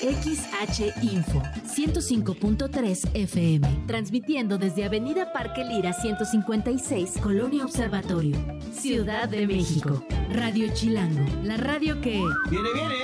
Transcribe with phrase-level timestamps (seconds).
[0.00, 8.36] XH Info 105.3 FM, transmitiendo desde Avenida Parque Lira 156, Colonia Observatorio,
[8.72, 10.04] Ciudad de México.
[10.30, 12.22] Radio Chilango, la radio que...
[12.50, 12.94] ¡Viene, viene!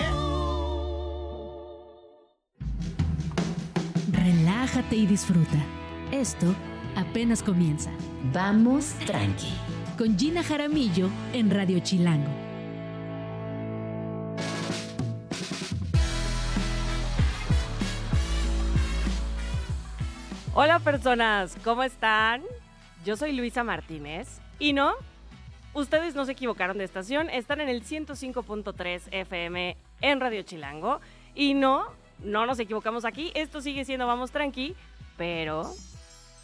[4.12, 5.64] Relájate y disfruta.
[6.12, 6.54] Esto
[6.94, 7.90] apenas comienza.
[8.32, 9.52] Vamos tranqui.
[9.98, 12.43] Con Gina Jaramillo en Radio Chilango.
[20.56, 22.40] Hola personas, ¿cómo están?
[23.04, 24.92] Yo soy Luisa Martínez y no,
[25.72, 31.00] ustedes no se equivocaron de estación, están en el 105.3 FM en Radio Chilango
[31.34, 31.86] y no,
[32.20, 34.76] no nos equivocamos aquí, esto sigue siendo Vamos Tranqui,
[35.16, 35.72] pero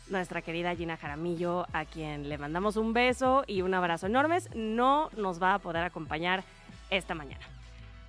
[0.09, 5.09] nuestra querida Gina Jaramillo, a quien le mandamos un beso y un abrazo enormes, no
[5.17, 6.43] nos va a poder acompañar
[6.91, 7.47] esta mañana.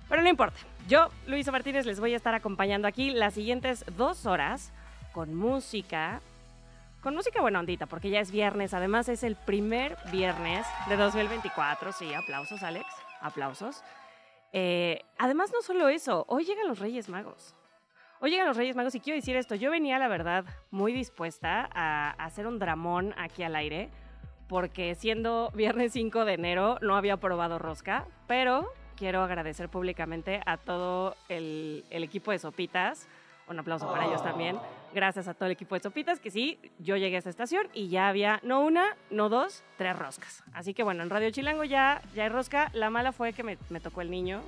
[0.08, 4.26] Pero no importa, yo, Luisa Martínez, les voy a estar acompañando aquí las siguientes dos
[4.26, 4.72] horas
[5.12, 6.20] con música,
[7.02, 11.92] con música buena ondita, porque ya es viernes, además es el primer viernes de 2024,
[11.92, 12.86] sí, aplausos Alex,
[13.20, 13.82] aplausos.
[14.52, 17.54] Eh, además no solo eso, hoy llegan los Reyes Magos.
[18.20, 21.68] Hoy llegan los Reyes Magos y quiero decir esto, yo venía la verdad muy dispuesta
[21.72, 23.90] a, hacer un dramón aquí al aire,
[24.48, 30.56] porque siendo viernes 5 de enero no había probado rosca, pero quiero agradecer públicamente a
[30.56, 33.08] todo el, el equipo de Sopitas,
[33.52, 34.58] un aplauso para ellos también.
[34.94, 37.88] Gracias a todo el equipo de Sopitas, que sí, yo llegué a esta estación y
[37.88, 40.42] ya había no una, no dos, tres roscas.
[40.52, 42.70] Así que bueno, en Radio Chilango ya, ya hay rosca.
[42.74, 44.42] La mala fue que me, me tocó el niño.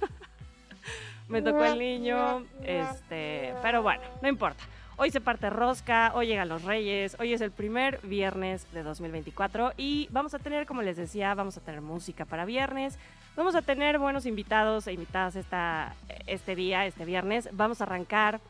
[1.28, 4.64] me tocó el niño, este, pero bueno, no importa.
[4.96, 9.72] Hoy se parte rosca, hoy llegan los reyes, hoy es el primer viernes de 2024
[9.76, 12.96] y vamos a tener, como les decía, vamos a tener música para viernes,
[13.34, 15.96] vamos a tener buenos invitados e invitadas esta,
[16.28, 17.48] este día, este viernes.
[17.50, 18.40] Vamos a arrancar,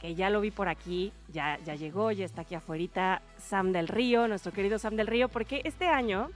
[0.00, 3.86] que ya lo vi por aquí, ya, ya llegó, ya está aquí afuera, Sam del
[3.86, 6.28] Río, nuestro querido Sam del Río, porque este año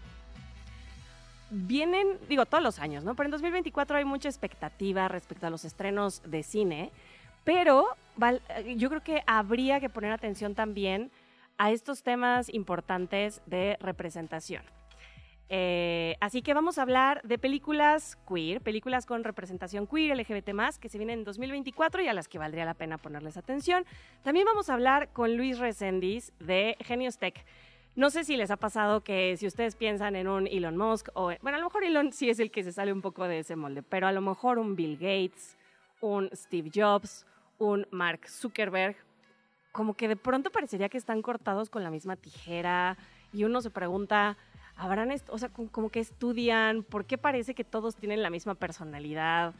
[1.50, 3.16] vienen, digo, todos los años, ¿no?
[3.16, 6.92] Pero en 2024 hay mucha expectativa respecto a los estrenos de cine,
[7.42, 7.96] pero
[8.76, 11.10] yo creo que habría que poner atención también
[11.56, 14.62] a estos temas importantes de representación.
[15.50, 20.88] Eh, así que vamos a hablar de películas queer, películas con representación queer, LGBT, que
[20.88, 23.84] se vienen en 2024 y a las que valdría la pena ponerles atención.
[24.22, 27.44] También vamos a hablar con Luis Resendiz de Genios Tech.
[27.96, 31.32] No sé si les ha pasado que si ustedes piensan en un Elon Musk, o
[31.42, 33.56] bueno, a lo mejor Elon sí es el que se sale un poco de ese
[33.56, 35.56] molde, pero a lo mejor un Bill Gates,
[36.00, 37.26] un Steve Jobs,
[37.58, 38.96] un Mark Zuckerberg,
[39.72, 42.96] como que de pronto parecería que están cortados con la misma tijera
[43.32, 44.36] y uno se pregunta,
[44.76, 46.82] ¿habrán, o sea, como que estudian?
[46.82, 49.54] ¿Por qué parece que todos tienen la misma personalidad?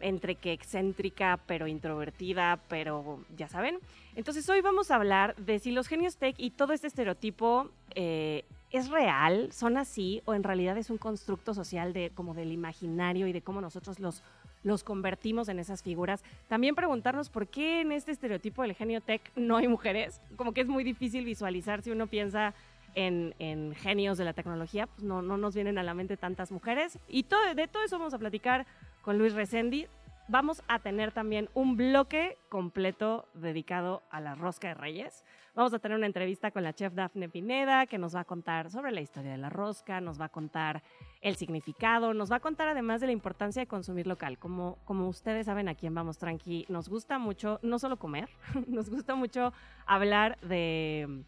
[0.00, 3.78] entre que excéntrica, pero introvertida, pero ya saben.
[4.14, 8.44] Entonces hoy vamos a hablar de si los genios tech y todo este estereotipo eh,
[8.70, 13.26] es real, son así, o en realidad es un constructo social de como del imaginario
[13.26, 14.22] y de cómo nosotros los
[14.68, 16.22] los convertimos en esas figuras.
[16.46, 20.20] También preguntarnos por qué en este estereotipo del genio tech no hay mujeres.
[20.36, 22.54] Como que es muy difícil visualizar si uno piensa
[22.94, 26.98] en, genios de la tecnología, pues no, no nos vienen a la mente tantas mujeres.
[27.08, 28.66] Y todo, de todo eso vamos a platicar
[29.02, 29.86] con Luis Resendi
[30.28, 35.24] vamos a tener también un bloque completo dedicado a la rosca de reyes.
[35.58, 38.70] Vamos a tener una entrevista con la chef Dafne Pineda que nos va a contar
[38.70, 40.84] sobre la historia de la rosca, nos va a contar
[41.20, 44.38] el significado, nos va a contar además de la importancia de consumir local.
[44.38, 48.28] Como, como ustedes saben, aquí en Vamos Tranqui nos gusta mucho no solo comer,
[48.68, 49.52] nos gusta mucho
[49.84, 51.24] hablar de...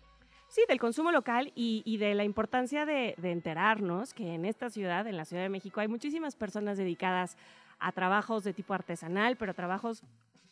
[0.46, 5.16] Sí, del consumo local y, de la importancia de, enterarnos que en esta ciudad, en
[5.16, 7.36] la Ciudad de México, hay muchísimas personas dedicadas
[7.80, 10.04] a trabajos de tipo artesanal, pero trabajos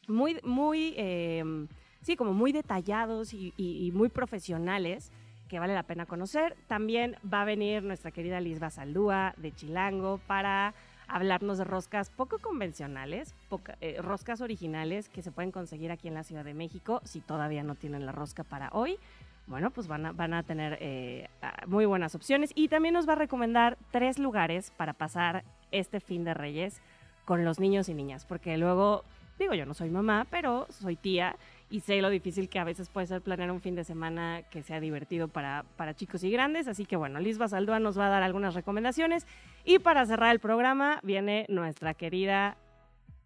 [0.08, 1.68] muy, muy, em,
[2.02, 5.12] sí, como muy detallados y, muy profesionales
[5.48, 6.56] que vale la pena conocer.
[6.66, 10.74] También va a venir nuestra querida Lisba Saldúa de Chilango para
[11.06, 13.34] hablarnos de roscas poco convencionales,
[13.80, 17.62] eh, roscas originales que se pueden conseguir aquí en la Ciudad de México si todavía
[17.62, 18.98] no tienen la rosca para hoy.
[19.46, 21.30] Bueno, pues van a, van a tener eh,
[21.66, 26.24] muy buenas opciones y también nos va a recomendar tres lugares para pasar este fin
[26.24, 26.82] de Reyes
[27.24, 29.04] con los niños y niñas, porque luego,
[29.38, 31.36] digo, yo no soy mamá, pero soy tía
[31.70, 34.62] y sé lo difícil que a veces puede ser planear un fin de semana que
[34.62, 36.66] sea divertido para, para chicos y grandes.
[36.66, 39.26] Así que bueno, Liz Basaldúa nos va a dar algunas recomendaciones.
[39.64, 42.56] Y para cerrar el programa viene nuestra querida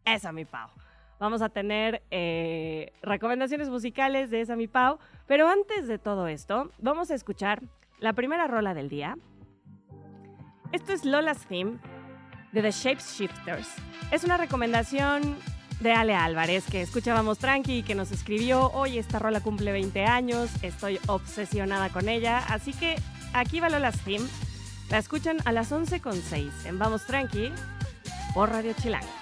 [0.04, 0.46] Esa Mi.
[1.20, 4.98] Vamos a tener eh, recomendaciones musicales de Esa Mi Pau.
[5.28, 7.62] Pero antes de todo esto, vamos a escuchar
[8.00, 9.16] la primera rola del día.
[10.72, 11.78] Esto es Lola's Theme
[12.50, 13.68] de The Shapeshifters.
[14.10, 15.36] Es una recomendación
[15.82, 20.04] de Ale Álvarez, que escuchábamos tranqui y que nos escribió, hoy esta rola cumple 20
[20.04, 22.96] años, estoy obsesionada con ella, así que
[23.32, 24.26] aquí va Lola Steam.
[24.90, 27.50] La escuchan a las 11.6 en Vamos Tranqui
[28.34, 29.21] por Radio Chilango.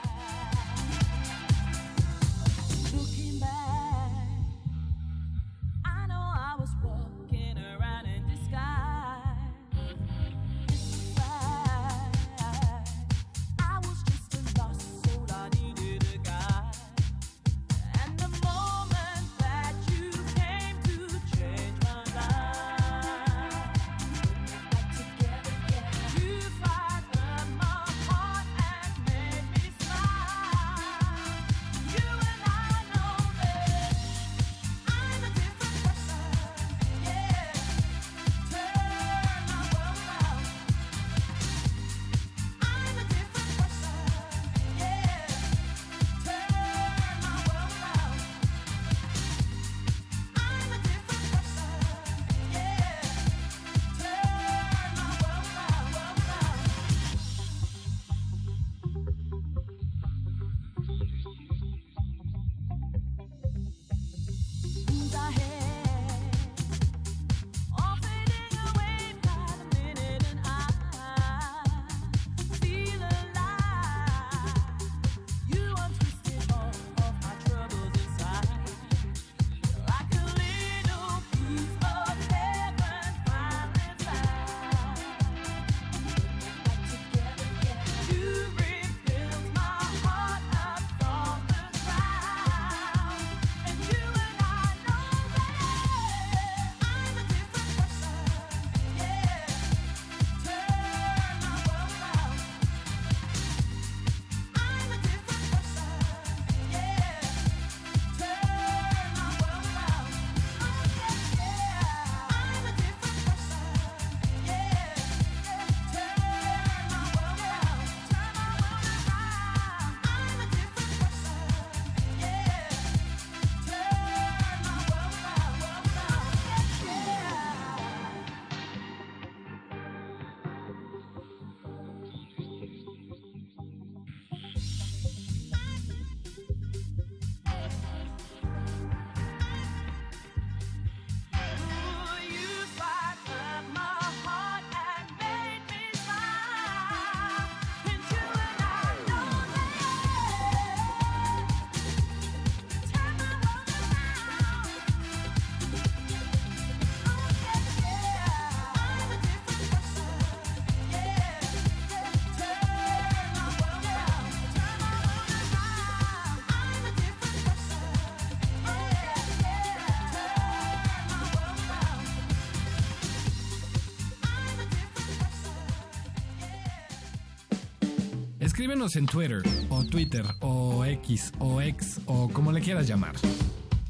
[178.60, 183.14] Escríbenos en Twitter, o Twitter, o X, o X, o como le quieras llamar.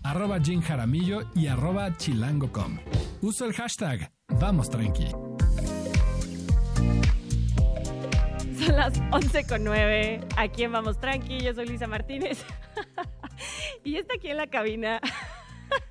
[0.05, 1.49] Arroba Jim Jaramillo y
[1.97, 2.79] chilango.com.
[3.21, 5.09] Uso el hashtag Vamos Tranqui.
[8.61, 10.21] Son las 11 con 9.
[10.37, 11.41] Aquí en Vamos Tranqui.
[11.41, 12.45] Yo soy Lisa Martínez.
[13.85, 15.01] y está aquí en la cabina.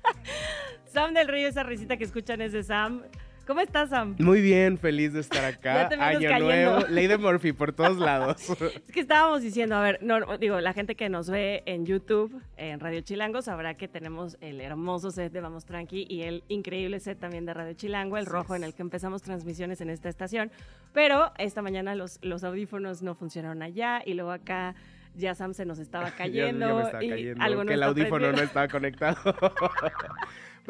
[0.86, 3.02] Sam del Río, esa risita que escuchan es de Sam.
[3.50, 4.14] ¿Cómo estás, Sam?
[4.20, 5.88] Muy bien, feliz de estar acá.
[5.98, 8.48] Año nuevo, ley de Murphy por todos lados.
[8.48, 12.40] es que estábamos diciendo, a ver, no, digo, la gente que nos ve en YouTube,
[12.56, 17.00] en Radio Chilango, sabrá que tenemos el hermoso set de Vamos Tranqui y el increíble
[17.00, 20.52] set también de Radio Chilango, el rojo en el que empezamos transmisiones en esta estación.
[20.92, 24.76] Pero esta mañana los, los audífonos no funcionaron allá y luego acá
[25.16, 26.88] ya Sam se nos estaba cayendo.
[26.92, 29.18] ya, y Algo que el audífono no estaba conectado.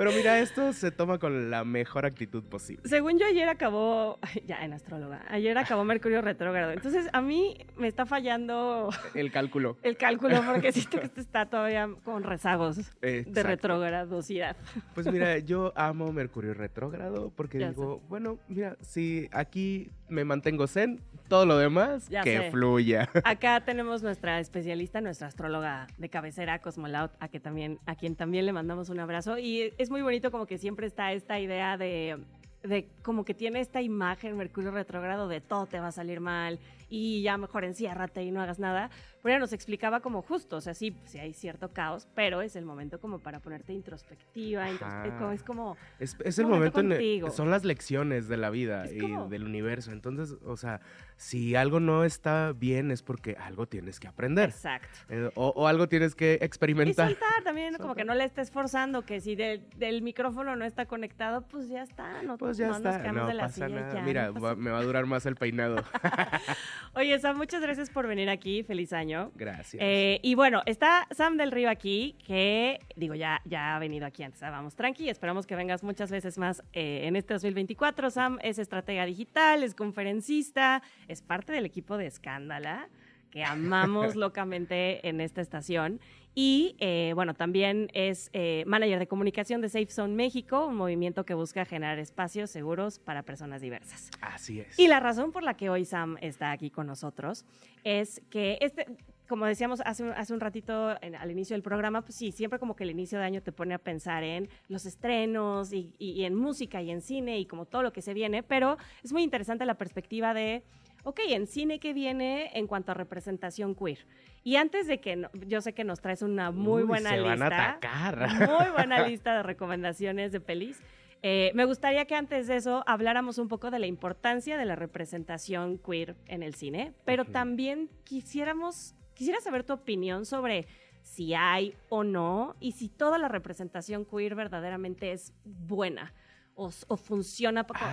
[0.00, 2.88] Pero mira, esto se toma con la mejor actitud posible.
[2.88, 6.72] Según yo, ayer acabó, ya en astróloga, ayer acabó Mercurio retrógrado.
[6.72, 8.88] Entonces, a mí me está fallando...
[9.14, 9.76] El cálculo.
[9.82, 14.56] El cálculo, porque siento que esto está todavía con rezagos de retrogradosidad.
[14.94, 21.00] Pues mira, yo amo Mercurio retrógrado porque digo, bueno, mira, si aquí me mantengo zen,
[21.28, 23.08] todo lo demás que fluya.
[23.24, 28.46] Acá tenemos nuestra especialista, nuestra astróloga de cabecera, Cosmolaut, a, que también, a quien también
[28.46, 29.38] le mandamos un abrazo.
[29.38, 32.18] Y es muy bonito como que siempre está esta idea de,
[32.62, 36.58] de como que tiene esta imagen Mercurio retrógrado de todo te va a salir mal
[36.90, 38.90] y ya mejor enciérrate y no hagas nada.
[39.22, 42.56] pero ella nos explicaba como justo, o sea, sí, sí hay cierto caos, pero es
[42.56, 45.76] el momento como para ponerte introspectiva, es como...
[45.98, 50.56] Es, el momento, en son las lecciones de la vida y del universo, entonces, o
[50.56, 50.80] sea,
[51.16, 54.48] si algo no está bien es porque algo tienes que aprender.
[54.48, 54.88] Exacto.
[55.10, 57.10] Eh, o, algo tienes que experimentar.
[57.10, 60.86] Y soltar también, como que no le estés forzando, que si del micrófono no está
[60.86, 63.12] conectado, pues ya está, no, pues ya está.
[63.12, 64.02] no pasa nada.
[64.02, 65.84] Mira, me va a durar más el peinado.
[66.94, 69.30] Oye, Sam, muchas gracias por venir aquí, feliz año.
[69.34, 69.82] Gracias.
[69.82, 74.22] Eh, y bueno, está Sam del Río aquí, que digo, ya, ya ha venido aquí
[74.22, 74.50] antes, ¿eh?
[74.50, 78.10] vamos tranqui, esperamos que vengas muchas veces más en este 2024.
[78.10, 82.88] Sam es estratega digital, es conferencista, es parte del equipo de Escándala,
[83.30, 86.00] que amamos locamente en esta estación.
[86.34, 91.24] Y eh, bueno, también es eh, manager de comunicación de Safe Zone México, un movimiento
[91.24, 94.10] que busca generar espacios seguros para personas diversas.
[94.20, 94.78] Así es.
[94.78, 97.44] Y la razón por la que hoy Sam está aquí con nosotros
[97.82, 98.86] es que este,
[99.28, 102.84] como decíamos hace, hace un ratito al inicio del programa, pues sí, siempre como que
[102.84, 106.80] el inicio de año te pone a pensar en los estrenos y, y en música
[106.80, 109.74] y en cine y como todo lo que se viene, pero es muy interesante la
[109.74, 110.62] perspectiva de
[111.04, 114.06] ok, en cine que viene en cuanto a representación queer.
[114.42, 117.28] Y antes de que, yo sé que nos traes una muy buena lista.
[117.28, 118.48] Van a atacar.
[118.48, 120.80] Muy buena lista de recomendaciones de pelis.
[121.22, 124.76] Eh, me gustaría que antes de eso habláramos un poco de la importancia de la
[124.76, 130.66] representación queer en el cine, pero también quisiéramos, quisiera saber tu opinión sobre
[131.02, 136.14] si hay o no y si toda la representación queer verdaderamente es buena
[136.60, 137.84] o, funciona porque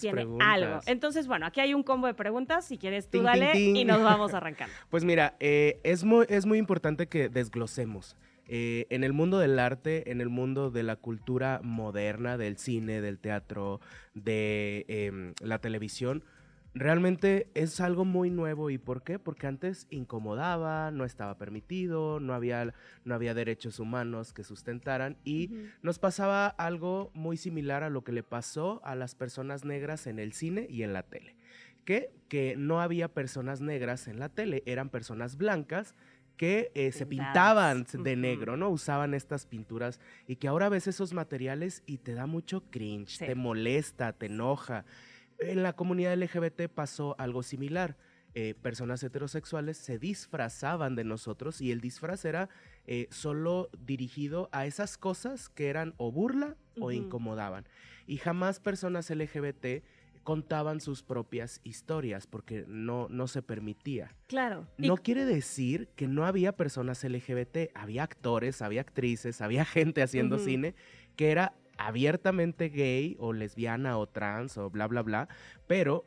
[0.00, 0.80] tiene algo.
[0.86, 2.64] Entonces, bueno, aquí hay un combo de preguntas.
[2.64, 4.74] Si quieres, tú dale y nos vamos arrancando.
[4.88, 8.16] pues mira, eh, es, muy, es muy importante que desglosemos.
[8.50, 13.02] Eh, en el mundo del arte, en el mundo de la cultura moderna, del cine,
[13.02, 13.80] del teatro,
[14.14, 16.24] de em, la televisión,
[16.78, 18.70] realmente es algo muy nuevo.
[18.70, 19.18] ¿Y por qué?
[19.18, 25.50] Porque antes incomodaba, no estaba permitido, no había, no había derechos humanos que sustentaran y
[25.82, 30.18] nos pasaba algo muy similar a lo que le pasó a las personas negras en
[30.18, 31.36] el cine y en la tele.
[31.84, 35.94] Que, que no había personas negras en la tele, eran personas blancas
[36.38, 38.70] que eh, se pintaban de negro, ¿no?
[38.70, 43.34] Usaban estas pinturas y que ahora ves esos materiales y te da mucho cringe, te
[43.34, 44.84] molesta, te enoja.
[45.38, 47.96] En la comunidad LGBT pasó algo similar.
[48.34, 52.48] Eh, personas heterosexuales se disfrazaban de nosotros y el disfraz era
[52.86, 57.66] eh, solo dirigido a esas cosas que eran o burla o incomodaban.
[58.06, 59.82] Y jamás personas LGBT
[60.24, 64.14] contaban sus propias historias porque no, no se permitía.
[64.26, 64.68] Claro.
[64.76, 70.38] No quiere decir que no había personas LGBT, había actores, había actrices, había gente haciendo
[70.38, 70.74] cine
[71.16, 75.28] que era abiertamente gay o lesbiana o trans o bla, bla, bla,
[75.66, 76.04] pero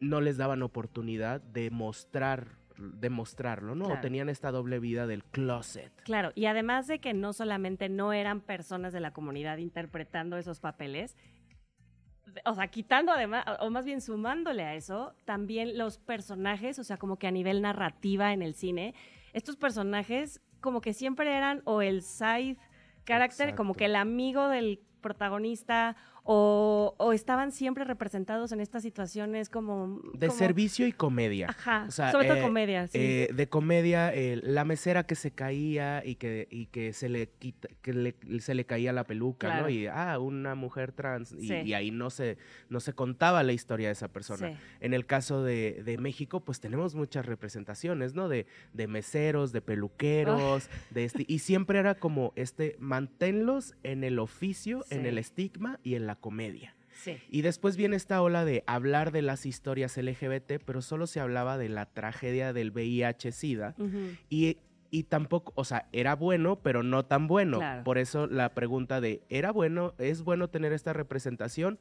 [0.00, 3.86] no les daban oportunidad de mostrar demostrarlo, ¿no?
[3.86, 5.92] O tenían esta doble vida del closet.
[6.02, 10.60] Claro, y además de que no solamente no eran personas de la comunidad interpretando esos
[10.60, 11.16] papeles,
[12.44, 16.98] o sea, quitando además, o más bien sumándole a eso, también los personajes, o sea,
[16.98, 18.94] como que a nivel narrativa en el cine,
[19.32, 22.58] estos personajes como que siempre eran o el side
[23.04, 25.96] character, como que el amigo del protagonista
[26.30, 30.02] o, estaban siempre representados en estas situaciones como...
[30.12, 31.46] De servicio y comedia.
[31.48, 32.98] Ajá, sobre todo eh, comedia, sí.
[32.98, 38.14] Eh, de comedia, la mesera que se caía y que, y que, se, le que
[38.40, 39.70] se le caía la peluca, ¿no?
[39.70, 42.36] Y, ah, una mujer trans, y, ahí no se,
[42.68, 44.60] no se contaba la historia de esa persona.
[44.80, 48.28] En el caso de, de, México, pues tenemos muchas representaciones, ¿no?
[48.28, 54.18] De, de meseros, de peluqueros, de este, y siempre era como, este, manténlos en el
[54.18, 56.74] oficio, en el estigma y en la comedia.
[57.30, 61.58] Y después viene esta ola de hablar de las historias LGBT, pero solo se hablaba
[61.58, 63.74] de la tragedia del VIH-Sida.
[64.28, 64.58] y,
[64.90, 67.60] y, tampoco, o sea, era bueno, pero no tan bueno.
[67.84, 69.94] Por eso la pregunta de, ¿era bueno?
[69.98, 71.78] ¿Es bueno tener esta representación?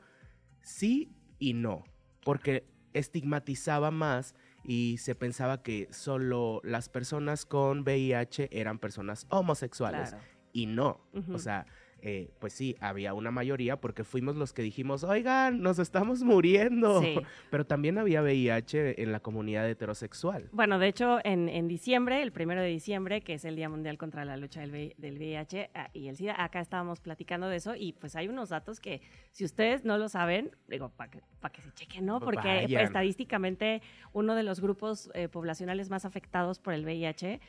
[0.62, 1.84] Sí y no,
[2.24, 10.16] porque estigmatizaba más y se pensaba que solo las personas con VIH eran personas homosexuales.
[10.52, 11.02] Y no,
[11.32, 11.66] o sea
[12.02, 17.02] eh, pues sí, había una mayoría porque fuimos los que dijimos, oigan, nos estamos muriendo.
[17.50, 20.50] Pero también había VIH en la comunidad heterosexual.
[20.52, 23.98] Bueno, de hecho, en, en, diciembre, el primero de diciembre, que es el Día Mundial
[23.98, 27.94] contra la Lucha del, VIH ah, y el SIDA, acá estábamos platicando de eso y
[27.94, 29.02] pues hay unos datos que
[29.32, 31.22] si ustedes no lo saben, digo, para que,
[31.54, 32.20] que se chequen, ¿no?
[32.20, 33.82] Porque estadísticamente
[34.14, 37.40] uno de los grupos eh, poblacionales más afectados por el VIH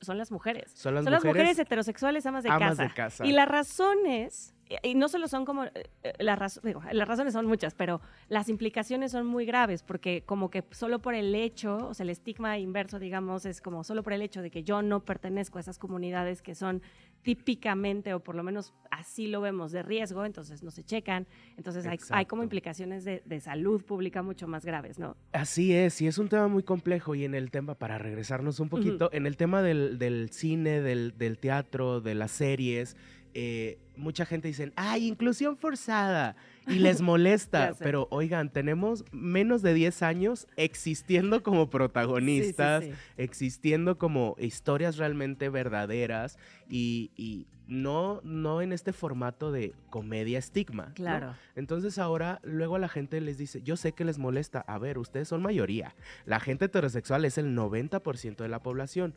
[0.00, 0.72] son las mujeres.
[0.74, 3.24] Son las, mujeres, heterosexuales amas, de, casa.
[3.24, 5.72] Y la razón es y no solo son como, eh,
[6.18, 10.50] las, raz- digo, las razones son muchas, pero las implicaciones son muy graves, porque como
[10.50, 14.12] que solo por el hecho, o sea, el estigma inverso, digamos, es como solo por
[14.12, 16.82] el hecho de que yo no pertenezco a esas comunidades que son
[17.22, 21.86] típicamente, o por lo menos así lo vemos, de riesgo, entonces no se checan, entonces
[21.86, 25.16] hay, hay como implicaciones de, de salud pública mucho más graves, ¿no?
[25.32, 28.68] Así es, y es un tema muy complejo y en el tema, para regresarnos un
[28.68, 32.96] poquito, en el tema del, del cine, del, del teatro, de las series,
[33.34, 36.36] eh, mucha gente dice, ¡ay, inclusión forzada!
[36.66, 42.96] Y les molesta, pero oigan, tenemos menos de 10 años existiendo como protagonistas, Sí, sí,
[43.16, 50.86] existiendo como historias realmente verdaderas y, y no, no en este formato de comedia estigma.
[50.88, 50.94] ¿no?
[50.94, 51.34] Claro.
[51.54, 55.28] Entonces ahora luego la gente les dice, yo sé que les molesta, a ver, ustedes
[55.28, 55.94] son mayoría,
[56.26, 59.14] la gente heterosexual es el 90% de la población,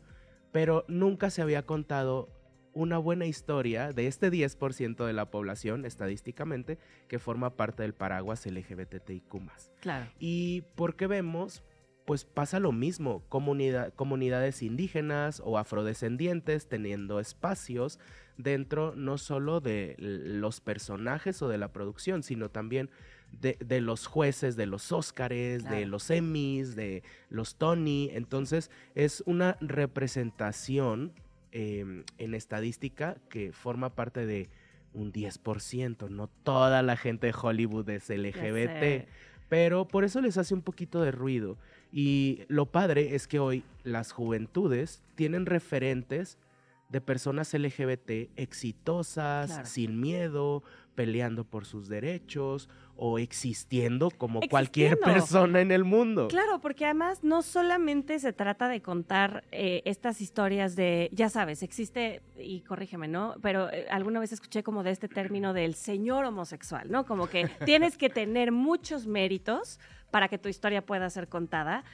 [0.52, 2.28] pero nunca se había contado
[2.74, 6.78] una buena historia de este 10% de la población estadísticamente
[7.08, 9.24] que forma parte del paraguas LGBTIQ+.
[9.80, 10.06] Claro.
[10.18, 11.62] Y porque vemos,
[12.04, 17.98] pues pasa lo mismo, comunidad, comunidades indígenas o afrodescendientes teniendo espacios
[18.36, 22.90] dentro no solo de los personajes o de la producción, sino también
[23.30, 28.10] de, de los jueces, de los Óscares, de los Emmys, de los Tony.
[28.12, 31.12] Entonces es una representación
[31.54, 34.50] eh, en estadística que forma parte de
[34.92, 39.08] un 10%, no toda la gente de Hollywood es LGBT.
[39.48, 41.56] Pero por eso les hace un poquito de ruido.
[41.92, 46.38] Y lo padre es que hoy las juventudes tienen referentes
[46.88, 49.66] de personas LGBT exitosas, Claro.
[49.66, 50.62] sin miedo,
[50.94, 56.28] peleando por sus derechos o existiendo como cualquier persona en el mundo.
[56.28, 61.62] Claro, porque además no solamente se trata de contar eh, estas historias de, ya sabes,
[61.62, 63.34] existe, y corrígeme, ¿no?
[63.42, 67.04] Pero eh, alguna vez escuché como de este término del señor homosexual, ¿no?
[67.04, 71.84] Como que tienes que tener muchos méritos para que tu historia pueda ser contada.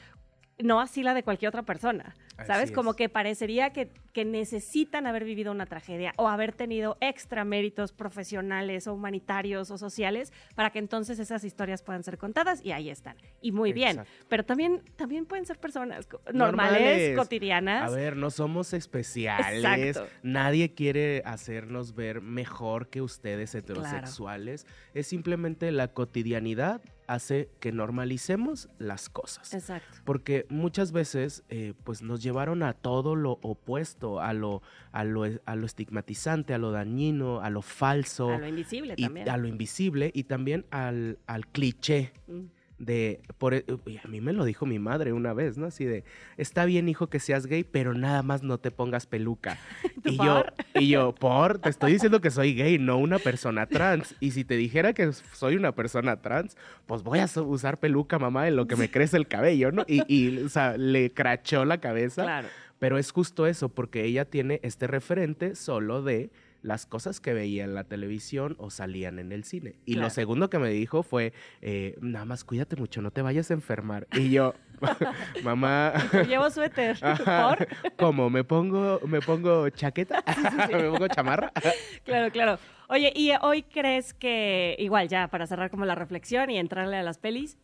[0.58, 2.14] No así la de cualquier otra persona,
[2.46, 2.72] ¿sabes?
[2.72, 7.92] Como que parecería que, que necesitan haber vivido una tragedia o haber tenido extra méritos
[7.92, 12.90] profesionales o humanitarios o sociales para que entonces esas historias puedan ser contadas y ahí
[12.90, 13.16] están.
[13.40, 17.16] Y muy bien, pero también, también pueden ser personas normales, Normales.
[17.18, 17.90] cotidianas.
[17.90, 19.64] A ver, no somos especiales.
[19.64, 20.10] Exacto.
[20.22, 24.66] Nadie quiere hacernos ver mejor que ustedes heterosexuales.
[24.94, 29.52] Es simplemente la cotidianidad hace que normalicemos las cosas.
[29.52, 29.98] Exacto.
[30.04, 34.62] Porque muchas veces eh, pues nos llevaron a todo lo opuesto, a lo,
[34.92, 39.02] a lo, a lo estigmatizante, a lo dañino, a lo falso, A lo invisible y
[39.02, 39.28] también.
[39.28, 42.46] a lo invisible y también al, al cliché Mm.
[42.80, 45.66] De por e- y a mí me lo dijo mi madre una vez, ¿no?
[45.66, 46.02] Así de,
[46.38, 49.58] está bien hijo que seas gay, pero nada más no te pongas peluca.
[50.02, 53.66] ¿Tú y yo y yo, "Por, te estoy diciendo que soy gay, no una persona
[53.66, 58.18] trans." Y si te dijera que soy una persona trans, pues voy a usar peluca,
[58.18, 59.84] mamá, en lo que me crece el cabello, ¿no?
[59.86, 62.22] Y, y o sea, le crachó la cabeza.
[62.22, 62.48] Claro.
[62.78, 66.30] Pero es justo eso, porque ella tiene este referente solo de
[66.62, 69.76] las cosas que veía en la televisión o salían en el cine.
[69.86, 70.06] Y Claro.
[70.06, 73.54] lo segundo que me dijo fue, eh, nada más cuídate mucho, no te vayas a
[73.54, 74.06] enfermar.
[74.12, 74.54] Y yo,
[75.44, 75.92] mamá,
[76.28, 76.98] Llevo suéter.
[77.02, 77.68] ajá, ¿Por?
[77.96, 78.30] ¿cómo?
[78.30, 80.22] ¿Me pongo, me pongo chaqueta?
[80.70, 81.52] ¿Me pongo chamarra?
[82.04, 82.58] Claro, claro.
[82.88, 87.02] Oye, ¿y hoy crees que, igual ya para cerrar como la reflexión y entrarle a
[87.02, 87.56] las pelis,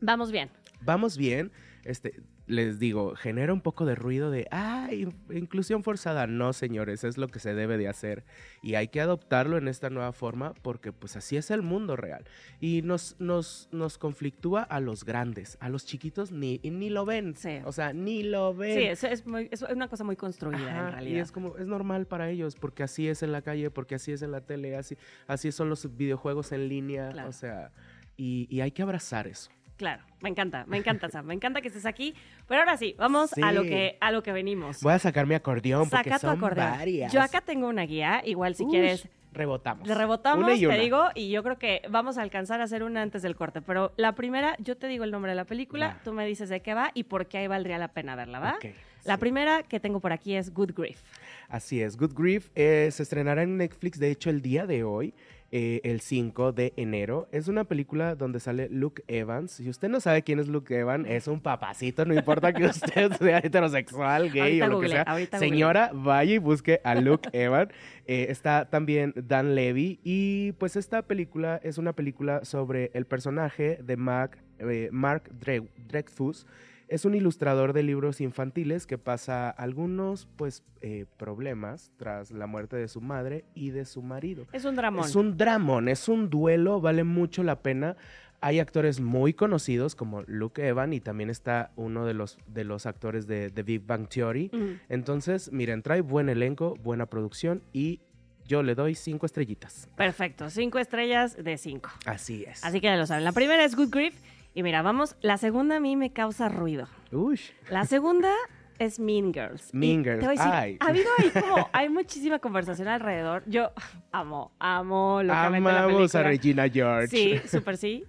[0.00, 0.50] vamos bien?
[0.80, 1.52] Vamos bien.
[1.84, 6.26] Este, les digo, genera un poco de ruido de, ah, in- inclusión forzada.
[6.26, 8.24] No, señores, es lo que se debe de hacer.
[8.62, 12.24] Y hay que adoptarlo en esta nueva forma porque pues así es el mundo real.
[12.60, 17.34] Y nos, nos, nos conflictúa a los grandes, a los chiquitos ni, ni lo ven.
[17.34, 17.60] Sí.
[17.64, 18.78] O sea, ni lo ven.
[18.78, 21.16] Sí, es, es, muy- es una cosa muy construida Ajá, en realidad.
[21.16, 24.12] Y es como, es normal para ellos, porque así es en la calle, porque así
[24.12, 27.28] es en la tele, así, así son los videojuegos en línea, Claro.
[27.30, 27.72] o sea,
[28.16, 29.50] y, y hay que abrazar eso.
[29.76, 32.14] Claro, me encanta, me encanta, Sam, me encanta que estés aquí.
[32.46, 34.80] Pero ahora sí, vamos a lo que a lo que venimos.
[34.82, 36.70] Voy a sacar mi acordeón porque Saca tu son acordeón.
[36.70, 37.12] varias.
[37.12, 39.88] Yo acá tengo una guía, igual si quieres rebotamos.
[39.88, 42.84] le rebotamos, Una y te digo, y yo creo que vamos a alcanzar a hacer
[42.84, 43.62] una antes del corte.
[43.62, 46.60] Pero la primera, yo te digo el nombre de la película, tú me dices de
[46.60, 48.52] qué va y por qué ahí valdría la pena verla, ¿va?
[48.58, 48.66] Ok,
[49.02, 49.20] La sí.
[49.20, 51.00] primera que tengo por aquí es Good Grief.
[51.48, 55.14] Así es, Good Grief eh, se estrenará en Netflix, de hecho, el día de hoy,
[55.56, 57.28] eh, el 5 de enero.
[57.30, 59.52] Es una película donde sale Luke Evans.
[59.52, 63.12] Si usted no sabe quién es Luke Evans, es un papacito, no importa que usted
[63.20, 65.04] sea heterosexual, gay Ahorita o lo que sea.
[65.38, 67.70] Señora, vaya y busque a Luke Evans.
[68.06, 73.78] Eh, está también Dan Levy y pues esta película es una película sobre el personaje
[73.80, 76.46] de Mark, eh, Mark Dre- Dreyfus,
[76.88, 82.76] es un ilustrador de libros infantiles que pasa algunos pues eh, problemas tras la muerte
[82.76, 84.46] de su madre y de su marido.
[84.52, 85.04] Es un dramón.
[85.04, 87.96] Es un dramón, es un duelo, vale mucho la pena.
[88.40, 92.84] Hay actores muy conocidos como Luke Evan y también está uno de los, de los
[92.84, 94.50] actores de, The Big Bang Theory.
[94.90, 98.00] Entonces, miren, trae buen elenco, buena producción y
[98.46, 99.88] yo le doy cinco estrellitas.
[99.96, 101.90] Perfecto, cinco estrellas de cinco.
[102.04, 102.62] Así es.
[102.62, 103.24] Así que ya lo saben.
[103.24, 104.14] La primera es Good Grief.
[104.54, 106.86] Y mira, vamos, la segunda a mí me causa ruido.
[107.10, 107.40] Uy,
[107.70, 108.32] La segunda
[108.78, 109.74] es Mean Girls.
[109.74, 110.76] Mean te Girls, voy a decir, ay.
[110.80, 113.42] Ha habido ahí como, hay muchísima conversación alrededor.
[113.46, 113.72] Yo
[114.12, 116.22] amo, amo locamente la amamos a película.
[116.22, 117.08] Regina George.
[117.08, 118.04] Sí, súper sí.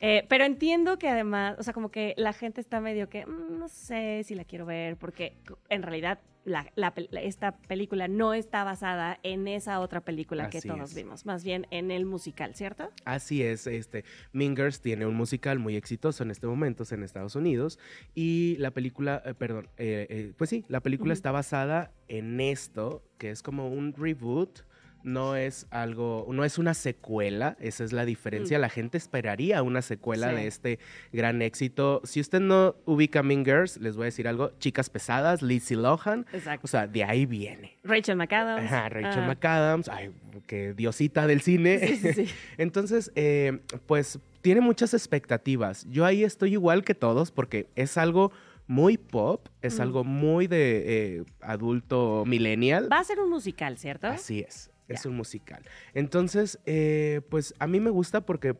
[0.00, 3.58] Eh, pero entiendo que además, o sea, como que la gente está medio que, "Mm,
[3.58, 5.36] no sé si la quiero ver, porque
[5.68, 10.90] en realidad la, la esta película no está basada en esa otra película que todos
[10.90, 10.96] es.
[10.96, 12.90] vimos, más bien en el musical, ¿cierto?
[13.04, 17.34] Así es, este Mean Girls tiene un musical muy exitoso en este momento en Estados
[17.34, 17.78] Unidos
[18.14, 23.02] y la película, eh, perdón, eh, eh, pues sí, la película está basada en esto,
[23.18, 24.60] que es como un reboot,
[25.04, 29.80] no es algo, no es una secuela, esa es la diferencia, la gente esperaría una
[29.82, 30.34] secuela Sí.
[30.36, 30.78] de este
[31.12, 32.00] gran éxito.
[32.04, 36.26] Si usted no ubica Mean Girls, les voy a decir algo, chicas pesadas, Lindsay Lohan,
[36.32, 36.64] Exacto.
[36.64, 37.78] o sea, de ahí viene.
[37.84, 38.64] Rachel McAdams.
[38.66, 40.10] Ajá, Rachel Ah, McAdams, ay,
[40.46, 41.78] qué diosita del cine.
[41.78, 42.34] Sí, sí, sí.
[42.58, 45.86] Entonces, eh, pues tiene muchas expectativas.
[45.88, 48.32] Yo ahí estoy igual que todos porque es algo
[48.66, 49.82] muy pop, es Mm.
[49.82, 52.88] algo muy de eh, adulto millennial.
[52.92, 54.06] Va a ser un musical, ¿cierto?
[54.08, 55.62] Así es, es un musical.
[55.94, 58.54] Entonces, eh, pues a mí me gusta porque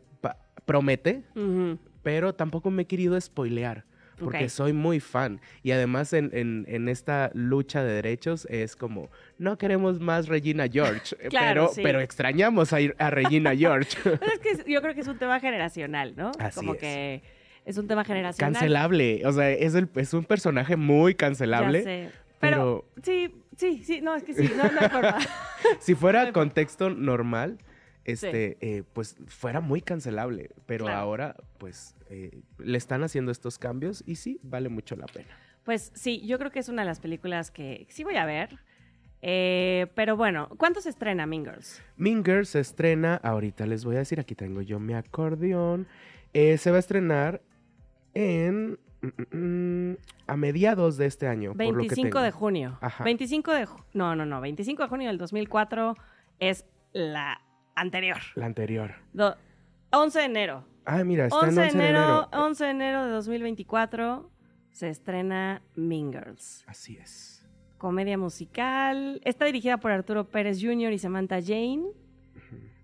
[0.65, 1.23] promete,
[2.03, 3.85] pero tampoco me he querido spoilear.
[4.19, 5.41] Porque soy muy fan.
[5.63, 10.67] Y además en, en- en esta lucha de derechos es como, no queremos más Regina
[10.69, 11.81] George, Claro, pero, sí.
[11.85, 13.97] pero extrañamos a, a Regina George.
[14.03, 16.33] Pero es que yo creo que es un tema generacional, ¿no?
[16.41, 16.81] Así Como es.
[16.81, 17.23] que
[17.65, 18.55] es un tema generacional.
[18.55, 19.23] cancelable.
[19.25, 22.11] O sea, es, el, es un personaje muy cancelable.
[22.41, 25.19] Pero, pero- sí, sí, sí, no, es que sí, no, no hay forma.
[25.81, 27.59] Si fuera contexto normal,
[28.05, 30.51] este, eh, pues fuera muy cancelable.
[30.67, 31.01] Pero Claro.
[31.01, 35.29] ahora, pues, eh, le están haciendo estos cambios y sí, vale mucho la pena.
[35.65, 38.59] Pues sí, yo creo que es una de las películas que sí voy a ver.
[39.21, 41.27] Eh, pero bueno, ¿cuándo se estrena?
[41.27, 41.45] Mean
[42.25, 45.87] Girls se estrena, ahorita les voy a decir, aquí tengo yo mi acordeón.
[46.33, 47.43] Eh, se va a estrenar
[48.15, 49.97] en mm, mm, mm,
[50.29, 51.53] a mediados de este año.
[51.55, 52.23] por lo que 25 tengo.
[52.23, 52.79] de junio.
[52.81, 53.03] Ajá.
[53.03, 55.97] 25 de no, no, no, 25 de junio del 2004
[56.39, 57.41] es la
[57.75, 58.19] anterior.
[58.37, 58.95] La anterior.
[59.13, 59.37] Do-
[59.91, 60.65] 11 de enero.
[60.85, 62.29] Ah, mira, está 11 en de 11 de enero, enero.
[62.47, 64.31] 11 de enero de 2024
[64.71, 66.65] se estrena Mean Girls.
[66.67, 67.47] Así es.
[67.79, 69.21] Comedia musical.
[69.25, 70.93] Está dirigida por Arturo Pérez Jr.
[70.93, 71.85] y Samantha Jane.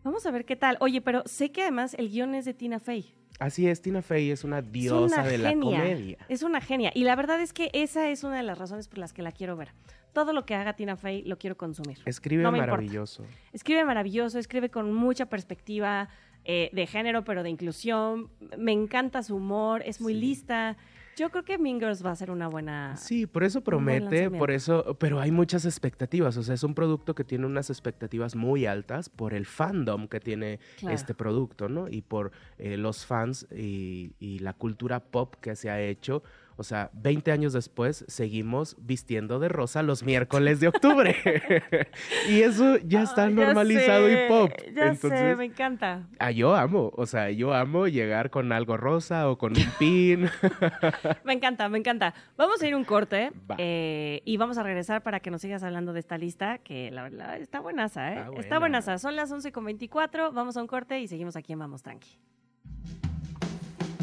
[0.02, 0.76] Vamos a ver qué tal.
[0.80, 3.14] Oye, pero sé que además el guion es de Tina Fey.
[3.40, 5.78] Así es, Tina Fey es una Es diosa una de la genia.
[5.80, 6.18] comedia.
[6.28, 6.92] Es una genia.
[6.94, 9.32] Y la verdad es que esa es una de las razones por las que la
[9.32, 9.70] quiero ver.
[10.12, 11.98] Todo lo que haga Tina Fey lo quiero consumir.
[12.06, 12.72] Escribe No me importa.
[12.76, 13.24] maravilloso.
[13.52, 16.08] Escribe maravilloso, escribe con mucha perspectiva
[16.44, 18.28] eh, de género, pero de inclusión.
[18.58, 20.20] Me encanta su humor, es muy Sí.
[20.20, 20.76] lista.
[21.16, 22.96] Yo creo que Mean Girls va a ser una buena...
[22.96, 26.36] Sí, por eso promete, por eso, pero hay muchas expectativas.
[26.36, 30.20] O sea, es un producto que tiene unas expectativas muy altas por el fandom que
[30.20, 30.94] tiene Claro.
[30.94, 31.88] este producto, ¿no?
[31.88, 36.22] Y por eh, los fans y, y la cultura pop que se ha hecho.
[36.56, 41.16] O sea, 20 años después seguimos vistiendo de rosa los miércoles de octubre.
[42.28, 44.50] y eso ya está ya normalizado sé, y pop.
[44.74, 46.06] Ya Entonces, sé, me encanta.
[46.18, 50.28] ah, yo amo, o sea, yo amo llegar con algo rosa o con un pin.
[51.24, 52.14] Me encanta, me encanta.
[52.36, 53.56] Vamos a ir un corte Va.
[53.58, 57.02] eh, y vamos a regresar para que nos sigas hablando de esta lista, que la
[57.02, 58.18] verdad está buenaza, ¿eh?
[58.18, 58.40] Está buena.
[58.40, 58.98] Está buenaza.
[58.98, 62.18] Son las 11.24, vamos a un corte y seguimos aquí en Vamos Tranqui.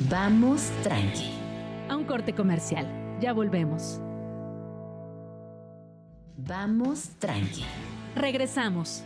[0.09, 1.31] Vamos tranqui.
[1.91, 2.87] A un corte comercial.
[3.19, 3.99] Ya volvemos.
[6.37, 7.65] Vamos tranqui.
[8.15, 9.03] Regresamos.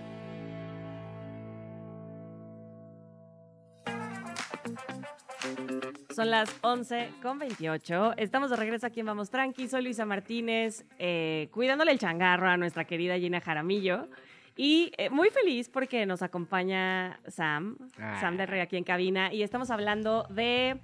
[6.15, 8.13] Son las 11 con 28.
[8.17, 9.67] Estamos de regreso aquí en Vamos Tranqui.
[9.67, 14.09] Soy Luisa Martínez, eh, cuidándole el changarro a nuestra querida Gina Jaramillo.
[14.55, 18.19] Y eh, muy feliz porque nos acompaña Sam, Ah.
[18.21, 19.33] Sam del Rey aquí en cabina.
[19.33, 20.79] Y estamos hablando de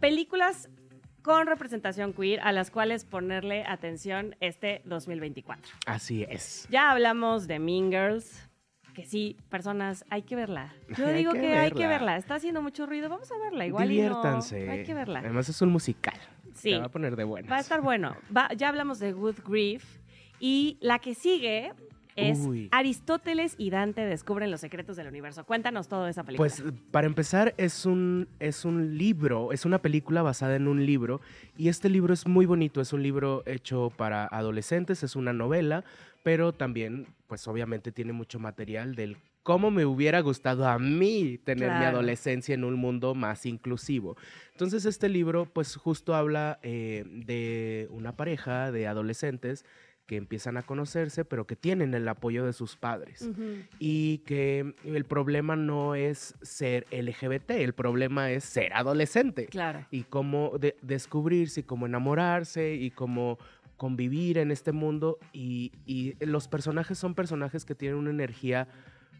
[0.00, 0.68] películas
[1.24, 5.72] con representación queer a las cuales ponerle atención este 2024.
[5.86, 6.68] Así es.
[6.70, 8.46] Ya hablamos de Mean Girls,
[8.94, 10.74] que sí, personas, hay que verla.
[10.96, 12.18] Yo digo que hay que verla.
[12.18, 13.66] Está haciendo mucho ruido, vamos a verla.
[13.66, 14.66] Igual y Diviértanse.
[14.66, 14.72] no.
[14.72, 15.20] Hay que verla.
[15.20, 16.14] Además es un musical.
[16.52, 16.72] Sí.
[16.72, 17.50] Se va a poner de buenas.
[17.50, 18.14] Va a estar bueno.
[18.36, 19.98] Va- ya hablamos de Good Grief.
[20.38, 21.72] Y la que sigue
[22.16, 22.68] Es Uy.
[22.70, 25.44] Aristóteles y Dante descubren los secretos del universo.
[25.44, 26.48] Cuéntanos todo de esa película.
[26.48, 31.20] Pues para empezar es un, es un libro, es una película basada en un libro
[31.56, 35.84] y este libro es muy bonito, es un libro hecho para adolescentes, es una novela,
[36.22, 41.70] pero también pues obviamente tiene mucho material del cómo me hubiera gustado a mí tener
[41.78, 44.16] mi adolescencia en un mundo más inclusivo.
[44.52, 49.64] Entonces este libro pues justo habla eh, de una pareja de adolescentes
[50.06, 53.28] que empiezan a conocerse, pero que tienen el apoyo de sus padres.
[53.78, 59.46] Y que el problema no es ser LGBT, el problema es ser adolescente.
[59.46, 59.86] Claro.
[59.90, 63.38] y cómo de- descubrirse y cómo enamorarse y cómo
[63.76, 65.18] convivir en este mundo.
[65.32, 68.68] Y, y los personajes son personajes que tienen una energía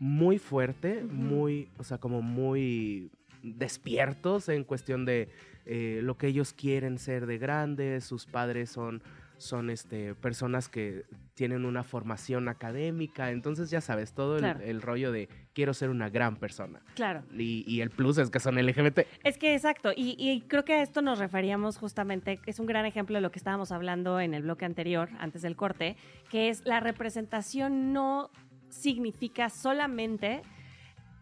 [0.00, 3.10] muy fuerte, muy, o sea, como muy
[3.42, 5.28] despiertos en cuestión de
[5.66, 9.02] eh, lo que ellos quieren ser de grandes, sus padres son
[9.38, 15.28] son este, personas que tienen una formación académica, entonces ya sabes, todo el- rollo de
[15.52, 16.80] quiero ser una gran persona.
[16.94, 17.22] Claro.
[17.36, 19.00] Y, y el plus es que son LGBT.
[19.24, 22.86] Es que exacto, y, y creo que a esto nos referíamos justamente, es un gran
[22.86, 25.96] ejemplo de lo que estábamos hablando en el bloque anterior, antes del corte,
[26.30, 28.30] que es la representación no
[28.70, 30.42] significa solamente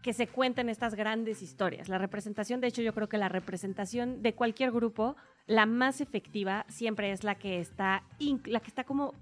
[0.01, 1.87] que se cuenten estas grandes historias.
[1.87, 5.15] La representación, de hecho, yo creo que la representación de cualquier grupo,
[5.47, 8.03] la más efectiva siempre es la que está,
[8.45, 9.13] la que está como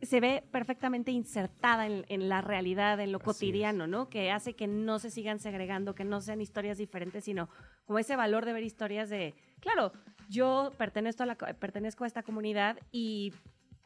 [0.00, 4.08] se ve perfectamente insertada en, en la realidad, en lo Así cotidiano, ¿no?
[4.08, 7.48] Que hace que no se sigan segregando, que no sean historias diferentes, sino
[7.86, 9.92] como ese valor de ver historias de, claro,
[10.28, 13.32] yo pertenezco a, la, co- pertenezco a esta comunidad y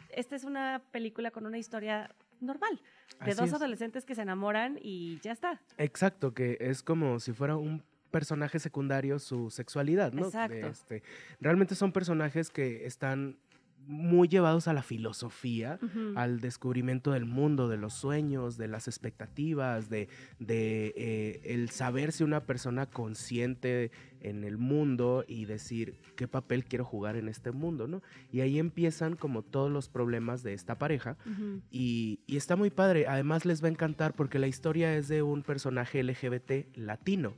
[0.08, 2.80] esta es una película con una historia normal,
[3.22, 3.54] de Así dos es.
[3.54, 5.60] adolescentes que se enamoran y ya está.
[5.76, 10.22] Exacto, que es como si fuera un personaje secundario su sexualidad, ¿no?
[10.22, 10.66] De Exacto.
[10.66, 11.02] este,
[11.40, 13.38] realmente son personajes que están
[13.86, 15.78] muy llevados a la filosofía,
[16.16, 20.08] al descubrimiento del mundo, de los sueños, de las expectativas, de,
[20.40, 23.92] de, eh, el saber si una persona consciente
[24.28, 28.02] en el mundo y decir qué papel quiero jugar en este mundo, ¿no?
[28.32, 31.60] Y ahí empiezan como todos los problemas de esta pareja Ujú.
[31.70, 33.06] y, y está muy padre.
[33.06, 37.34] Además les va a encantar porque la historia es de un personaje LGBT latino.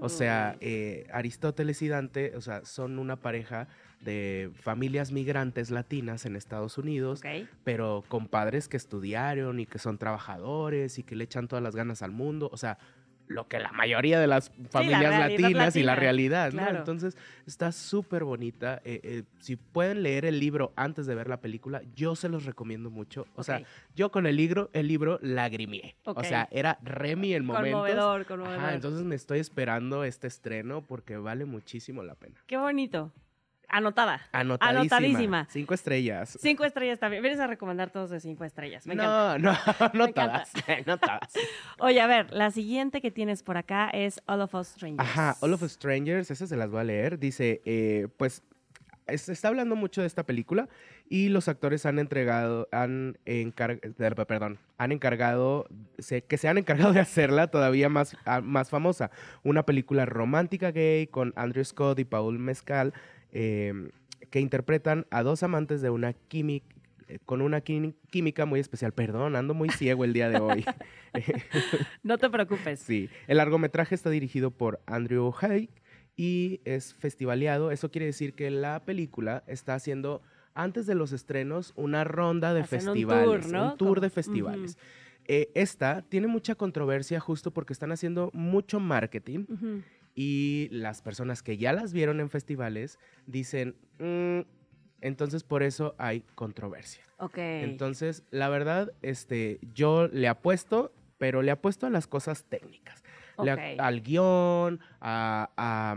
[0.00, 3.68] O sea, eh, Aristóteles y Dante, o sea, son una pareja
[4.00, 7.46] de familias migrantes latinas en Estados Unidos, Ok.
[7.62, 11.76] pero con padres que estudiaron y que son trabajadores y que le echan todas las
[11.76, 12.48] ganas al mundo.
[12.52, 12.78] O sea,
[13.28, 16.62] lo que la mayoría de las familias latinas y la realidad, ¿no?
[16.62, 16.78] claro.
[16.78, 18.80] Entonces, está súper bonita.
[18.84, 22.44] Eh, eh, si pueden leer el libro antes de ver la película, yo se los
[22.44, 23.26] recomiendo mucho.
[23.34, 23.62] O sea,
[23.94, 25.96] yo con el libro, el libro lagrimié.
[26.04, 27.78] O sea, era Remy el momento.
[27.78, 28.58] Conmovedor, conmovedor.
[28.58, 32.40] Ajá, entonces me estoy esperando este estreno porque vale muchísimo la pena.
[32.46, 33.12] Qué bonito.
[33.72, 34.20] Anotada.
[34.32, 34.80] Anotadísima.
[34.98, 35.46] Anotadísima.
[35.50, 36.38] Cinco estrellas.
[36.40, 37.22] Cinco estrellas también.
[37.22, 38.86] Vienes a recomendar todos de cinco estrellas.
[38.86, 39.52] Me no, no,
[39.94, 40.44] no Me encanta.
[40.44, 40.52] todas.
[40.86, 41.32] No todas.
[41.80, 45.08] Oye, a ver, la siguiente que tienes por acá es All of Us Strangers.
[45.08, 47.18] Ajá, All of Us Strangers, esas se las voy a leer.
[47.18, 48.42] Dice, eh, pues,
[49.06, 50.68] es- se está hablando mucho de esta película
[51.08, 55.66] y los actores han entregado, han encargado, perdón, han encargado,
[55.98, 59.10] se- que se han encargado de hacerla todavía más, ah, más famosa.
[59.42, 62.92] Una película romántica gay con Andrew Scott y Paul Mescal,
[63.32, 63.90] eh,
[64.30, 66.66] que interpretan a dos amantes de una química
[67.26, 68.92] con una química muy especial.
[68.92, 70.64] Perdón, ando muy ciego el día de hoy.
[72.02, 72.80] No te preocupes.
[72.80, 75.68] Sí, el largometraje está dirigido por Andrew Haig
[76.16, 77.70] y es festivaleado.
[77.70, 80.22] Eso quiere decir que la película está haciendo,
[80.54, 83.24] antes de los estrenos, una ronda de Hacen un festivales.
[83.42, 83.76] tour, ¿no?
[83.76, 84.78] tour Como- de festivales.
[85.26, 89.82] Eh, esta tiene mucha controversia justo porque están haciendo mucho marketing Ujú.
[90.14, 94.40] Y las personas que ya las vieron en festivales dicen, "Mm",
[95.00, 97.04] entonces por eso hay controversia.
[97.18, 97.38] Ok.
[97.38, 103.02] Entonces, la verdad, este, yo le apuesto, pero le apuesto a las cosas técnicas.
[103.42, 105.96] Le al guion, a, a,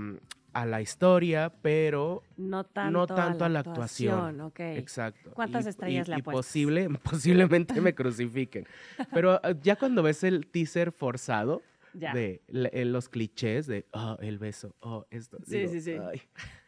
[0.53, 4.51] a la historia, pero no tanto, no tanto a la actuación.
[4.77, 5.31] Exacto.
[5.33, 6.45] ¿Cuántas Y- estrellas y, le y apuestas?
[6.45, 8.65] posible, posiblemente me crucifiquen.
[9.13, 11.61] Pero ah, ya cuando ves el teaser forzado
[11.97, 12.13] Ya.
[12.13, 15.37] de le- eh, los clichés de, oh, el beso, oh, esto.
[15.43, 15.91] Sí, digo, sí, sí.
[15.93, 16.21] ay,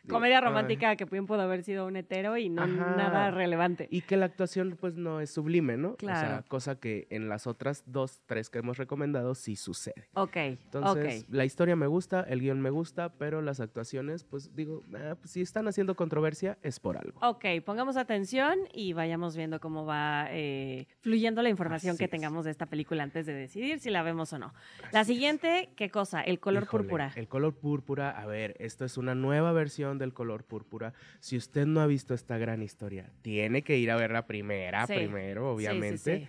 [0.09, 0.43] Comedia ay.
[0.43, 2.95] romántica que bien pudo haber sido un hetero y no Ajá.
[2.95, 3.87] nada relevante.
[3.91, 5.89] Y que la actuación pues no es sublime, ¿no?
[5.89, 6.19] O Claro.
[6.27, 10.07] sea, cosa que en las otras dos, tres que hemos recomendado sí sucede.
[10.13, 10.35] Ok.
[10.37, 15.15] Entonces, la historia me gusta, el guion me gusta, pero las actuaciones, pues digo, ah,
[15.19, 17.19] pues, si están haciendo controversia, es por algo.
[17.21, 22.11] Ok, pongamos atención y vayamos viendo cómo va eh, fluyendo la información Así que es.
[22.11, 24.53] tengamos de esta película antes de decidir si la vemos o no.
[24.91, 26.21] La siguiente, ¿qué cosa?
[26.21, 27.11] El color Híjole, púrpura.
[27.15, 30.93] El color púrpura, a ver, esto es una nueva versión del color púrpura.
[31.19, 34.85] Si usted no ha visto esta gran historia, tiene que ir a ver la primera
[34.87, 34.93] Sí.
[34.95, 36.19] primero, sí, obviamente.
[36.21, 36.27] sí.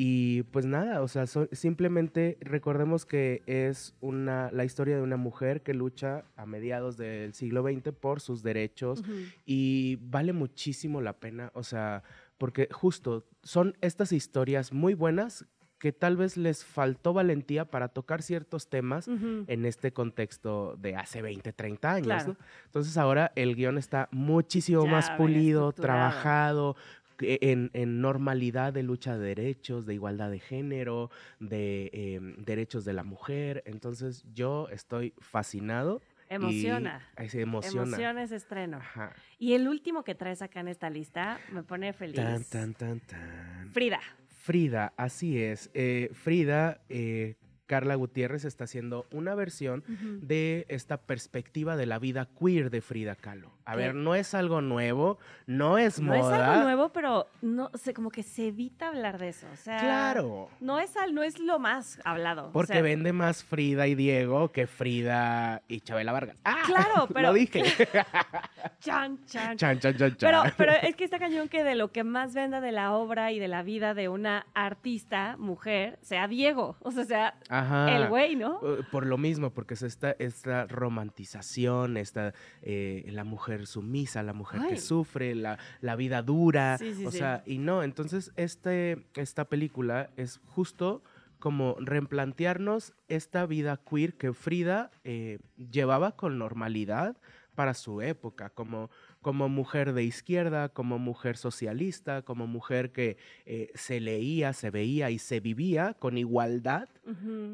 [0.00, 5.16] Y pues nada, o sea, so- simplemente recordemos que es una, la historia de una
[5.16, 9.02] mujer que lucha a mediados del siglo XX por sus derechos
[9.44, 12.04] y vale muchísimo la pena, o sea,
[12.36, 15.46] porque justo son estas historias muy buenas
[15.78, 21.22] que tal vez les faltó valentía para tocar ciertos temas en este contexto de hace
[21.22, 22.28] 20, 30 años, Claro.
[22.32, 22.36] ¿no?
[22.66, 26.76] Entonces ahora el guion está muchísimo Ya, más pulido, trabajado,
[27.20, 31.10] en, en normalidad de lucha de derechos, de igualdad de género,
[31.40, 33.62] de eh, derechos de la mujer.
[33.66, 36.00] Entonces yo estoy fascinado.
[36.30, 37.08] y- Emociona.
[37.16, 37.82] Emociona.
[37.86, 38.76] Emociona ese estreno.
[38.76, 39.12] Ajá.
[39.38, 42.16] Y el último que traes acá en esta lista me pone feliz.
[42.16, 43.70] Tan, tan, tan, tan.
[43.72, 44.00] Frida.
[44.48, 45.68] Frida, así es.
[45.74, 47.34] Eh, Frida, eh,
[47.66, 49.84] Carla Gutiérrez está haciendo una versión
[50.22, 53.57] de esta perspectiva de la vida queer de Frida Kahlo.
[53.68, 53.78] A ¿Qué?
[53.78, 56.36] ver, no es algo nuevo, no es No moda.
[56.36, 59.46] es algo nuevo, pero no sé, como que se evita hablar de eso.
[59.52, 60.48] O sea, Claro.
[60.60, 62.46] No es, al- no es lo más hablado.
[62.48, 66.36] o Porque sea, vende más Frida y Diego que Frida y Chabela Vargas.
[66.44, 66.62] ¡Ah!
[66.66, 67.62] Claro, pero- Lo dije.
[68.80, 69.56] Chan, chan.
[69.56, 70.30] chan, chan, chan, chan.
[70.30, 73.32] Pero, pero es que está cañón que de lo que más venda de la obra
[73.32, 76.76] y de la vida de una artista, mujer, sea Diego.
[76.80, 77.94] O sea, sea Ajá.
[77.96, 78.60] el güey, ¿no?
[78.62, 84.32] Eh, Por lo mismo, porque es esta, esta romantización, esta, eh, la mujer sumisa, la
[84.32, 84.70] mujer Ay.
[84.70, 86.78] que sufre, la, la vida dura.
[86.78, 87.18] Sí, sí, o sí.
[87.18, 91.02] sea, y no, entonces este, esta película es justo
[91.38, 95.38] como replantearnos esta vida queer que Frida eh,
[95.70, 97.16] llevaba con normalidad
[97.54, 98.88] para su época, como,
[99.20, 103.16] como mujer de izquierda, como mujer socialista, como mujer que
[103.46, 106.88] eh, se leía, se veía y se vivía con igualdad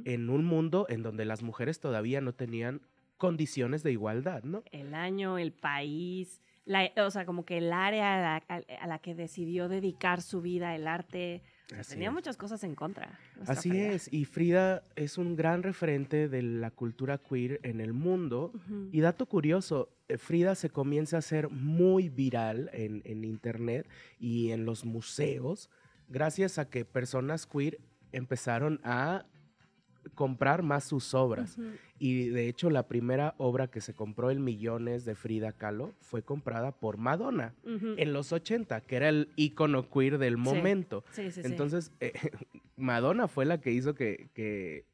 [0.04, 2.82] en un mundo en donde las mujeres todavía no tenían
[3.16, 4.62] condiciones de igualdad, ¿no?
[4.72, 8.86] El año, el país, la- o sea, como que el área a la, a- a
[8.86, 11.42] la que decidió dedicar su vida, el arte.
[11.66, 12.14] o sea, Así tenía es.
[12.14, 13.18] muchas cosas en contra.
[13.46, 13.92] Así Frida.
[13.92, 18.52] es, y Frida es un gran referente de la cultura queer en el mundo.
[18.92, 24.50] Y dato curioso, eh, Frida se comienza a hacer muy viral en, en internet y
[24.50, 25.70] en los museos
[26.08, 27.78] gracias a que personas queer
[28.12, 29.24] empezaron a
[30.14, 31.58] comprar más sus obras.
[31.98, 36.22] Y de hecho la primera obra que se compró en millones de Frida Kahlo fue
[36.22, 41.04] comprada por Madonna en los 80, que era el icono queer del momento.
[41.10, 41.48] Sí, sí, sí.
[41.48, 42.12] Entonces, eh,
[42.76, 44.84] Madonna fue la que hizo que, que,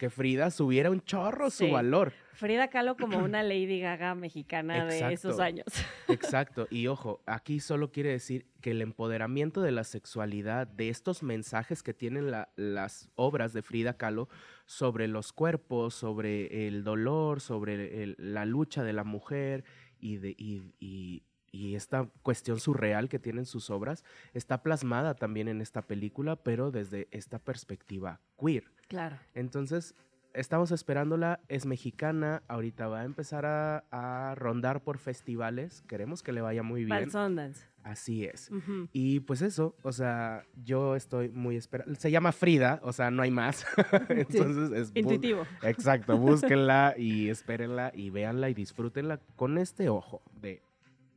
[0.00, 2.14] que Frida subiera un chorro su valor.
[2.32, 5.66] Frida Kahlo como una Lady Gaga mexicana de esos años.
[6.08, 6.66] Exacto.
[6.70, 11.82] Y ojo, aquí solo quiere decir que el empoderamiento de la sexualidad, de estos mensajes
[11.82, 14.30] que tienen la- las obras de Frida Kahlo
[14.64, 19.64] sobre los cuerpos, sobre el dolor, sobre el- la lucha de la mujer
[19.98, 25.46] y, de, y, y- y esta cuestión surreal que tienen sus obras, está plasmada también
[25.48, 28.64] en esta película, pero desde esta perspectiva queer.
[28.90, 29.16] Claro.
[29.34, 29.94] Entonces,
[30.34, 36.32] estamos esperándola, es mexicana, ahorita va a empezar a, a rondar por festivales, queremos que
[36.32, 36.90] le vaya muy bien.
[36.90, 37.64] Val Sundance.
[37.82, 38.50] Así es.
[38.92, 41.94] Y pues eso, o sea, yo estoy muy esperando.
[41.98, 43.64] Se llama Frida, o sea, no hay más.
[44.10, 45.46] Entonces es bu- Intuitivo.
[45.62, 50.62] Exacto, búsquenla y espérenla y véanla y disfrútenla con este ojo de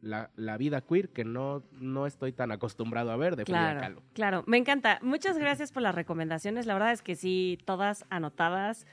[0.04, 3.80] la, la vida queer que no, no estoy tan acostumbrado a ver de Frida Claro,
[3.80, 4.04] Kahlo.
[4.14, 4.44] claro.
[4.48, 5.00] Me encanta.
[5.02, 6.66] Muchas gracias por las recomendaciones.
[6.66, 8.86] La verdad es que sí, todas anotadas.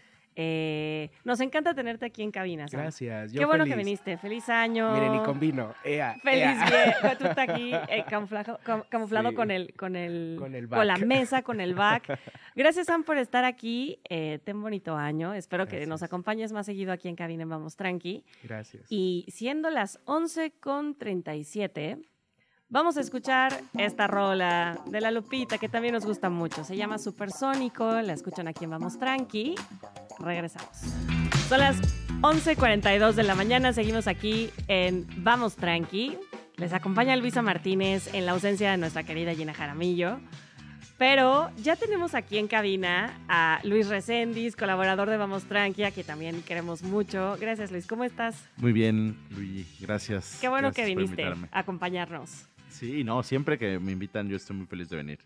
[0.42, 2.66] Eh, nos encanta tenerte aquí en cabina.
[2.66, 2.80] Sam.
[2.80, 3.30] Gracias.
[3.32, 4.16] Yo Qué bueno que viniste.
[4.16, 4.90] Feliz año.
[4.94, 5.74] Miren, y con vino.
[5.84, 7.18] Ea, Feliz ea.
[7.18, 8.58] Tú estás aquí eh, camuflado
[9.30, 9.34] Sí.
[9.34, 12.18] con el con el Con el la mesa, con el back.
[12.56, 14.00] Gracias Sam por estar aquí.
[14.08, 15.34] Eh, ten bonito año.
[15.34, 18.24] Espero que nos acompañes más seguido aquí en cabina en Vamos Tranqui.
[18.42, 18.86] Gracias.
[18.88, 21.98] Y siendo las 11 con 37,
[22.70, 26.64] vamos a escuchar esta rola de la Lupita que también nos gusta mucho.
[26.64, 29.56] Se llama Supersónico, la escuchan aquí en Vamos Tranqui.
[30.18, 30.70] Regresamos.
[31.48, 31.76] Son las
[32.22, 36.16] 11.42 de la mañana, seguimos aquí en Vamos Tranqui.
[36.56, 40.20] Les acompaña Luisa Martínez en la ausencia de nuestra querida Gina Jaramillo.
[40.98, 46.04] Pero ya tenemos aquí en cabina a Luis Recendis, colaborador de Vamos Tranqui, a que
[46.04, 47.38] también queremos mucho.
[47.40, 48.36] Gracias Luis, ¿cómo estás?
[48.58, 50.36] Muy bien, Luigi, gracias.
[50.42, 52.49] Qué bueno Gracias que viniste a acompañarnos.
[52.80, 55.18] Sí, no, siempre que me invitan yo estoy muy feliz de venir.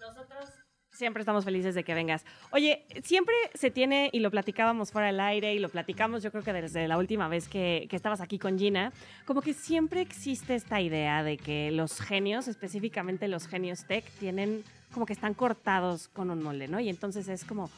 [0.00, 0.48] Nosotros
[0.90, 2.24] siempre estamos felices de que vengas.
[2.50, 6.42] Oye, siempre se tiene, y lo platicábamos fuera del aire, y lo platicamos yo creo
[6.42, 8.90] que desde la última vez que, que estabas aquí con Gina,
[9.26, 14.64] como que siempre existe esta idea de que los genios, específicamente los genios tech, tienen
[14.90, 16.80] como que están cortados con un molde, ¿no?
[16.80, 17.70] Y entonces es como...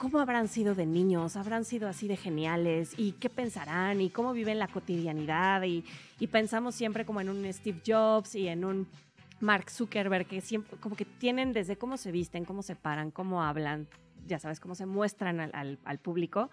[0.00, 1.36] ¿Cómo habrán sido de niños?
[1.36, 2.94] ¿Habrán sido así de geniales?
[2.96, 4.00] ¿Y qué pensarán?
[4.00, 5.62] ¿Y cómo viven la cotidianidad?
[5.64, 5.84] Y,
[6.18, 8.88] y pensamos siempre como en un Steve Jobs y en un
[9.40, 13.42] Mark Zuckerberg, que siempre, como que tienen desde cómo se visten, cómo se paran, cómo
[13.42, 13.88] hablan,
[14.26, 16.48] ya sabes, cómo se muestran al, al- al público.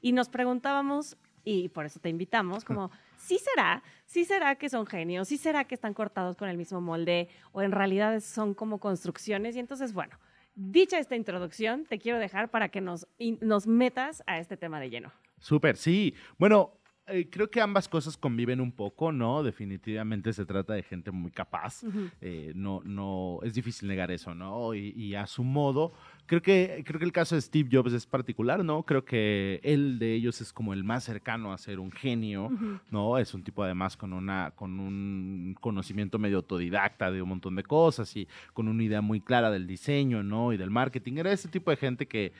[0.00, 3.82] Y nos preguntábamos, y por eso te invitamos, como, ¿sí será?
[4.06, 5.26] ¿Sí será que son genios?
[5.26, 7.28] ¿Sí será que están cortados con el mismo molde?
[7.50, 9.56] ¿O en realidad son como construcciones?
[9.56, 10.16] Y entonces, bueno,
[10.54, 13.06] dicha esta introducción, te quiero dejar para que nos,
[13.40, 15.12] nos metas a este tema de lleno.
[15.38, 16.14] Súper, sí.
[16.38, 19.42] Bueno, eh, creo que ambas cosas conviven un poco, ¿no?
[19.42, 21.82] Definitivamente se trata de gente muy capaz.
[22.20, 24.74] Eh, no, no, es difícil negar eso, ¿no?
[24.74, 25.92] Y, y a su modo,
[26.26, 28.84] creo que, creo que el caso de Steve Jobs es particular, ¿no?
[28.84, 32.50] Creo que él de ellos es como el más cercano a ser un genio,
[32.90, 33.18] ¿no?
[33.18, 37.62] Es un tipo además con una, con un conocimiento medio autodidacta de un montón de
[37.62, 40.52] cosas y con una idea muy clara del diseño, ¿no?
[40.52, 41.18] Y del marketing.
[41.18, 42.32] Era ese tipo de gente que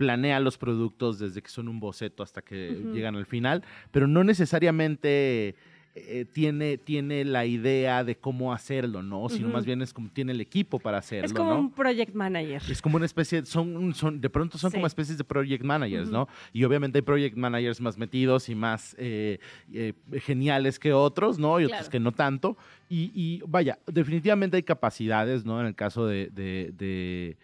[0.00, 4.24] planea los productos desde que son un boceto hasta que llegan al final, pero no
[4.24, 5.54] necesariamente
[5.94, 9.28] eh, tiene, tiene la idea de cómo hacerlo, ¿no?
[9.28, 11.58] Sino más bien es como tiene el equipo para hacerlo, Es como ¿no?
[11.60, 12.62] un project manager.
[12.70, 14.76] Es como una especie, son, son de pronto son Sí.
[14.76, 16.08] como especies de project managers.
[16.08, 16.28] ¿no?
[16.54, 19.38] Y obviamente hay project managers más metidos y más eh,
[19.74, 19.92] eh,
[20.24, 21.60] geniales que otros, ¿no?
[21.60, 22.56] Y otros que no tanto.
[22.88, 25.60] Y, y, vaya, definitivamente hay capacidades, ¿no?
[25.60, 27.36] En el caso de, de, de,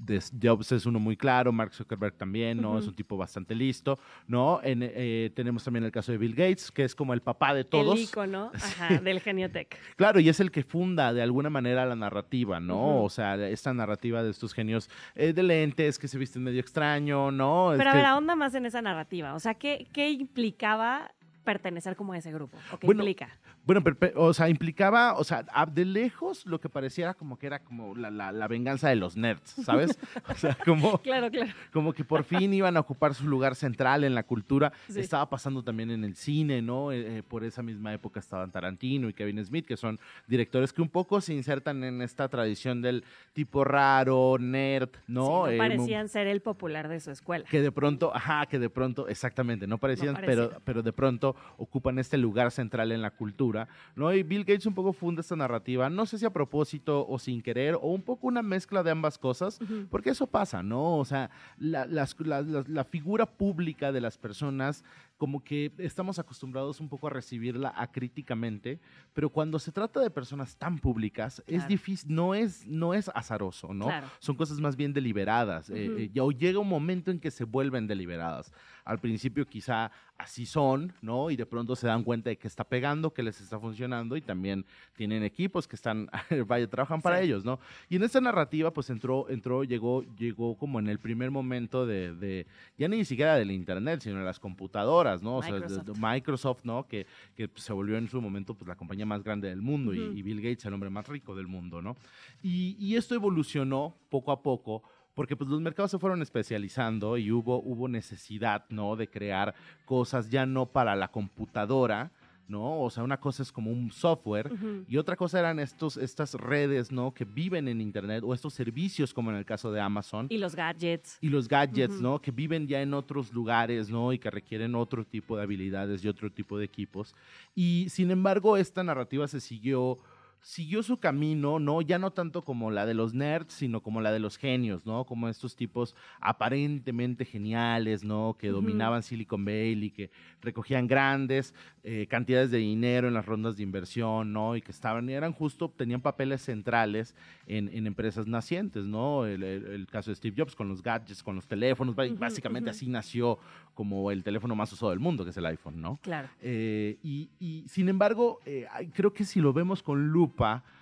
[0.00, 2.78] de Jobs es uno muy claro, Mark Zuckerberg también, ¿no?
[2.78, 4.60] Es un tipo bastante listo, ¿no?
[4.62, 7.64] En, eh, tenemos también el caso de Bill Gates, que es como el papá de
[7.64, 7.98] todos.
[7.98, 9.76] El icono ajá, del geniotech.
[9.96, 13.02] Claro, y es el que funda de alguna manera la narrativa, ¿no?
[13.02, 17.30] O sea, esta narrativa de estos genios eh, de lentes que se visten medio extraño,
[17.30, 17.74] ¿no?
[17.76, 19.34] Pero a ver, ahonda más en esa narrativa.
[19.34, 21.10] O sea, ¿qué, qué implicaba
[21.44, 22.56] pertenecer como a ese grupo?
[22.72, 23.28] ¿O qué Bueno, implica?
[23.64, 27.46] Bueno, pero, pero, o sea, implicaba, o sea, de lejos lo que pareciera como que
[27.46, 29.98] era como la, la- la venganza de los nerds, ¿sabes?
[30.28, 31.52] O sea, como, Claro, claro.
[31.72, 34.72] como que por fin iban a ocupar su lugar central en la cultura.
[34.88, 35.00] Sí.
[35.00, 36.92] Estaba pasando también en el cine, ¿no?
[36.92, 40.82] Eh, eh, por esa misma época estaban Tarantino y Kevin Smith, que son directores que
[40.82, 45.24] un poco se insertan en esta tradición del tipo raro, nerd, ¿no?
[45.24, 47.44] Sí, no Eh, parecían ser el popular de su escuela.
[47.48, 50.62] que de pronto, ajá, que de pronto, exactamente, no parecían, pero, parecían.
[50.64, 54.12] pero de pronto ocupan este lugar central en la cultura, ¿no?
[54.12, 57.42] Y Bill Gates un poco funda esta narrativa, no sé si a propósito o sin
[57.42, 59.86] querer, o un poco una mezcla de ambas cosas, Ujú.
[59.90, 60.96] porque eso pasa, ¿no?
[60.98, 64.84] O sea, la, las- la- la- la figura pública de las personas,
[65.16, 68.80] como que estamos acostumbrados un poco a recibirla acríticamente,
[69.12, 71.68] pero cuando se trata de personas tan públicas, es Claro.
[71.68, 73.86] difícil, no es, no es azaroso, ¿no?
[73.86, 74.06] Claro.
[74.18, 75.68] Son cosas más bien deliberadas.
[75.70, 75.98] eh, Ujú.
[75.98, 78.52] eh, ya- o llega un momento en que se vuelven deliberadas.
[78.90, 81.30] Al principio quizá así son, ¿no?
[81.30, 84.20] Y de pronto se dan cuenta de que está pegando, que les está funcionando y
[84.20, 84.66] también
[84.96, 86.10] tienen equipos que están,
[86.46, 87.24] vaya, trabajan para Sí.
[87.24, 87.58] ellos, ¿no?
[87.88, 92.14] Y en esta narrativa pues entró, entró, llegó, llegó como en el primer momento de,
[92.14, 95.36] de- ya ni siquiera del internet, sino de las computadoras, ¿no?
[95.36, 96.64] O sea, de- de Microsoft.
[96.64, 96.86] ¿no?
[96.86, 99.94] Que, que pues, se volvió en su momento pues la compañía más grande del mundo
[99.94, 101.96] y- y, Bill Gates el hombre más rico del mundo, ¿no?
[102.42, 104.82] Y, y esto evolucionó poco a poco
[105.20, 108.96] porque pues los mercados se fueron especializando y hubo, hubo necesidad, ¿no?
[108.96, 109.54] De crear
[109.84, 112.10] cosas ya no para la computadora,
[112.48, 112.80] ¿no?
[112.80, 114.86] O sea, una cosa es como un software Ujú.
[114.88, 117.12] y otra cosa eran estos, estas redes, ¿no?
[117.12, 120.26] Que viven en Internet o estos servicios como en el caso de Amazon.
[120.30, 121.18] Y los gadgets.
[121.20, 122.02] Y los gadgets, Ujú.
[122.02, 122.22] ¿no?
[122.22, 124.14] Que viven ya en otros lugares, ¿no?
[124.14, 127.14] Y que requieren otro tipo de habilidades y otro tipo de equipos.
[127.54, 129.98] Y sin embargo, esta narrativa se siguió,
[130.42, 131.82] siguió su camino, ¿no?
[131.82, 135.04] Ya no tanto como la de los nerds, sino como la de los genios, ¿no?
[135.04, 138.36] Como estos tipos aparentemente geniales, ¿no?
[138.38, 140.10] Que dominaban Silicon Valley y que
[140.40, 144.56] recogían grandes eh, cantidades de dinero en las rondas de inversión, ¿no?
[144.56, 147.14] Y que estaban, eran justo, tenían papeles centrales
[147.46, 149.26] en, en empresas nacientes, ¿no?
[149.26, 152.88] El, el- el caso de Steve Jobs con los gadgets, con los teléfonos, básicamente así
[152.88, 153.38] nació
[153.74, 155.98] como el teléfono más usado del mundo, que es el iPhone, ¿no?
[156.02, 156.28] Claro.
[156.40, 160.08] Eh, y, y, sin embargo, eh, creo que si lo vemos con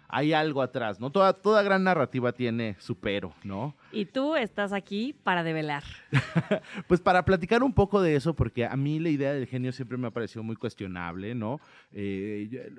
[0.08, 1.10] hay algo atrás, ¿no?
[1.10, 3.74] Toda, toda gran narrativa tiene su pero, ¿no?
[3.92, 5.84] Y tú estás aquí para develar.
[6.86, 9.98] Pues para platicar un poco de eso, porque a mí la idea del genio siempre
[9.98, 11.60] me ha parecido muy cuestionable, ¿no?
[11.92, 12.70] Eh,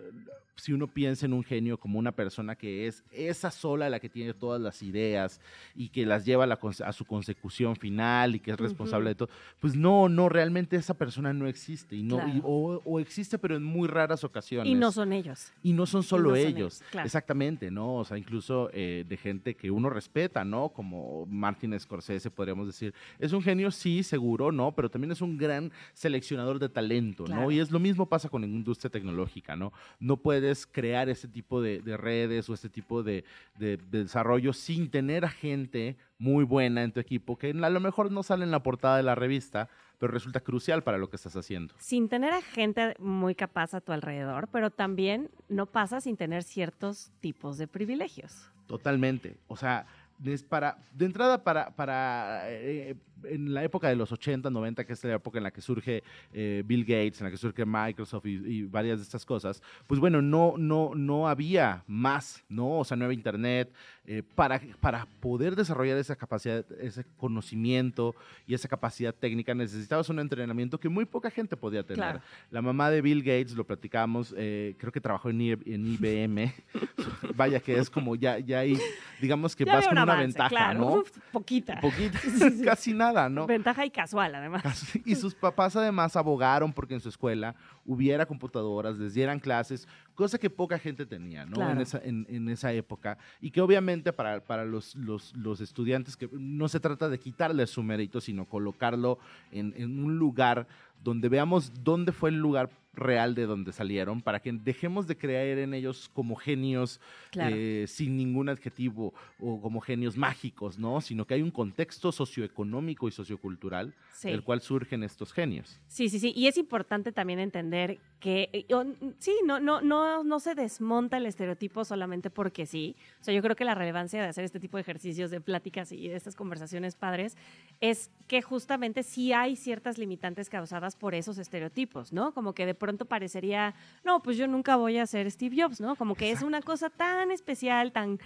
[0.56, 4.10] si uno piensa en un genio como una persona que es esa sola la que
[4.10, 5.40] tiene todas las ideas
[5.74, 9.16] y que las lleva a, la a su consecución final y que es responsable de
[9.16, 9.30] todo,
[9.62, 12.32] pues no, no, realmente esa persona no existe y no, Claro.
[12.36, 14.70] y- o, o existe pero en muy raras ocasiones.
[14.70, 15.54] Y no son ellos.
[15.64, 17.06] Y no son solo no son ellos, ellos, claro.
[17.06, 17.96] exactamente, ¿no?
[17.96, 20.70] O sea, incluso eh, de gente que uno respeta, ¿no?
[20.70, 22.94] Como Martin Scorsese, podríamos decir.
[23.20, 24.72] Es un genio, sí, seguro, ¿no?
[24.74, 27.42] Pero también es un gran seleccionador de talento, Claro.
[27.44, 27.52] ¿no?
[27.52, 29.72] Y es lo mismo pasa con la industria tecnológica, ¿no?
[30.00, 33.26] No puedes puedes crear este tipo de, de redes o este tipo de,
[33.58, 37.80] de- de desarrollo sin tener a gente muy buena en tu equipo que a lo
[37.80, 41.16] mejor no sale en la portada de la revista, pero resulta crucial para lo que
[41.18, 41.74] estás haciendo.
[41.80, 46.44] Sin tener a gente muy capaz a tu alrededor, pero también no pasa sin tener
[46.44, 48.50] ciertos tipos de privilegios.
[48.68, 49.36] Totalmente.
[49.48, 49.88] O sea,
[50.26, 52.96] es para, de entrada para, para eh,
[53.26, 56.04] en la época de los 80, 90, que es la época en la que surge
[56.34, 60.00] eh, Bill Gates, en la que surge Microsoft y, y varias de estas cosas, pues
[60.00, 62.80] bueno, no, no, no había más, ¿no?
[62.80, 63.72] O sea, no había internet.
[64.06, 68.16] eh, para, para poder desarrollar esa capacidad, ese conocimiento
[68.48, 71.98] y esa capacidad técnica, necesitabas un entrenamiento que muy poca gente podía tener.
[71.98, 72.22] Claro.
[72.52, 76.54] La mamá de Bill Gates, lo platicamos, eh, creo que trabajó en, I- en IBM.
[77.36, 78.78] Vaya que es como ya, ya hay,
[79.22, 80.88] digamos que Ya vas con un una avance, ventaja, claro, ¿no?
[81.02, 81.80] uf, poquita.
[81.80, 82.64] Poquito, Sí, sí.
[82.64, 83.48] casi nada, ¿no?
[83.48, 84.64] Ventaja y casual, además.
[85.06, 87.56] Y sus papás además abogaron porque en su escuela
[87.86, 91.56] hubiera computadoras, les dieran clases, cosa que poca gente tenía, ¿no?
[91.56, 91.72] Claro.
[91.72, 93.18] En, esa, en, en esa época.
[93.42, 97.66] Y que obviamente para, para los, los, los estudiantes, que no se trata de quitarle
[97.68, 99.18] su mérito, sino colocarlo
[99.52, 100.68] en, en un lugar
[101.04, 105.60] donde veamos dónde fue el lugar real de donde salieron, para que dejemos de creer
[105.60, 107.00] en ellos como genios
[107.32, 107.56] Claro.
[107.58, 111.00] eh, sin ningún adjetivo o como genios mágicos, ¿no?
[111.00, 114.30] Sino que hay un contexto socioeconómico y sociocultural Sí.
[114.30, 115.80] del cual surgen estos genios.
[115.88, 116.34] Sí, sí, sí.
[116.36, 118.84] Y es importante también entender que, eh, o,
[119.20, 122.98] sí, no, no, no, no se desmonta el estereotipo solamente porque sí.
[123.22, 125.92] O sea, yo creo que la relevancia de hacer este tipo de ejercicios, de pláticas
[125.94, 127.38] y de estas conversaciones padres,
[127.80, 132.34] es que justamente sí hay ciertas limitantes causadas por esos estereotipos, ¿no?
[132.34, 133.74] Como que de pronto parecería,
[134.04, 135.96] no, pues yo nunca voy a ser Steve Jobs, ¿no?
[135.96, 138.20] Como que es una cosa tan especial, tan,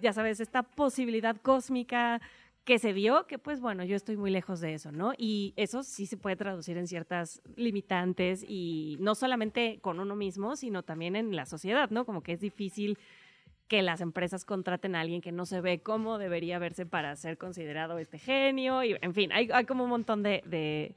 [0.00, 2.20] ya sabes, esta posibilidad cósmica
[2.64, 5.12] que se dio, que pues bueno, yo estoy muy lejos de eso, ¿no?
[5.18, 10.56] Y eso sí se puede traducir en ciertas limitantes y no solamente con uno mismo,
[10.56, 12.06] sino también en la sociedad, ¿no?
[12.06, 12.98] Como que es difícil
[13.68, 17.38] que las empresas contraten a alguien que no se ve cómo debería verse para ser
[17.38, 20.94] considerado este genio, y en fin, hay, hay como un montón de, de,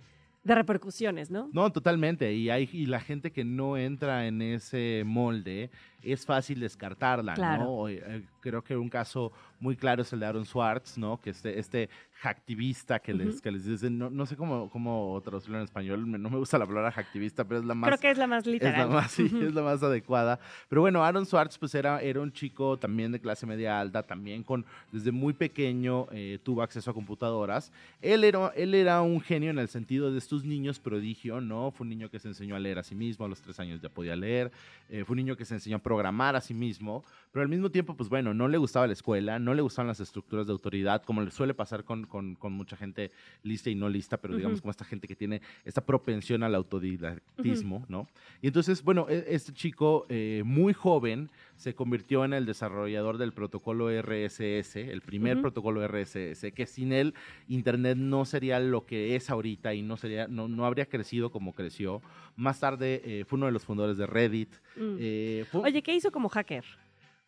[0.47, 1.49] de repercusiones, ¿no?
[1.53, 2.33] No, totalmente.
[2.33, 5.69] Y, hay, y la gente que no entra en ese molde
[6.03, 7.63] es fácil descartarla, Claro.
[7.63, 7.89] ¿no?
[7.89, 11.19] Eh, creo que un caso muy claro es el de Aaron Swartz, ¿no?
[11.19, 11.89] Que este, este
[12.31, 13.41] hacktivista que, les, Ujú.
[13.41, 16.57] que les dicen, no, no sé cómo, cómo traducirlo en español, me- no me gusta
[16.57, 17.87] la palabra hacktivista, pero es la más...
[17.89, 18.89] Creo que es la más Es la literal.
[18.89, 19.37] más, sí, Ujú.
[19.41, 20.39] es la más adecuada.
[20.69, 24.43] Pero bueno, Aaron Swartz pues era, era un chico también de clase media alta, también
[24.43, 27.71] con, desde muy pequeño eh, tuvo acceso a computadoras.
[28.01, 31.71] Él era, él era un genio en el sentido de estos niños prodigio, ¿no?
[31.71, 33.81] Fue un niño que se enseñó a leer a sí mismo, a los tres años
[33.81, 34.51] ya podía leer.
[34.89, 37.69] Eh, fue un niño que se enseñó a programar a sí mismo, pero al mismo
[37.71, 41.01] tiempo, pues bueno, no le gustaba la escuela, no le gustaban las estructuras de autoridad,
[41.03, 43.09] como le suele pasar con, con- con mucha gente
[43.43, 47.85] lista y no lista, pero digamos como esta gente que tiene esta propensión al autodidactismo,
[47.87, 48.07] ¿no?
[48.41, 53.33] Y entonces, bueno, e- este chico eh, muy joven se convirtió en el desarrollador del
[53.33, 57.13] protocolo RSS, el primer protocolo RSS, que sin él
[57.49, 61.53] Internet no sería lo que es ahorita y no, sería, no, no habría crecido como
[61.53, 62.01] creció.
[62.35, 64.53] Más tarde eh, fue uno de los fundadores de Reddit.
[64.75, 64.95] Mm.
[64.99, 66.63] Eh, fue- Oye, ¿qué hizo como hacker?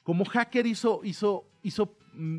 [0.03, 2.37] como hacker hizo, hizo, hizo mm,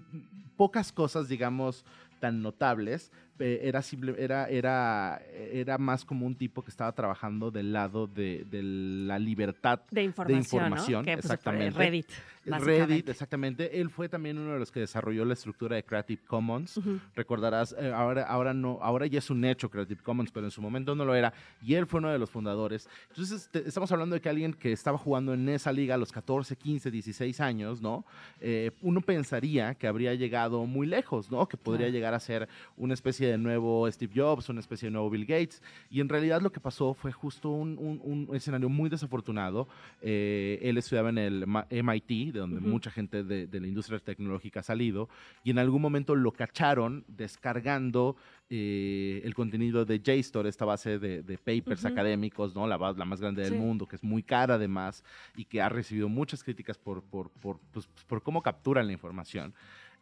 [0.57, 1.85] pocas cosas, digamos,
[2.19, 3.13] tan notables.
[3.41, 5.21] Eh, era, simple, era, era,
[5.53, 9.81] era más como un tipo que estaba trabajando del lado de, de la libertad.
[9.91, 11.05] De información, información, ¿no?
[11.07, 11.79] Que, pues, exactamente.
[11.79, 12.07] Reddit.
[12.45, 13.81] Reddit, exactamente.
[13.81, 16.77] Él fue también uno de los que desarrolló la estructura de Creative Commons.
[16.79, 16.99] Ujú.
[17.15, 20.61] Recordarás, eh, ahora, ahora no, ahora ya es un hecho Creative Commons, pero en su
[20.63, 21.33] momento no lo era.
[21.63, 22.89] Y él fue uno de los fundadores.
[23.11, 26.13] Entonces, te- estamos hablando de que alguien que estaba jugando en esa liga a los
[26.13, 28.05] 14, 15, 16 años, ¿no?
[28.41, 31.47] Eh, uno pensaría que habría llegado muy lejos, ¿no?
[31.47, 35.11] Que podría llegar a ser una especie de nuevo Steve Jobs, una especie de nuevo
[35.11, 35.63] Bill Gates.
[35.91, 39.69] Y en realidad lo que pasó fue justo un, un- un escenario muy desafortunado.
[40.03, 44.61] Eh, él estudiaba en el MIT, de donde mucha gente de, de la industria tecnológica
[44.61, 45.09] ha salido,
[45.45, 48.17] y en algún momento lo cacharon descargando
[48.53, 52.67] eh, el contenido de JSTOR, esta base de, de papers académicos, ¿no?
[52.67, 53.59] La, la más grande del Sí.
[53.59, 55.05] mundo, que es muy cara además,
[55.37, 59.55] y que ha recibido muchas críticas por, por, por, pues, por cómo capturan la información.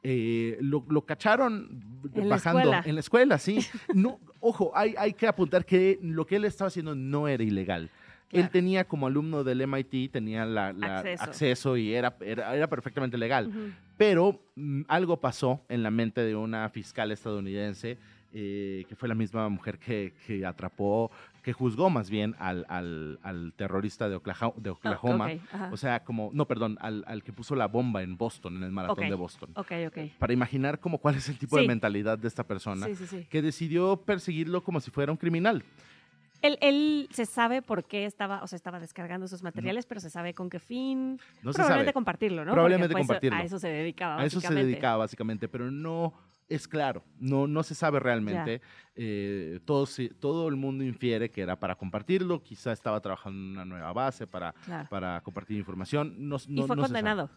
[0.02, 1.82] Eh, lo, lo cacharon
[2.14, 3.58] En bajando en la escuela, sí.
[3.94, 7.90] No, ojo, hay, hay que apuntar que lo que él estaba haciendo no era ilegal.
[8.30, 11.24] Él tenía como alumno del MIT, tenía la, la Acceso.
[11.24, 11.76] acceso.
[11.78, 13.74] y era, era, era perfectamente legal.
[13.96, 17.96] Pero mm, algo pasó en la mente de una fiscal estadounidense,
[18.34, 21.10] eh, que fue la misma mujer que, que atrapó,
[21.48, 24.20] que juzgó más bien al, al- al terrorista de
[24.56, 25.30] de Oklahoma.
[25.72, 28.70] O sea, como, no, perdón, al, al que puso la bomba en Boston, en el
[28.70, 29.48] maratón de Boston.
[29.54, 29.98] Ok, ok.
[30.18, 31.62] Para imaginar como cuál es el tipo Sí.
[31.62, 33.26] de mentalidad de esta persona Sí, sí, sí.
[33.30, 35.64] que decidió perseguirlo como si fuera un criminal.
[36.42, 40.10] Él, él se sabe por qué estaba, o sea, estaba descargando esos materiales, pero se
[40.10, 41.12] sabe con qué fin.
[41.42, 41.92] No se Probablemente sabe.
[41.94, 42.52] compartirlo, ¿no?
[42.52, 43.38] Probablemente pues, compartirlo.
[43.38, 44.20] A eso se dedicaba.
[44.20, 46.12] A eso se dedicaba básicamente, pero no
[46.48, 48.60] es claro, no, no se sabe realmente.
[48.96, 49.86] Eh, todo,
[50.18, 54.26] todo el mundo infiere que era para compartirlo, quizá estaba trabajando en una nueva base
[54.26, 54.88] para, Claro.
[54.88, 56.14] para compartir información.
[56.28, 57.00] No, y no- fue no se sabe.
[57.00, 57.30] condenado.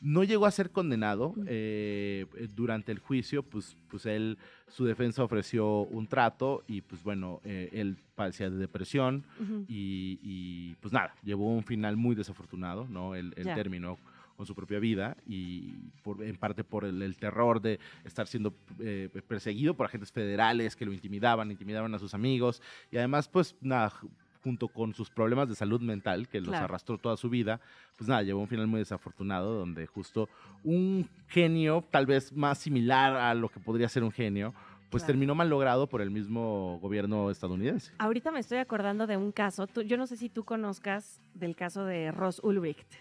[0.00, 1.34] No llegó a ser condenado.
[1.46, 4.36] eh, durante el juicio, pues, pues él,
[4.68, 9.24] su defensa ofreció un trato y pues bueno, eh, él padecía de depresión
[9.68, 13.14] y, y, pues nada, llevó un final muy desafortunado, ¿no?
[13.14, 13.96] Él, él terminó
[14.42, 15.72] con su propia vida y
[16.02, 20.74] por- en parte por el, el terror de estar siendo eh, perseguido por agentes federales
[20.74, 24.10] que lo intimidaban, intimidaban a sus amigos y además pues nada, ju-
[24.42, 27.60] junto con sus problemas de salud mental que los arrastró toda su vida,
[27.96, 30.28] pues nada, llevó un final muy desafortunado donde justo
[30.64, 34.52] un genio tal vez más similar a lo que podría ser un genio,
[34.90, 35.12] pues Claro.
[35.12, 37.92] terminó mal logrado por el mismo gobierno estadounidense.
[37.98, 41.54] Ahorita me estoy acordando de un caso, tú- yo no sé si tú conozcas del
[41.54, 42.92] caso de Ross Ulbricht.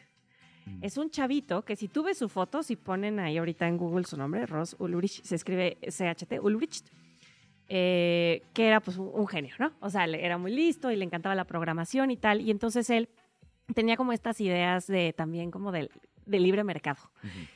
[0.66, 0.84] Mm.
[0.84, 4.06] Es un chavito que si tú ves su foto, si ponen ahí ahorita en Google
[4.06, 6.88] su nombre, Ross Ulbricht, se escribe CHT, Ulbricht,
[7.68, 9.72] eh, que era pues un, un genio, ¿no?
[9.80, 13.10] O sea, era muy listo y le encantaba la programación y tal, y entonces él
[13.74, 15.90] tenía como estas ideas de también como del,
[16.26, 17.00] de libre mercado.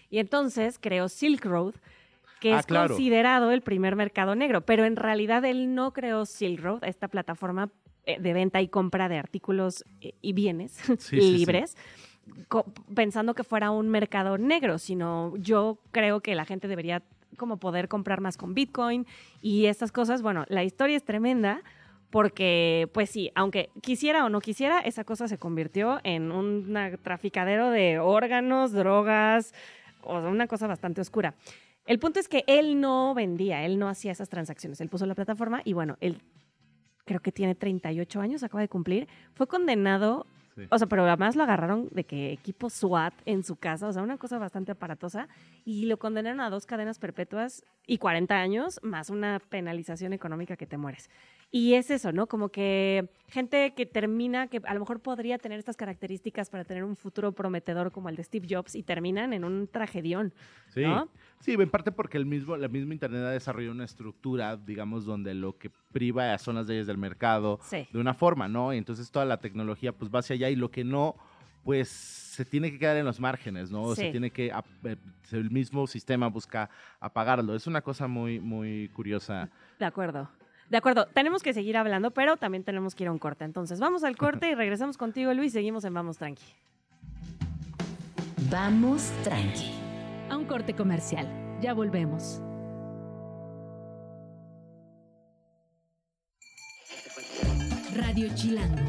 [0.10, 1.76] Y entonces creó Silk Road,
[2.40, 2.90] que Ah, es claro.
[2.90, 7.72] considerado el primer mercado negro, pero en realidad él no creó Silk Road, esta plataforma
[8.06, 11.46] eh, de venta y compra de artículos eh, y bienes Sí, sí, sí.
[12.94, 17.04] Pensando que fuera un mercado negro, sino yo creo que la gente debería
[17.38, 19.06] como poder comprar más con Bitcoin
[19.42, 20.22] y estas cosas.
[20.22, 21.62] Bueno, la historia es tremenda
[22.10, 27.72] porque, pues sí, aunque quisiera o no quisiera, esa cosa se convirtió en un traficadero
[27.72, 29.54] de órganos, drogas,
[30.02, 31.36] o una cosa bastante oscura.
[31.86, 34.82] El punto es que él no vendía, él no hacía esas transacciones.
[34.82, 36.22] Él puso la plataforma y bueno, él
[37.06, 39.08] creo que tiene 38 años, acaba de cumplir.
[39.34, 40.26] Fue condenado,
[40.70, 44.04] O sea, pero además lo agarraron de que equipo SWAT en su casa, o sea,
[44.04, 45.28] una cosa bastante aparatosa,
[45.66, 50.66] y lo condenaron a dos cadenas perpetuas y 40 años, más una penalización económica que
[50.66, 51.10] te mueres.
[51.58, 52.28] Y es eso, ¿no?
[52.28, 56.84] Como que gente que termina, que a lo mejor podría tener estas características para tener
[56.84, 60.34] un futuro prometedor como el de Steve Jobs y terminan en un tragedión,
[60.68, 60.82] Sí.
[60.82, 61.08] ¿no?
[61.40, 65.34] Sí, en parte porque el mismo, la misma Internet ha desarrollado una estructura, digamos, donde
[65.34, 67.88] lo que priva a son las leyes del mercado Sí.
[67.90, 68.74] de una forma, ¿no?
[68.74, 71.16] Y entonces toda la tecnología pues va hacia allá y lo que no,
[71.64, 73.96] pues se tiene que quedar en los márgenes, ¿no?
[73.96, 74.02] Sí.
[74.02, 74.48] Se tiene que,
[74.84, 74.96] eh,
[75.32, 77.56] el mismo sistema busca apagarlo.
[77.56, 79.50] Es una cosa muy, muy curiosa.
[79.80, 80.30] De acuerdo.
[80.70, 83.46] De acuerdo, tenemos que seguir hablando, pero también tenemos que ir a un corte.
[83.46, 85.54] Entonces, vamos al corte y regresamos contigo, Luis.
[85.54, 86.44] Seguimos en Vamos Tranqui.
[88.50, 89.72] Vamos tranqui.
[90.30, 91.28] A un corte comercial.
[91.62, 92.42] Ya volvemos.
[97.96, 98.84] Radio Chilango.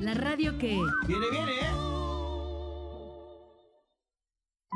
[0.00, 0.78] La radio que...
[1.06, 1.91] Viene, viene, ¿eh?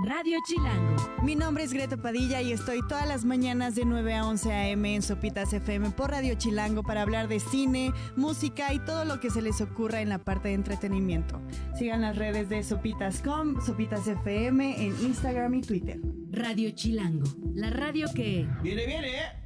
[0.05, 0.95] Radio Chilango.
[1.23, 4.95] Mi nombre es Greta Padilla y estoy todas las mañanas de 9 a 11 a.m.
[4.95, 9.31] en Sopitas FM por Radio Chilango para hablar de cine, música y todo lo que
[9.31, 11.41] se les ocurra en la parte de entretenimiento.
[11.79, 15.99] Sigan las redes de Sopitas.com, Sopitas FM en Instagram y Twitter.
[16.31, 17.25] Radio Chilango.
[17.55, 18.47] La radio que...
[18.63, 19.46] Viene, viene, ¿eh?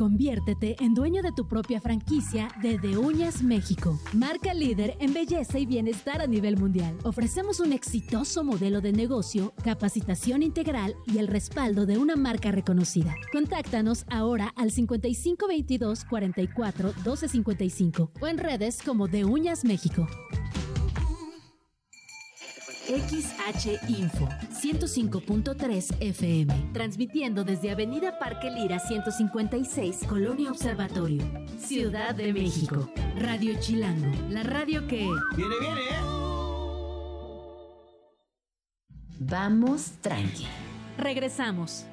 [0.00, 5.66] Conviértete en dueño de tu propia franquicia de Uñas México, marca líder en belleza y
[5.66, 6.96] bienestar a nivel mundial.
[7.04, 13.14] Ofrecemos un exitoso modelo de negocio, capacitación integral y el respaldo de una marca reconocida.
[13.30, 20.06] Contáctanos ahora al 5522 44 1255 o en redes como De Uñas México.
[22.90, 31.22] XH Info 105.3 FM, transmitiendo desde Avenida Parque Lira 156, Colonia Observatorio,
[31.58, 32.90] Ciudad de México.
[33.16, 35.08] Radio Chilango, la radio que...
[35.36, 36.00] Viene, viene, ¿eh?
[39.20, 40.48] Vamos tranqui.
[40.98, 41.86] Regresamos.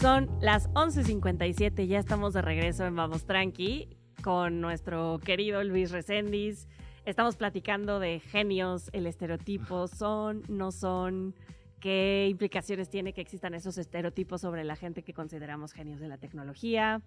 [0.00, 6.66] Son las 11.57, ya estamos de regreso en Vamos Tranqui con nuestro querido Luis Recendis.
[7.04, 11.34] Estamos platicando de genios, el estereotipo, son, no son,
[11.78, 16.16] qué implicaciones tiene que existan esos estereotipos sobre la gente que consideramos genios de la
[16.16, 17.02] tecnología.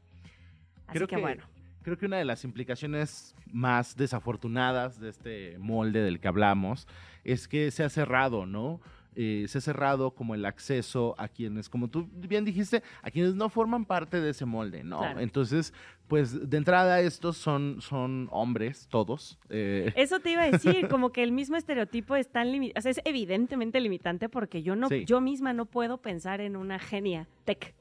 [0.86, 1.43] Así Creo que, que- bueno,
[1.82, 6.86] Creo que una de las implicaciones más desafortunadas de este molde del que hablamos
[7.24, 8.82] es que se ha cerrado, ¿no?
[9.20, 13.34] Eh, se ha cerrado como el acceso a quienes, como tú bien dijiste, a quienes
[13.34, 14.99] no forman parte de ese molde, ¿no?
[14.99, 15.20] Claro.
[15.22, 15.74] Entonces,
[16.07, 19.39] pues de entrada estos son, son hombres, todos.
[19.49, 22.82] eh, eso te iba a decir, como que el mismo estereotipo es tan limi- o
[22.82, 25.03] sea, es evidentemente limitante porque yo no, Sí.
[25.05, 27.74] yo misma no puedo pensar en una genia tech.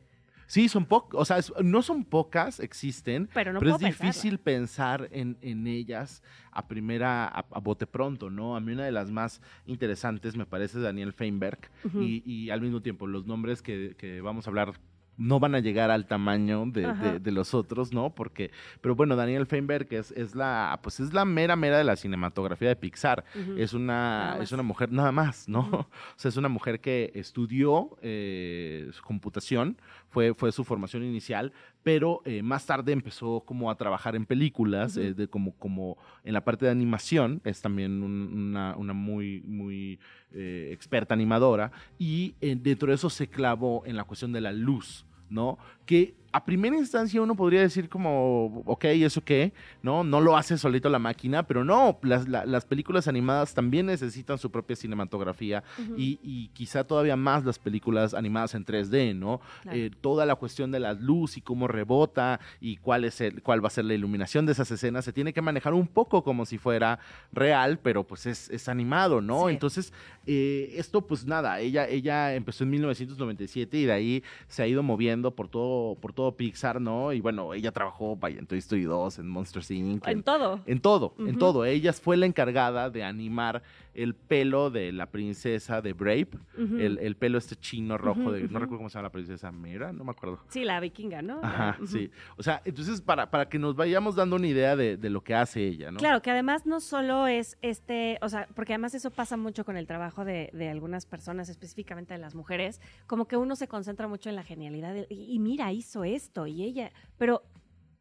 [0.47, 4.11] Sí, son pocas, o sea, es- no son pocas, existen, Pero no es puedo pensarla.
[4.13, 6.23] difícil pensar en, en ellas
[6.53, 8.57] a primera, a, a bote pronto, ¿no?
[8.57, 11.59] A mí una de las más interesantes me parece Daniel Feinberg
[12.01, 14.73] y, y al mismo tiempo los nombres que, que vamos a hablar
[15.19, 18.11] no van a llegar al tamaño de, de- de los otros, ¿no?
[18.11, 18.51] Porque,
[18.81, 22.69] pero bueno, Daniel Feinberg es, es la, pues es la mera mera de la cinematografía
[22.69, 23.25] de Pixar.
[23.57, 25.61] Es una, es una mujer nada más, ¿no?
[25.91, 29.79] O sea, es una mujer que estudió eh, computación,
[30.11, 31.53] fue, fue su formación inicial,
[31.83, 36.33] pero eh, más tarde empezó como a trabajar en películas, eh, de como, como en
[36.35, 39.99] la parte de animación, es también un- una, una muy, muy
[40.33, 45.06] eh, experta animadora, y dentro de eso se clavó en la cuestión de la luz.
[45.31, 45.59] ¿No?
[45.85, 49.53] Que a primera instancia uno podría decir como, ok, ¿eso qué?
[49.83, 50.05] ¿No?
[50.05, 54.37] No lo hace solito la máquina, pero no, las, la- las películas animadas también necesitan
[54.39, 55.65] su propia cinematografía
[55.97, 59.41] y, y quizá todavía más las películas animadas en 3D, ¿no?
[59.63, 59.79] Claro.
[59.79, 63.63] Eh, toda la cuestión de la luz y cómo rebota y cuál, es el, cuál
[63.65, 66.45] va a ser la iluminación de esas escenas se tiene que manejar un poco como
[66.47, 66.99] si fuera
[67.33, 69.47] real, pero pues es, es animado, ¿no?
[69.47, 69.53] Sí.
[69.55, 69.93] Entonces,
[70.27, 74.83] eh, esto pues nada, ella, ella empezó en 1997 y de ahí se ha ido
[74.83, 77.13] moviendo por todo, por todo Pixar, ¿no?
[77.13, 80.61] Y bueno, ella trabajó vaya, en Toy Story 2, en Monsters Inc., En todo.
[80.67, 81.65] en todo, en todo.
[81.65, 83.63] Ella fue la encargada de animar
[83.97, 88.59] el pelo de la princesa de Brave, el, el pelo este chino rojo, de, no
[88.59, 90.39] recuerdo cómo se llama la princesa, Mira, no me acuerdo.
[90.49, 91.41] Sí, la vikinga, ¿no?
[91.43, 92.11] Ajá, sí.
[92.37, 95.35] O sea, entonces para, para que nos vayamos dando una idea de, de lo que
[95.35, 95.99] hace ella, ¿no?
[95.99, 99.77] Claro, que además no solo es este, o sea, porque además eso pasa mucho con
[99.77, 104.07] el trabajo de, de algunas personas, específicamente de las mujeres, como que uno se concentra
[104.09, 107.43] mucho en la genialidad de- y, y mira, hizo esto y ella, pero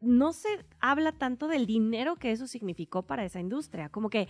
[0.02, 4.28] no se habla tanto del dinero que eso significó para esa industria, como que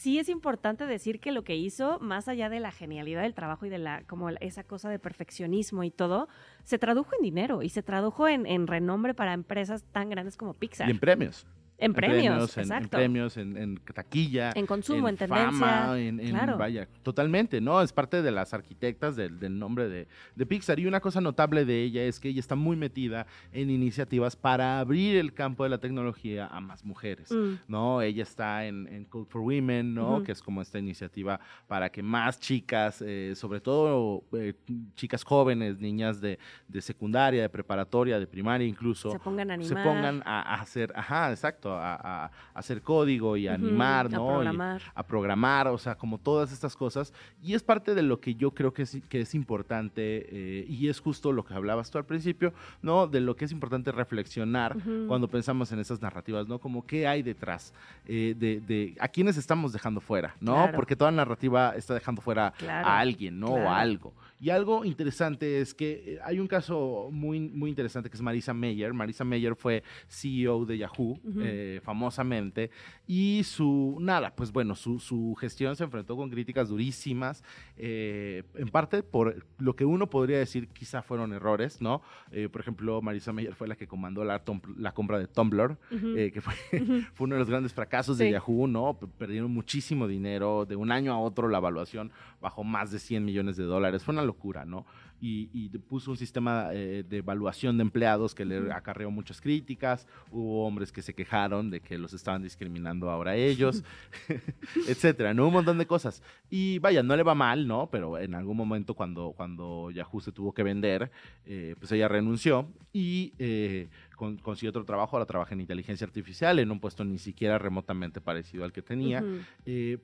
[0.00, 3.66] sí es importante decir que lo que hizo, más allá de la genialidad del trabajo
[3.66, 6.26] y de la, como esa cosa de perfeccionismo y todo,
[6.64, 10.54] se tradujo en dinero y se tradujo en, en renombre para empresas tan grandes como
[10.54, 10.88] Pixar.
[10.88, 11.46] Y en premios.
[11.80, 12.88] En premios, en- en, exacto.
[12.90, 14.52] premios, en, en taquilla.
[14.54, 16.58] En consumo, en fama, tendencia, en, en- claro.
[16.58, 17.80] Vaya, totalmente, ¿no?
[17.82, 20.06] Es parte de las arquitectas del, del nombre de,
[20.36, 20.78] de Pixar.
[20.78, 24.78] Y una cosa notable de ella es que ella está muy metida en iniciativas para
[24.80, 27.30] abrir el campo de la tecnología a más mujeres.
[27.32, 27.54] Mm.
[27.68, 28.02] ¿no?
[28.02, 30.22] Ella está en, en Code for Women, ¿no?
[30.22, 34.54] Que es como esta iniciativa para que más chicas, eh, sobre todo eh,
[34.94, 39.62] chicas jóvenes, niñas de, de secundaria, de preparatoria, de primaria incluso, Se pongan a se
[39.74, 39.84] animar.
[39.84, 44.08] pongan a, a hacer, ajá, exacto, a, a- a hacer código y a animar, a
[44.10, 44.24] ¿no?
[44.24, 44.82] Y programar.
[44.94, 47.12] a programar, o sea, como todas estas cosas.
[47.42, 50.00] Y es parte de lo que yo creo que es, que es importante
[50.30, 52.52] eh, y es justo lo que hablabas tú al principio,
[52.82, 53.06] ¿no?
[53.06, 54.76] De lo que es importante reflexionar
[55.08, 56.58] cuando pensamos en esas narrativas, ¿no?
[56.58, 57.72] Como qué hay detrás
[58.06, 60.54] eh, de, de a quiénes estamos dejando fuera, ¿no?
[60.54, 60.72] Claro.
[60.76, 63.48] Porque toda narrativa está dejando fuera Claro, a alguien, ¿no?
[63.48, 64.12] O a algo.
[64.40, 68.54] Y algo interesante es que eh, hay un caso muy, muy interesante que es Marisa
[68.54, 68.94] Mayer.
[68.94, 72.70] Marisa Mayer fue CEO de Yahoo, eh, famosamente,
[73.06, 77.44] y su, nada, pues bueno, su, su gestión se enfrentó con críticas durísimas,
[77.76, 82.00] eh, en parte por lo que uno podría decir quizá fueron errores, ¿no?
[82.30, 84.42] Eh, por ejemplo, Marisa Mayer fue la que comandó la,
[84.78, 86.54] la compra de Tumblr, que fue,
[87.14, 88.30] fue uno de los grandes fracasos de.
[88.30, 88.96] Yahoo, ¿no?
[89.18, 93.56] Perdieron muchísimo dinero, de un año a otro la evaluación bajó más de 100 millones
[93.56, 94.86] de dólares, fue una locura, ¿no?
[95.22, 100.66] Y, puso un sistema eh, de evaluación de empleados que le acarreó muchas críticas, hubo
[100.66, 103.84] hombres que se quejaron de que los estaban discriminando ahora ellos,
[104.88, 105.46] etcétera, ¿no?
[105.48, 106.22] Un montón de cosas.
[106.48, 107.88] Y vaya, no le va mal, ¿no?
[107.90, 111.10] Pero en algún momento cuando, cuando Yahoo se tuvo que vender,
[111.44, 116.58] eh, pues ella renunció y eh, con- consiguió otro trabajo, ahora trabaja en inteligencia artificial,
[116.58, 119.22] en un puesto ni siquiera remotamente parecido al que tenía.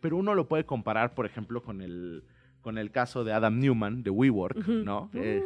[0.01, 2.23] Pero uno lo puede comparar, por ejemplo, con el,
[2.67, 4.67] con el caso de Adam Newman de WeWork.
[4.67, 5.09] ¿no?
[5.15, 5.43] Uh, Eh,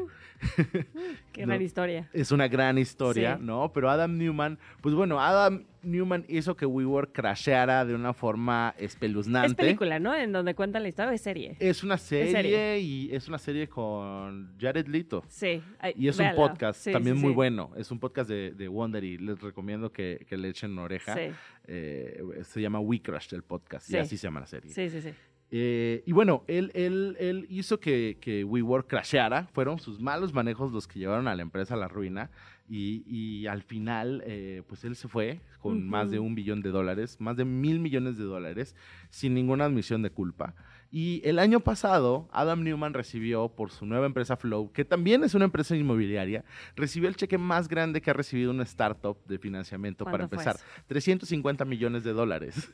[1.33, 2.09] Qué gran historia.
[2.15, 3.45] Es una gran historia, Sí.
[3.45, 3.71] ¿no?
[3.75, 9.49] Pero Adam Newman, pues bueno, Adam Newman hizo que WeWork crasheara de una forma espeluznante.
[9.49, 10.15] Es película, ¿no?
[10.17, 11.57] En donde cuentan la historia, es serie.
[11.61, 12.79] Es una serie, serie.
[12.81, 15.23] y es una serie con Jared Leto.
[15.29, 15.63] Sí.
[15.79, 17.71] ay, Y es un podcast Sí, también sí, muy bueno.
[17.77, 21.15] Es un podcast de, de Wonder y les recomiendo que, que le echen oreja.
[21.15, 21.33] Sí.
[21.67, 23.03] Eh, se llama We
[23.33, 23.99] el podcast y Sí.
[23.99, 24.73] así se llama la serie.
[24.73, 25.11] Sí, sí, sí.
[25.53, 29.49] Eh, y bueno, él, él, él hizo que, que WeWork crasheara.
[29.53, 32.31] Fueron sus malos manejos los que llevaron a la empresa a la ruina.
[32.69, 36.71] Y, y al final, eh, pues él se fue con más de un billón de
[36.71, 38.77] dólares, más de mil millones de dólares,
[39.11, 40.55] sin ninguna admisión de culpa.
[40.93, 45.35] Y el año pasado, Adam Newman recibió por su nueva empresa Flow, que también es
[45.35, 46.45] una empresa inmobiliaria,
[46.75, 50.45] recibió el cheque más grande que ha recibido una startup de financiamiento para ¿Cuánto fue
[50.45, 50.67] empezar.
[50.87, 52.71] 350 millones de dólares.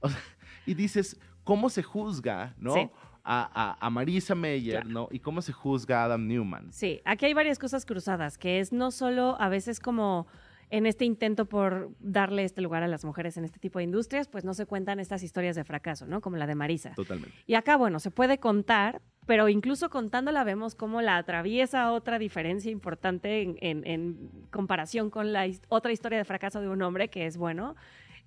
[0.00, 0.18] O sea,
[0.66, 2.74] y dices, ¿cómo se juzga, no?
[2.74, 2.88] Sí.
[3.22, 5.08] A, a- a Marisa Meyer, ¿no?
[5.10, 6.72] Y cómo se juzga a Adam Newman.
[6.72, 10.26] Sí, aquí hay varias cosas cruzadas, que es no solo a veces como
[10.70, 14.26] en este intento por darle este lugar a las mujeres en este tipo de industrias,
[14.28, 16.20] pues no se cuentan estas historias de fracaso, ¿no?
[16.22, 16.92] Como la de Marisa.
[16.94, 17.34] Totalmente.
[17.46, 22.70] Y acá, bueno, se puede contar, pero incluso contándola vemos cómo la atraviesa otra diferencia
[22.70, 27.08] importante en, en- en comparación con la his- otra historia de fracaso de un hombre,
[27.10, 27.74] que es, bueno,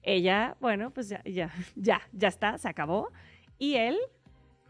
[0.04, 3.10] ella, bueno, pues ya, ya, ya, ya está, se acabó.
[3.58, 3.98] Y él,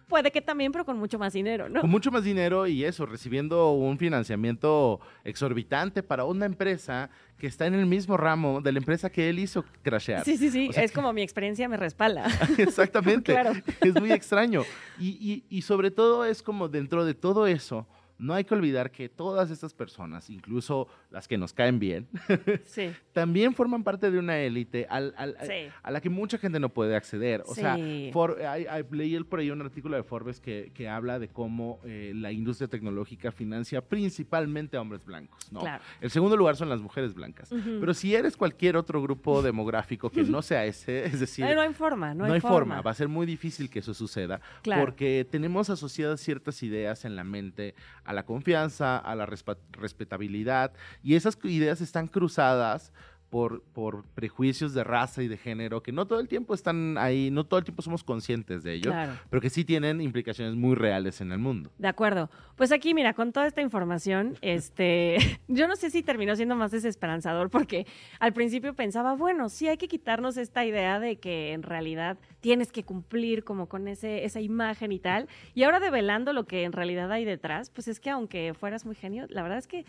[0.08, 1.82] puede que también, pero con mucho más dinero, ¿no?
[1.82, 7.66] Con mucho más dinero y eso, recibiendo un financiamiento exorbitante para una empresa que está
[7.66, 10.24] en el mismo ramo de la empresa que él hizo crashear.
[10.24, 12.28] Sí, sí, sí, O sea, es como mi experiencia me respalda.
[12.58, 13.32] Exactamente.
[13.34, 13.54] Claro.
[13.82, 14.62] Es muy extraño.
[15.00, 18.91] Y, y- y sobre todo es como dentro de todo eso, no hay que olvidar
[18.91, 22.07] que todas estas personas, incluso las que nos caen bien,
[22.66, 22.91] Sí.
[23.11, 25.70] también forman parte de una élite al- al- Sí.
[25.82, 27.41] a la que mucha gente no puede acceder.
[27.45, 27.61] O Sí.
[27.61, 27.78] sea,
[28.14, 32.14] For- hay- leí por ahí un artículo de Forbes que, que habla de cómo eh,
[32.16, 35.51] la industria tecnológica financia principalmente a hombres blancos.
[35.51, 35.61] ¿no?
[35.61, 35.84] Claro.
[36.01, 37.49] El segundo lugar son las mujeres blancas.
[37.51, 41.61] Pero si eres cualquier otro grupo demográfico que no sea ese, es decir, Ay, no
[41.61, 42.57] hay forma, no, no hay forma.
[42.57, 42.82] forma.
[42.82, 44.82] Va a ser muy difícil que eso suceda Claro.
[44.84, 47.76] porque tenemos asociadas ciertas ideas en la mente
[48.06, 52.91] a la confianza, a la respetabilidad y esas ideas están cruzadas
[53.34, 57.32] por, por prejuicios de raza y de género que no todo el tiempo están ahí,
[57.32, 59.14] no todo el tiempo somos conscientes de ello, Claro.
[59.32, 61.72] pero que sí tienen implicaciones muy reales en el mundo.
[61.80, 62.30] De acuerdo.
[62.56, 65.18] Pues aquí, mira, con toda esta información, este,
[65.48, 67.88] yo no sé si terminó siendo más desesperanzador porque
[68.20, 72.72] al principio pensaba, bueno, sí hay que quitarnos esta idea de que en realidad tienes
[72.72, 75.28] que cumplir como con ese, esa imagen y tal.
[75.56, 78.94] Y ahora develando lo que en realidad hay detrás, pues es que aunque fueras muy
[78.94, 79.86] genio, la verdad es que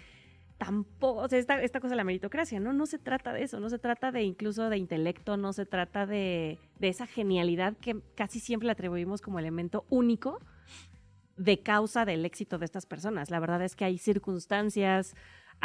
[0.59, 2.73] tampoco, o sea, esta, esta cosa de la meritocracia, ¿no?
[2.73, 6.07] No se trata de eso, no se trata de incluso de intelecto, no se trata
[6.07, 10.41] de, de esa genialidad que casi siempre le atribuimos como elemento único
[11.37, 13.31] de causa del éxito de estas personas.
[13.31, 15.15] La verdad es que hay circunstancias,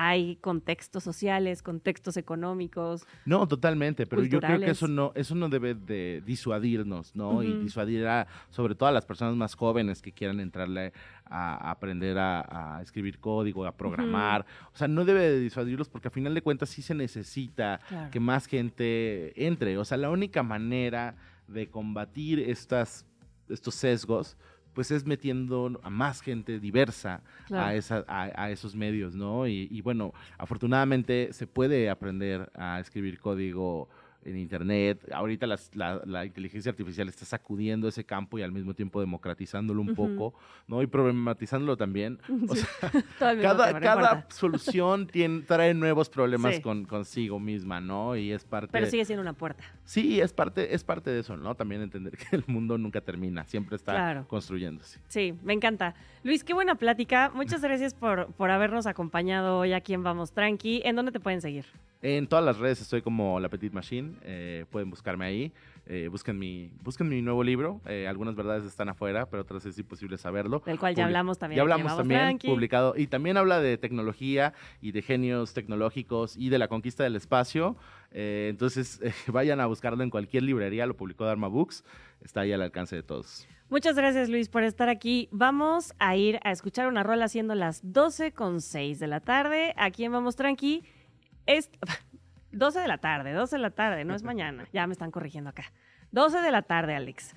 [0.01, 3.05] hay contextos sociales, contextos económicos.
[3.25, 7.43] No, totalmente, pero yo creo que eso no, eso no debe de disuadirnos, ¿no?
[7.43, 10.93] Y disuadir a, sobre todo a las personas más jóvenes que quieran entrarle
[11.25, 14.45] a, a aprender a, a escribir código, a programar.
[14.73, 18.09] O sea, no debe de disuadirlos porque a final de cuentas sí se necesita Claro.
[18.11, 19.77] que más gente entre.
[19.77, 21.15] O sea, la única manera
[21.49, 23.05] de combatir estas,
[23.49, 24.37] estos sesgos
[24.79, 27.65] pues es metiendo a más gente diversa Claro.
[27.67, 29.45] a, esa, a, a esos medios, ¿no?
[29.45, 33.89] Y, y bueno, afortunadamente se puede aprender a escribir código
[34.25, 35.09] en internet.
[35.13, 39.81] Ahorita las- la, la inteligencia artificial está sacudiendo ese campo y al mismo tiempo democratizándolo
[39.81, 40.33] un poco,
[40.67, 40.81] ¿no?
[40.81, 42.19] Y problematizándolo también.
[42.49, 42.61] O Sí.
[42.61, 42.91] sea,
[43.29, 46.61] al mismo cada, cada solución tiene, trae nuevos problemas Sí.
[46.61, 48.15] con, consigo misma, ¿no?
[48.15, 48.69] Y es parte...
[48.71, 49.63] Pero sigue siendo una puerta.
[49.85, 51.55] Sí, es parte, es parte de eso, ¿no?
[51.55, 54.27] También entender que el mundo nunca termina, siempre está Claro.
[54.27, 54.99] construyéndose.
[55.07, 55.95] Sí, me encanta.
[56.23, 57.31] Luis, qué buena plática.
[57.33, 60.81] Muchas gracias por, por habernos acompañado hoy aquí en Vamos Tranqui.
[60.83, 61.65] ¿En dónde te pueden seguir?
[62.01, 65.51] En todas las redes estoy como La Petite Machine, eh, pueden buscarme ahí,
[65.85, 69.77] eh, busquen, mi, busquen mi nuevo libro, eh, algunas verdades están afuera, pero otras es
[69.77, 70.61] imposible saberlo.
[70.65, 74.53] Del cual ya Publi- hablamos también Ya hablamos también, publicado, y también habla de tecnología
[74.81, 77.75] y de genios tecnológicos y de la conquista del espacio,
[78.11, 81.83] eh, entonces vayan a buscarlo en cualquier librería, lo publicó Dharma Books,
[82.21, 83.45] está ahí al alcance de todos.
[83.69, 85.27] Muchas gracias, Luis, por estar aquí.
[85.31, 89.73] Vamos a ir a escuchar una rola siendo las 12 con 6 de la tarde.
[89.77, 90.83] Aquí en Vamos Tranqui.
[91.49, 91.71] Es
[92.51, 94.67] 12 de la tarde, 12 de la tarde, no es mañana.
[94.71, 95.73] Ya me están corrigiendo acá.
[96.11, 97.35] 12 de la tarde, Alex.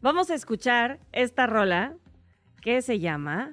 [0.00, 1.94] Vamos a escuchar esta rola
[2.60, 3.52] que se llama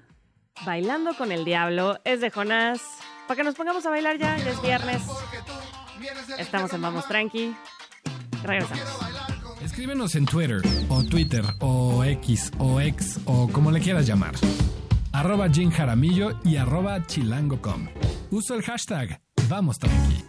[0.65, 1.99] Bailando con el Diablo.
[2.05, 2.81] Es de Jonás.
[3.27, 5.03] Para que nos pongamos a bailar ya, es viernes.
[6.39, 7.55] Estamos en Vamos Tranqui.
[8.43, 8.81] Regresamos.
[9.61, 14.33] Escríbenos en Twitter o Twitter o X o X o como le quieras llamar.
[15.11, 17.89] Arroba Jim Jaramillo y arroba chilango.com.
[18.31, 20.23] Uso el hashtag Vamos Tranqui.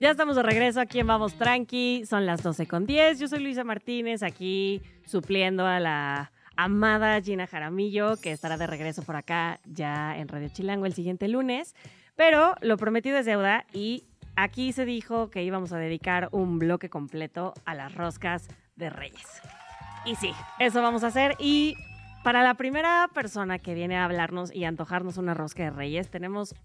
[0.00, 3.18] Ya estamos de regreso aquí en Vamos Tranqui, son las 12 con 10.
[3.18, 9.02] Yo soy Luisa Martínez, aquí supliendo a la amada Gina Jaramillo, que estará de regreso
[9.02, 11.74] por acá ya en Radio Chilango el siguiente lunes.
[12.14, 16.88] Pero lo prometido es deuda y aquí se dijo que íbamos a dedicar un bloque
[16.88, 19.42] completo a las roscas de Reyes.
[20.06, 21.36] Y sí, eso vamos a hacer.
[21.38, 21.76] Y
[22.26, 26.56] para la primera persona que viene a hablarnos y antojarnos una rosca de Reyes, tenemos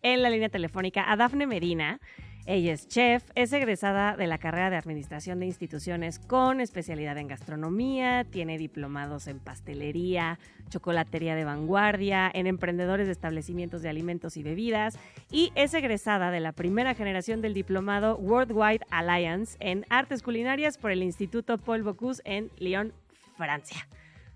[0.00, 2.00] en la línea telefónica a Dafne Medina.
[2.46, 7.28] Ella es chef, es egresada de la carrera de Administración de Instituciones con especialidad en
[7.28, 10.38] gastronomía, tiene diplomados en pastelería,
[10.70, 14.98] chocolatería de vanguardia, en emprendedores de establecimientos de alimentos y bebidas
[15.30, 20.90] y es egresada de la primera generación del diplomado Worldwide Alliance en Artes Culinarias por
[20.90, 22.94] el Instituto Paul Bocuse en Lyon,
[23.36, 23.86] Francia.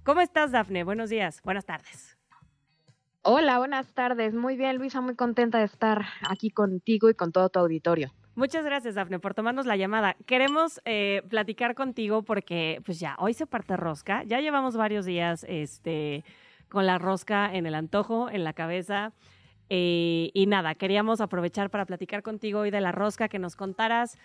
[0.07, 0.85] ¿Cómo estás, Dafne?
[0.85, 2.17] Buenos días, buenas tardes.
[3.23, 4.35] Hola, buenas tardes.
[4.35, 8.13] Muy bien, Luisa, muy contenta de estar aquí contigo y con todo tu auditorio.
[8.37, 10.15] Muchas gracias, Dafne, por tomarnos la llamada.
[10.25, 14.23] Queremos eh, platicar contigo porque, pues ya, hoy se parte rosca.
[14.23, 16.23] Ya llevamos varios días este,
[16.69, 19.13] con la rosca en el antojo, en la cabeza.
[19.71, 24.17] Eh, y nada, queríamos aprovechar para platicar contigo hoy de la rosca, que nos contaras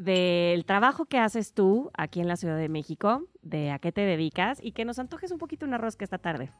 [0.00, 4.00] del trabajo que haces tú aquí en la Ciudad de México, de a qué te
[4.00, 6.50] dedicas y que nos antojes un poquito una rosca esta tarde.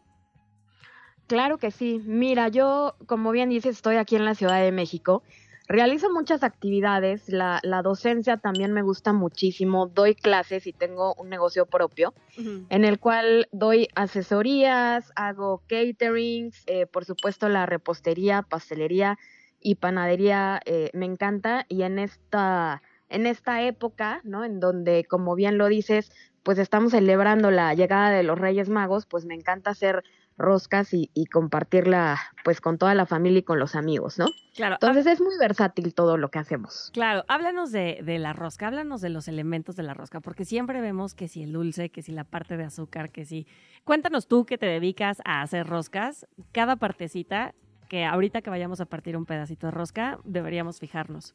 [1.26, 2.02] Claro que sí.
[2.04, 5.22] Mira, yo, como bien dices, estoy aquí en la Ciudad de México.
[5.68, 7.28] Realizo muchas actividades.
[7.28, 9.86] La, la docencia también me gusta muchísimo.
[9.86, 16.86] Doy clases y tengo un negocio propio en el cual doy asesorías, hago caterings, eh,
[16.86, 19.16] por supuesto la repostería, pastelería
[19.60, 21.64] y panadería eh, me encanta.
[21.68, 24.44] Y en esta, en esta época, ¿no?
[24.44, 29.06] En donde, como bien lo dices, pues estamos celebrando la llegada de los Reyes Magos,
[29.06, 30.02] pues me encanta hacer
[30.38, 34.26] roscas y, compartirla pues con toda la familia y con los amigos, ¿no?
[34.54, 34.76] Claro.
[34.80, 36.90] Entonces es muy versátil todo lo que hacemos.
[36.94, 40.80] Claro, háblanos de, de, la rosca, háblanos de los elementos de la rosca, porque siempre
[40.80, 43.46] vemos que si el dulce, que si la parte de azúcar, que si...
[43.84, 47.54] Cuéntanos tú que te dedicas a hacer roscas, cada partecita,
[47.88, 51.34] que ahorita que vayamos a partir un pedacito de rosca, deberíamos fijarnos.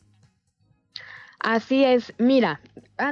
[1.46, 2.60] Así es, mira,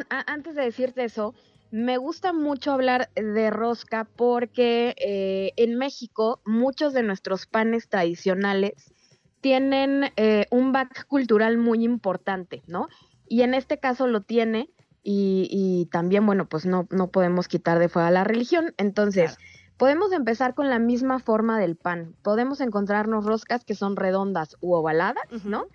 [0.09, 1.35] antes de decirte eso,
[1.69, 8.91] me gusta mucho hablar de rosca porque eh, en México muchos de nuestros panes tradicionales
[9.39, 12.87] tienen eh, un back cultural muy importante, ¿no?
[13.27, 14.71] Y en este caso lo tiene
[15.03, 18.73] y, también, bueno, pues no, no podemos quitar de fuera la religión.
[18.77, 19.37] Entonces,
[19.77, 22.15] podemos empezar con la misma forma del pan.
[22.23, 25.67] Podemos encontrarnos roscas que son redondas u ovaladas, ¿no?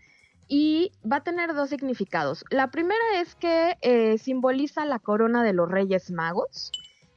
[0.48, 2.44] Y va a tener dos significados.
[2.50, 6.72] La primera es que eh, simboliza la corona de los Reyes Magos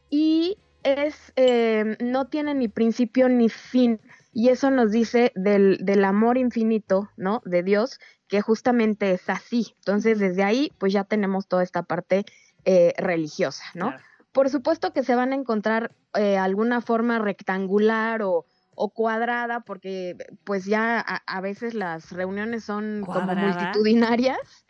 [0.09, 4.01] y es eh, no tiene ni principio ni fin
[4.34, 7.41] y eso nos dice del, del, amor infinito, ¿no?
[7.45, 9.75] De Dios que justamente es así.
[9.79, 12.25] Entonces desde ahí pues ya tenemos toda esta parte
[12.65, 13.93] eh, religiosa, ¿no?
[14.34, 18.45] Por supuesto que se van a encontrar alguna forma rectangular o,
[18.76, 24.65] o cuadrada, porque pues ya a, veces las reuniones son como multitudinarias,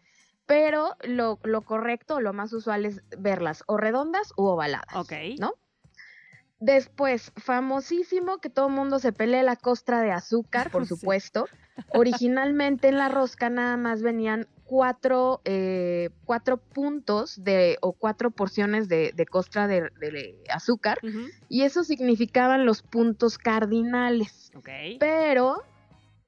[0.45, 4.95] pero lo, lo correcto, lo más usual es verlas o redondas u ovaladas.
[4.95, 5.13] Ok.
[5.39, 5.53] ¿No?
[6.61, 11.47] Después, famosísimo que todo el mundo se pelee la costra de azúcar, por supuesto.
[11.89, 18.87] Originalmente en la rosca nada más venían cuatro, eh, cuatro puntos de, o cuatro porciones
[18.87, 19.89] de, costra de,
[20.53, 20.99] azúcar
[21.49, 24.51] y eso significaban los puntos cardinales.
[24.99, 25.63] Pero,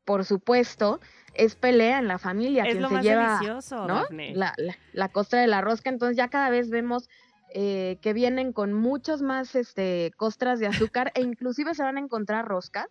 [0.03, 0.99] por supuesto,
[1.35, 4.03] es pelea en la familia es quien lo se más lleva delicioso, ¿no?
[4.09, 4.55] la,
[4.93, 5.89] la, costra de la rosca.
[5.89, 7.09] Entonces ya cada vez vemos
[7.55, 11.99] eh, que vienen con muchos más este, costras de azúcar e inclusive se van a
[11.99, 12.87] encontrar roscas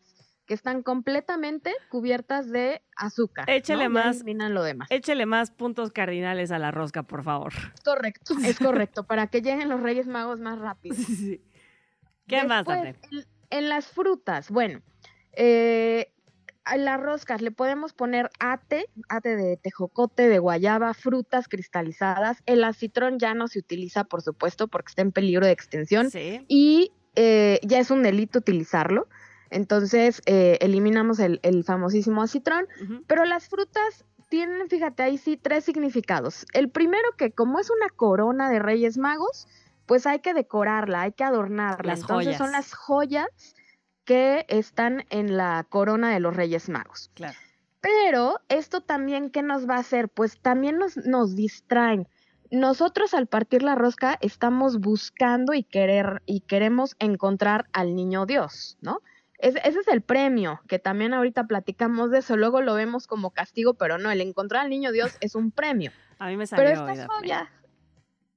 [0.46, 3.50] que están completamente cubiertas de azúcar.
[3.50, 4.22] Échele más.
[4.24, 4.88] lo demás.
[4.90, 7.52] Échele más puntos cardinales a la rosca, por favor.
[7.84, 10.96] Correcto, es correcto, para que lleguen los Reyes Magos más rápido.
[12.28, 12.96] ¿Qué más, en,
[13.50, 14.80] en, las frutas, bueno,
[15.32, 16.12] eh,
[16.64, 22.42] a las roscas le podemos poner ate, ate de tejocote, de guayaba, frutas cristalizadas.
[22.46, 26.08] El acitrón ya no se utiliza, por supuesto, porque está en peligro de extensión.
[26.48, 29.08] Y eh, ya es un delito utilizarlo.
[29.50, 32.66] Entonces, eh, eliminamos el, famosísimo acitrón.
[33.06, 36.46] Pero las frutas tienen, fíjate, ahí sí, tres significados.
[36.54, 39.46] El primero que como es una corona de Reyes Magos,
[39.86, 41.94] pues hay que decorarla, hay que adornarla.
[41.94, 43.26] Entonces son las joyas
[44.12, 47.10] que están en la corona de los Reyes Magos.
[47.14, 47.38] Claro.
[47.80, 50.10] Pero esto también, ¿qué nos va a hacer?
[50.10, 52.06] Pues también nos, nos distraen.
[52.50, 58.76] Nosotros al partir la rosca estamos buscando y querer y queremos encontrar al niño Dios,
[58.82, 59.00] ¿no?
[59.38, 63.74] ese es el premio, que también ahorita platicamos de eso, luego lo vemos como castigo,
[63.74, 65.90] pero no, el encontrar al niño Dios es un premio.
[66.18, 67.48] A mí me salió Pero estas joyas,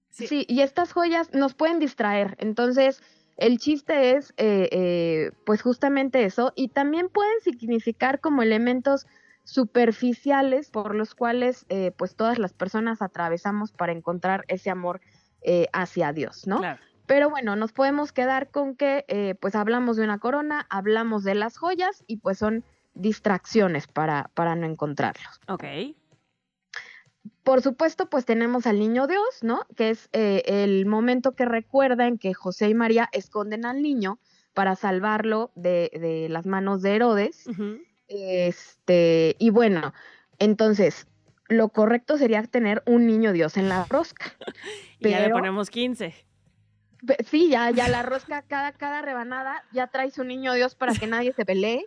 [0.09, 0.45] sí.
[0.47, 3.03] y estas joyas nos pueden distraer, entonces
[3.37, 9.07] el chiste es eh, eh, pues justamente eso, y también pueden significar como elementos
[9.45, 15.01] superficiales por los cuales eh, pues todas las personas atravesamos para encontrar ese amor
[15.41, 16.57] eh, hacia Dios, ¿no?
[16.57, 16.81] Claro.
[17.05, 21.35] Pero bueno, nos podemos quedar con que eh, pues hablamos de una corona, hablamos de
[21.35, 22.63] las joyas y pues son
[22.95, 25.39] distracciones para, para no encontrarlos.
[25.47, 25.63] Ok.
[27.45, 29.61] Por supuesto, pues tenemos al niño Dios, ¿no?
[29.77, 34.19] Que es eh, el momento que recuerda en que José y María esconden al niño
[34.55, 37.45] para salvarlo de, de las manos de Herodes.
[38.07, 39.93] Este, y bueno,
[40.39, 41.07] entonces,
[41.47, 44.25] lo correcto sería tener un niño Dios en la rosca.
[44.99, 46.15] Y ya le Pero- ponemos 15.
[47.29, 51.07] Sí, ya, ya la rosca, cada, cada rebanada, ya traes un niño Dios para que
[51.07, 51.85] nadie se pelee,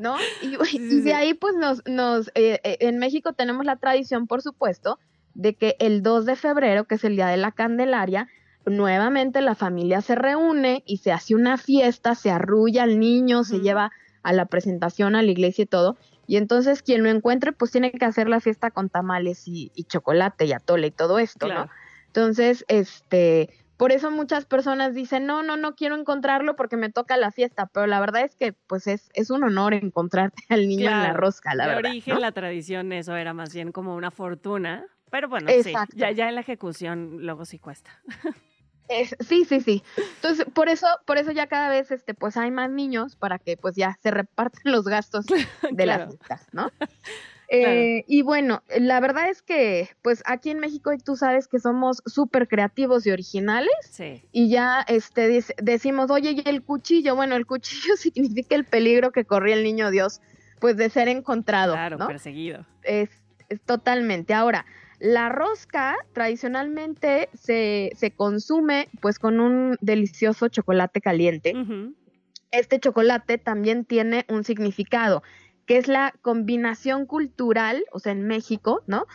[0.00, 0.16] ¿no?
[0.42, 4.42] Y, y de ahí, pues, nos, nos, eh, eh, en México tenemos la tradición, por
[4.42, 4.98] supuesto,
[5.34, 8.28] de que el 2 de febrero, que es el Día de la Candelaria,
[8.64, 13.60] nuevamente la familia se reúne y se hace una fiesta, se arrulla al niño, se
[13.60, 13.92] lleva
[14.22, 15.96] a la presentación a la iglesia y todo.
[16.26, 19.84] Y entonces quien lo encuentre, pues tiene que hacer la fiesta con tamales y, y
[19.84, 21.66] chocolate y atole y todo esto, Claro.
[21.66, 21.70] ¿no?
[22.08, 27.16] Entonces, este, por eso muchas personas dicen, no, no, no quiero encontrarlo porque me toca
[27.16, 30.90] la fiesta, pero la verdad es que pues es, es un honor encontrarte al niño
[30.90, 31.90] en la rosca, la de verdad.
[31.90, 32.20] origen, ¿no?
[32.20, 34.86] la tradición, eso era más bien como una fortuna.
[35.10, 35.92] Pero bueno, Exacto.
[35.94, 37.90] sí, ya, ya en la ejecución luego sí cuesta.
[38.88, 39.82] Es- sí, sí, sí.
[40.16, 43.56] Entonces, por eso, por eso ya cada vez este, pues hay más niños para que
[43.56, 45.26] pues ya se reparten los gastos
[45.72, 46.04] de Claro.
[46.04, 46.70] las fiestas, ¿no?
[47.48, 52.02] Eh, y bueno, la verdad es que pues aquí en México tú sabes que somos
[52.06, 54.22] súper creativos y originales Sí.
[54.32, 59.24] y ya este decimos, oye, y el cuchillo, bueno, el cuchillo significa el peligro que
[59.24, 60.20] corría el niño Dios,
[60.60, 62.06] pues de ser encontrado, Claro, ¿no?
[62.08, 62.66] perseguido.
[62.82, 63.10] Es,
[63.48, 64.34] es totalmente.
[64.34, 64.66] Ahora,
[64.98, 71.52] la rosca tradicionalmente se, se consume pues con un delicioso chocolate caliente.
[72.50, 75.22] Este chocolate también tiene un significado,
[75.66, 79.06] que es la combinación cultural, o sea, en México, ¿no?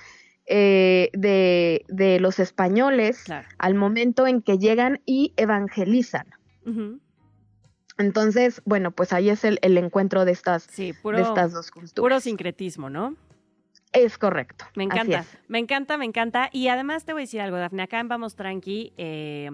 [0.46, 3.48] Eh, de, de los españoles Claro.
[3.58, 6.28] al momento en que llegan y evangelizan.
[7.98, 11.70] Entonces, bueno, pues ahí es el, el encuentro de estas, Sí, puro, de estas dos
[11.72, 11.94] culturas.
[11.94, 13.16] puro sincretismo, ¿no?
[13.94, 14.66] Es correcto.
[14.76, 16.50] Me encanta, me encanta, me encanta.
[16.54, 19.52] Y además te voy a decir algo, Dafne, acá en Vamos Tranqui, eh,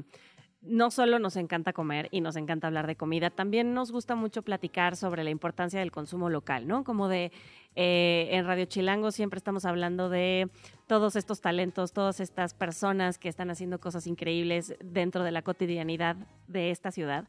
[0.61, 4.41] no solo nos encanta comer y nos encanta hablar de comida, también nos gusta mucho
[4.41, 6.83] platicar sobre la importancia del consumo local, ¿no?
[6.83, 7.31] Como de,
[7.75, 10.49] eh, en Radio Chilango siempre estamos hablando de
[10.87, 16.15] todos estos talentos, todas estas personas que están haciendo cosas increíbles dentro de la cotidianidad
[16.47, 17.27] de esta ciudad.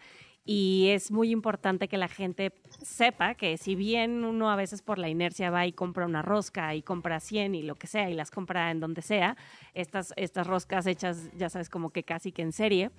[0.50, 4.98] Y es muy importante que la gente sepa que si bien uno a veces por
[4.98, 8.14] la inercia va y compra una rosca y compra 100 y lo que sea y
[8.14, 9.36] las compra en donde sea,
[9.74, 12.90] estas, estas roscas hechas, ya sabes, como que casi que en serie,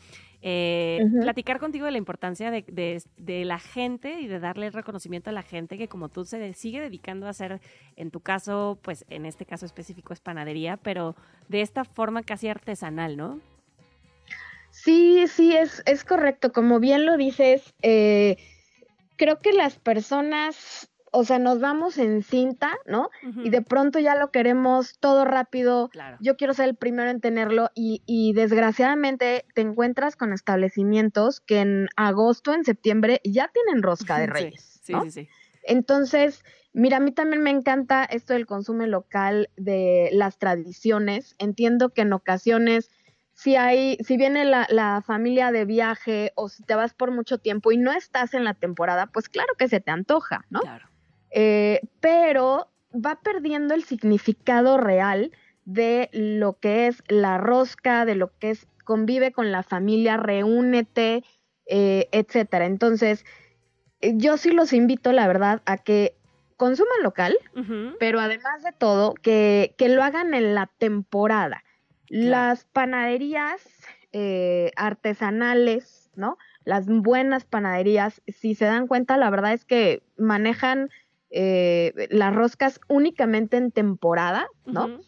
[0.43, 4.73] eh, platicar contigo de la importancia de, de- de la gente y de darle el
[4.73, 7.61] reconocimiento a la gente que como tú se sigue dedicando a hacer,
[7.95, 11.15] en tu caso, pues en este caso específico es panadería, pero
[11.47, 13.39] de esta forma casi artesanal, ¿no?
[14.83, 16.51] Sí, sí, es, es correcto.
[16.51, 18.37] Como bien lo dices, eh,
[19.17, 23.09] creo que las personas, o sea, nos vamos en cinta, ¿no?
[23.43, 25.89] Y de pronto ya lo queremos todo rápido.
[25.89, 26.17] Claro.
[26.21, 31.59] Yo quiero ser el primero en tenerlo y, y desgraciadamente te encuentras con establecimientos que
[31.59, 34.79] en agosto, en septiembre ya tienen rosca de Sí, reyes.
[34.83, 35.03] Sí, ¿no?
[35.03, 35.27] sí, sí.
[35.63, 41.35] Entonces, mira, a mí también me encanta esto del consumo local, de las tradiciones.
[41.37, 42.89] Entiendo que en ocasiones,
[43.39, 47.37] si hay, si viene la, la familia de viaje o si te vas por mucho
[47.37, 50.59] tiempo y no estás en la temporada, pues claro que se te antoja, ¿no?
[50.59, 50.89] Claro.
[51.31, 55.31] Eh, pero va perdiendo el significado real
[55.63, 61.23] de lo que es la rosca, de lo que es convive con la familia, reúnete,
[61.65, 62.65] eh, etcétera.
[62.65, 63.23] Entonces,
[64.01, 66.13] eh, yo sí los invito, la verdad, a que
[66.57, 67.37] consuman local,
[68.01, 71.63] pero además de todo, que, que lo hagan en la temporada.
[72.09, 73.61] Las panaderías
[74.11, 76.37] eh, artesanales, ¿no?
[76.65, 80.89] Las buenas panaderías, si se dan cuenta, la verdad es que manejan
[81.29, 84.99] eh, las roscas únicamente en temporada, ¿no?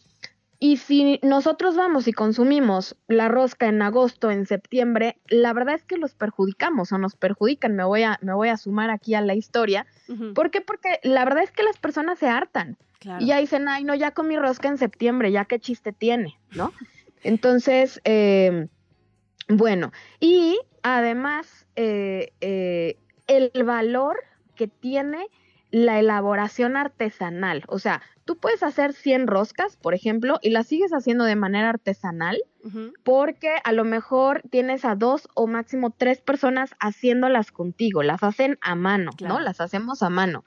[0.63, 5.83] Y si nosotros vamos y consumimos la rosca en agosto, en septiembre, la verdad es
[5.83, 7.75] que los perjudicamos o nos perjudican.
[7.75, 9.87] Me voy a, me voy a sumar aquí a la historia.
[10.35, 10.61] ¿Por qué?
[10.61, 12.77] Porque la verdad es que las personas se hartan.
[13.01, 13.23] Claro.
[13.23, 16.71] Y ya dicen, ay, no, ya comí rosca en septiembre, ya qué chiste tiene, ¿no?
[17.23, 18.67] Entonces, eh,
[19.49, 24.17] bueno, y además, eh, eh, el valor
[24.55, 25.25] que tiene
[25.71, 27.63] la elaboración artesanal.
[27.67, 31.69] O sea, tú puedes hacer 100 roscas, por ejemplo, y las sigues haciendo de manera
[31.69, 32.37] artesanal
[33.03, 38.59] porque a lo mejor tienes a dos o máximo tres personas haciéndolas contigo, las hacen
[38.61, 39.35] a mano, Claro.
[39.35, 39.39] ¿no?
[39.39, 40.45] Las hacemos a mano.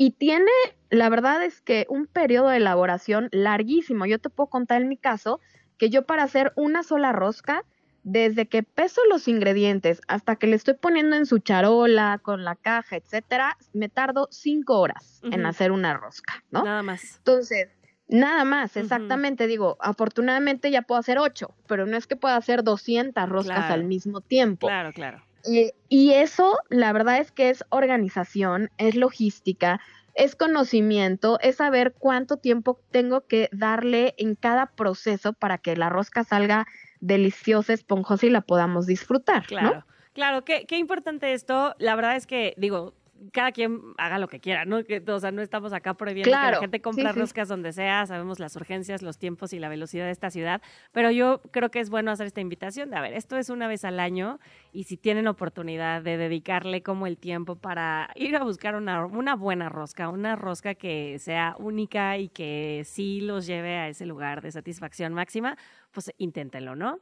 [0.00, 0.50] Y tiene,
[0.88, 4.06] la verdad es que un periodo de elaboración larguísimo.
[4.06, 5.40] Yo te puedo contar en mi caso
[5.76, 7.66] que yo para hacer una sola rosca,
[8.02, 12.56] desde que peso los ingredientes hasta que le estoy poniendo en su charola, con la
[12.56, 16.62] caja, etcétera, me tardo cinco horas en hacer una rosca, ¿no?
[16.64, 17.16] Nada más.
[17.18, 17.68] Entonces,
[18.08, 22.64] nada más, exactamente, digo, afortunadamente ya puedo hacer ocho, pero no es que pueda hacer
[22.64, 23.74] 200 roscas Claro.
[23.74, 24.66] al mismo tiempo.
[24.66, 25.22] Claro, claro.
[25.44, 29.80] Eh, y eso, la verdad es que es organización, es logística,
[30.14, 35.88] es conocimiento, es saber cuánto tiempo tengo que darle en cada proceso para que la
[35.88, 36.66] rosca salga
[37.00, 41.74] deliciosa, esponjosa y la podamos disfrutar, Claro, claro, qué, qué importante esto.
[41.78, 42.94] La verdad es que, digo,
[43.32, 44.82] cada quien haga lo que quiera, ¿no?
[44.84, 47.20] Que, o sea, no estamos acá prohibiendo que Claro, la gente compra sí, sí.
[47.20, 51.10] roscas donde sea, sabemos las urgencias, los tiempos y la velocidad de esta ciudad, pero
[51.10, 53.84] yo creo que es bueno hacer esta invitación de, a ver, esto es una vez
[53.84, 54.38] al año
[54.72, 59.34] y si tienen oportunidad de dedicarle como el tiempo para ir a buscar una, una
[59.36, 64.42] buena rosca, una rosca que sea única y que sí los lleve a ese lugar
[64.42, 65.56] de satisfacción máxima,
[65.92, 67.00] pues inténtenlo, ¿no?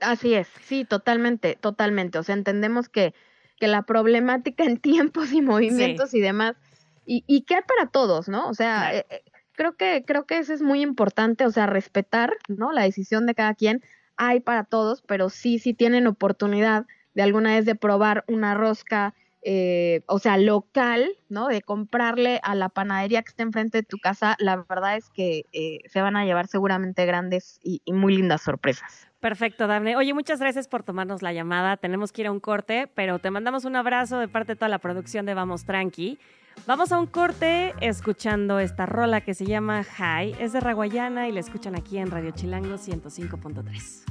[0.00, 2.18] Así es, sí, totalmente, totalmente.
[2.18, 3.14] O sea, entendemos que,
[3.58, 6.56] que la problemática en tiempos y movimientos y demás,
[7.04, 8.48] y, y que hay para todos, ¿no?
[8.48, 9.22] O sea, eh, eh,
[9.52, 12.72] creo que, creo que eso es muy importante, o sea, respetar, ¿no?
[12.72, 13.82] La decisión de cada quien,
[14.16, 19.14] hay para todos, pero sí, sí tienen oportunidad de alguna vez de probar una rosca,
[19.42, 21.48] eh, o sea, local, ¿no?
[21.48, 25.44] De comprarle a la panadería que está enfrente de tu casa, la verdad es que
[25.52, 29.06] eh, se van a llevar seguramente grandes y- y muy lindas sorpresas.
[29.20, 29.96] Perfecto, Dafne.
[29.96, 31.76] Oye, muchas gracias por tomarnos la llamada.
[31.76, 34.68] Tenemos que ir a un corte, pero te mandamos un abrazo de parte de toda
[34.68, 36.18] la producción de Vamos Tranqui.
[36.66, 40.36] Vamos a un corte escuchando esta rola que se llama High.
[40.40, 44.04] Es de Raguayana y la escuchan aquí en Radio Chilango 105.3.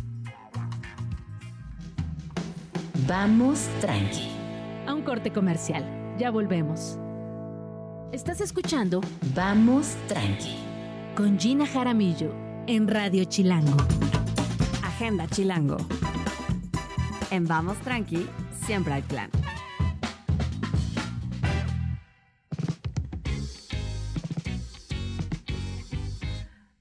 [3.07, 4.36] Vamos tranqui.
[4.87, 5.85] A un corte comercial.
[6.17, 6.97] Ya volvemos.
[8.11, 9.01] Estás escuchando
[9.35, 10.55] Vamos tranqui.
[11.15, 12.33] con Gina Jaramillo
[12.67, 13.75] en Radio Chilango.
[14.83, 15.77] Agenda Chilango.
[17.31, 18.25] En Vamos Tranqui,
[18.65, 19.29] siempre hay plan.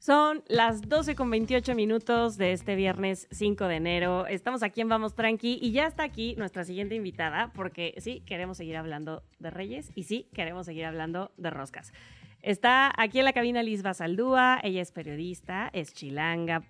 [0.07, 4.29] Son las 12 con 28 minutos de este viernes 5 de enero.
[4.29, 8.57] Estamos aquí en Vamos Tranqui y ya está aquí nuestra siguiente invitada porque sí, queremos
[8.57, 11.93] seguir hablando de Reyes y sí, queremos seguir hablando de roscas.
[12.41, 16.63] Está aquí en la cabina Liz Basaldúa, ella es periodista, es chilanga,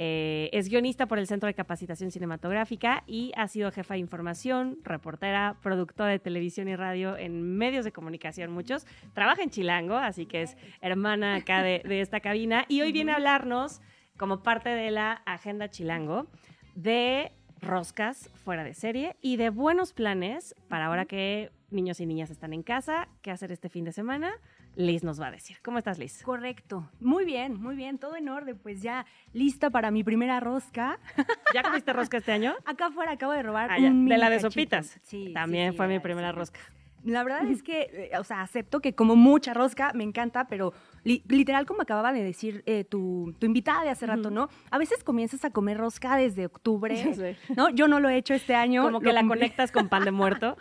[0.00, 4.78] eh, es guionista por el Centro de Capacitación Cinematográfica y ha sido jefa de información,
[4.84, 8.86] reportera, productora de televisión y radio en medios de comunicación, muchos.
[9.12, 12.64] Trabaja en Chilango, así que es hermana acá de, de esta cabina.
[12.68, 13.80] Y hoy viene a hablarnos,
[14.16, 16.28] como parte de la agenda Chilango,
[16.76, 22.30] de roscas fuera de serie y de buenos planes para ahora que niños y niñas
[22.30, 24.32] están en casa, qué hacer este fin de semana.
[24.78, 25.56] Liz nos va a decir.
[25.64, 26.22] ¿Cómo estás, Liz?
[26.22, 26.88] Correcto.
[27.00, 28.56] Muy bien, muy bien, todo en orden.
[28.56, 31.00] Pues ya lista para mi primera rosca.
[31.54, 32.54] ¿Ya comiste rosca este año?
[32.64, 35.00] Acá afuera acabo de robar Ah, un De la de sopitas.
[35.02, 36.60] Sí, También sí, fue mi primera rosca.
[37.04, 40.72] La verdad es que, eh, o sea, acepto que como mucha rosca me encanta, pero
[41.02, 44.48] li- literal como acababa de decir eh, tu, tu invitada de hace rato, ¿no?
[44.70, 47.52] A veces comienzas a comer rosca desde octubre, Sí.
[47.56, 47.68] ¿no?
[47.70, 48.84] Yo no lo he hecho este año.
[48.84, 50.56] Como que la conectas con pan de muerto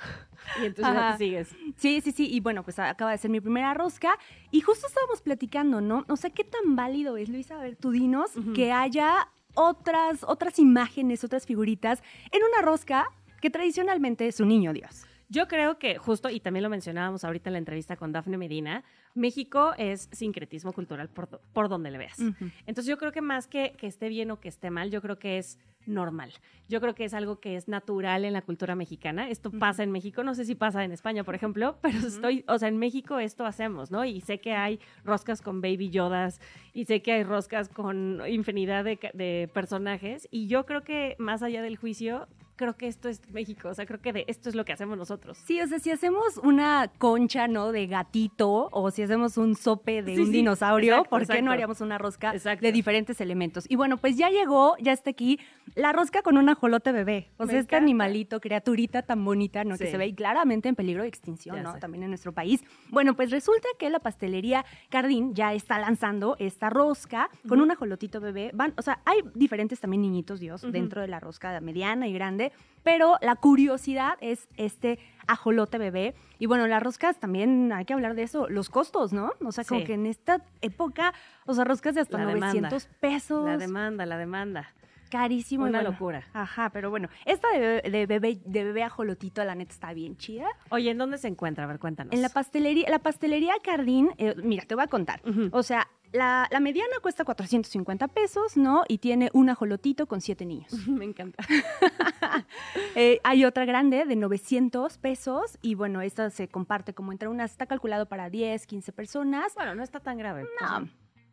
[0.62, 1.56] y entonces ya te sigues.
[1.78, 2.28] Sí, sí, sí.
[2.32, 4.18] Y bueno, pues acaba de ser mi primera rosca.
[4.52, 6.06] Y justo estábamos platicando, ¿no?
[6.08, 10.60] O sea, qué tan válido es, Luisa, a ver, tú dinos, que haya otras, otras
[10.60, 13.12] imágenes, otras figuritas en una rosca
[13.42, 15.06] que tradicionalmente es un niño Dios.
[15.30, 18.86] Yo creo que justo, y también lo mencionábamos ahorita en la entrevista con Dafne Medina,
[19.14, 22.18] México es sincretismo cultural por, por donde le veas.
[22.66, 25.20] Entonces yo creo que más que que esté bien o que esté mal, yo creo
[25.20, 26.34] que es normal.
[26.68, 29.30] Yo creo que es algo que es natural en la cultura mexicana.
[29.30, 32.58] Esto pasa en México, no sé si pasa en España, por ejemplo, pero estoy, o
[32.58, 34.06] sea, en México esto hacemos, ¿no?
[34.06, 36.42] Y sé que hay roscas con baby yodas
[36.74, 41.62] y sé que hay roscas con infinidad de, personajes y yo creo que más allá
[41.62, 42.28] del juicio,
[42.58, 44.98] creo que esto es México, o sea, creo que de esto es lo que hacemos
[44.98, 45.38] nosotros.
[45.46, 47.72] Sí, o sea, si hacemos una concha, ¿no?
[47.72, 51.24] De gatito o si hacemos un sope de Sí, un sí, dinosaurio, exacto, ¿por qué
[51.26, 51.46] exacto.
[51.46, 53.66] no haríamos una rosca de diferentes elementos?
[53.70, 55.40] Y bueno, pues ya llegó, ya está aquí,
[55.76, 57.30] la rosca con un ajolote bebé.
[57.38, 57.84] O Me sea, este encanta.
[57.86, 59.78] animalito, criaturita tan bonita, ¿no?
[59.78, 61.74] Que se ve claramente en peligro de extinción, Ya ¿no?
[61.74, 61.80] sé.
[61.80, 62.64] También en nuestro país.
[62.90, 68.20] Bueno, pues resulta que la pastelería Cardín ya está lanzando esta rosca con un ajolotito
[68.20, 68.52] bebé.
[68.54, 72.47] Van, o sea, hay diferentes también niñitos Dios dentro de la rosca mediana y grande,
[72.84, 76.16] pero la curiosidad es este ajolote bebé.
[76.40, 79.34] Y bueno, las roscas también hay que hablar de eso, los costos, ¿no?
[79.46, 79.86] O sea, como Sí.
[79.88, 81.14] que en esta época,
[81.46, 82.98] o sea, roscas de hasta La 900 demanda.
[83.02, 83.46] pesos.
[83.46, 84.74] La demanda, la demanda.
[85.10, 85.66] Carísimo.
[85.66, 86.24] y Una bueno, locura.
[86.34, 90.18] Ajá, pero bueno, esta de, bebé- de bebé, de bebé ajolotito, la neta está bien
[90.18, 90.48] chida.
[90.70, 91.64] Oye, ¿en dónde se encuentra?
[91.64, 92.14] A ver, cuéntanos.
[92.14, 95.22] En la pastelería, la pastelería Cardín, eh, mira, te voy a contar.
[95.52, 98.84] O sea, la, la mediana cuesta 450 pesos, ¿no?
[98.88, 100.72] Y tiene un ajolotito con siete niños.
[100.88, 101.44] Me encanta.
[102.96, 107.52] Eh, hay otra grande de 900 pesos y bueno, esta se comparte como entre unas,
[107.52, 109.54] está calculado para 10, 15 personas.
[109.54, 110.46] Bueno, no está tan grave.
[110.60, 110.88] No,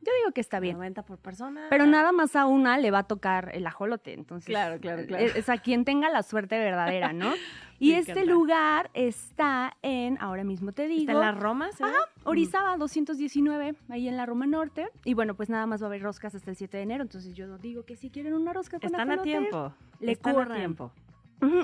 [0.05, 0.77] yo digo que está bien.
[0.77, 1.67] 90 por persona.
[1.71, 4.47] Pero nada más a una le va a tocar el ajolote, entonces.
[4.47, 5.25] Claro, claro, claro.
[5.25, 7.33] Es, a quien tenga la suerte verdadera, ¿no?
[7.81, 8.31] Y Me este encanta.
[8.33, 11.01] lugar está en, ahora mismo te digo.
[11.01, 11.73] ¿Está en la Roma?
[11.73, 11.83] se?
[11.83, 14.89] Ajá, Orizaba 219, ahí en la Roma Norte.
[15.05, 17.03] Y bueno, pues nada más va a haber roscas hasta el 7 de enero.
[17.03, 19.75] Entonces yo digo que si quieren una rosca con Están a tiempo.
[19.99, 20.53] le Están corran.
[20.53, 20.93] a tiempo.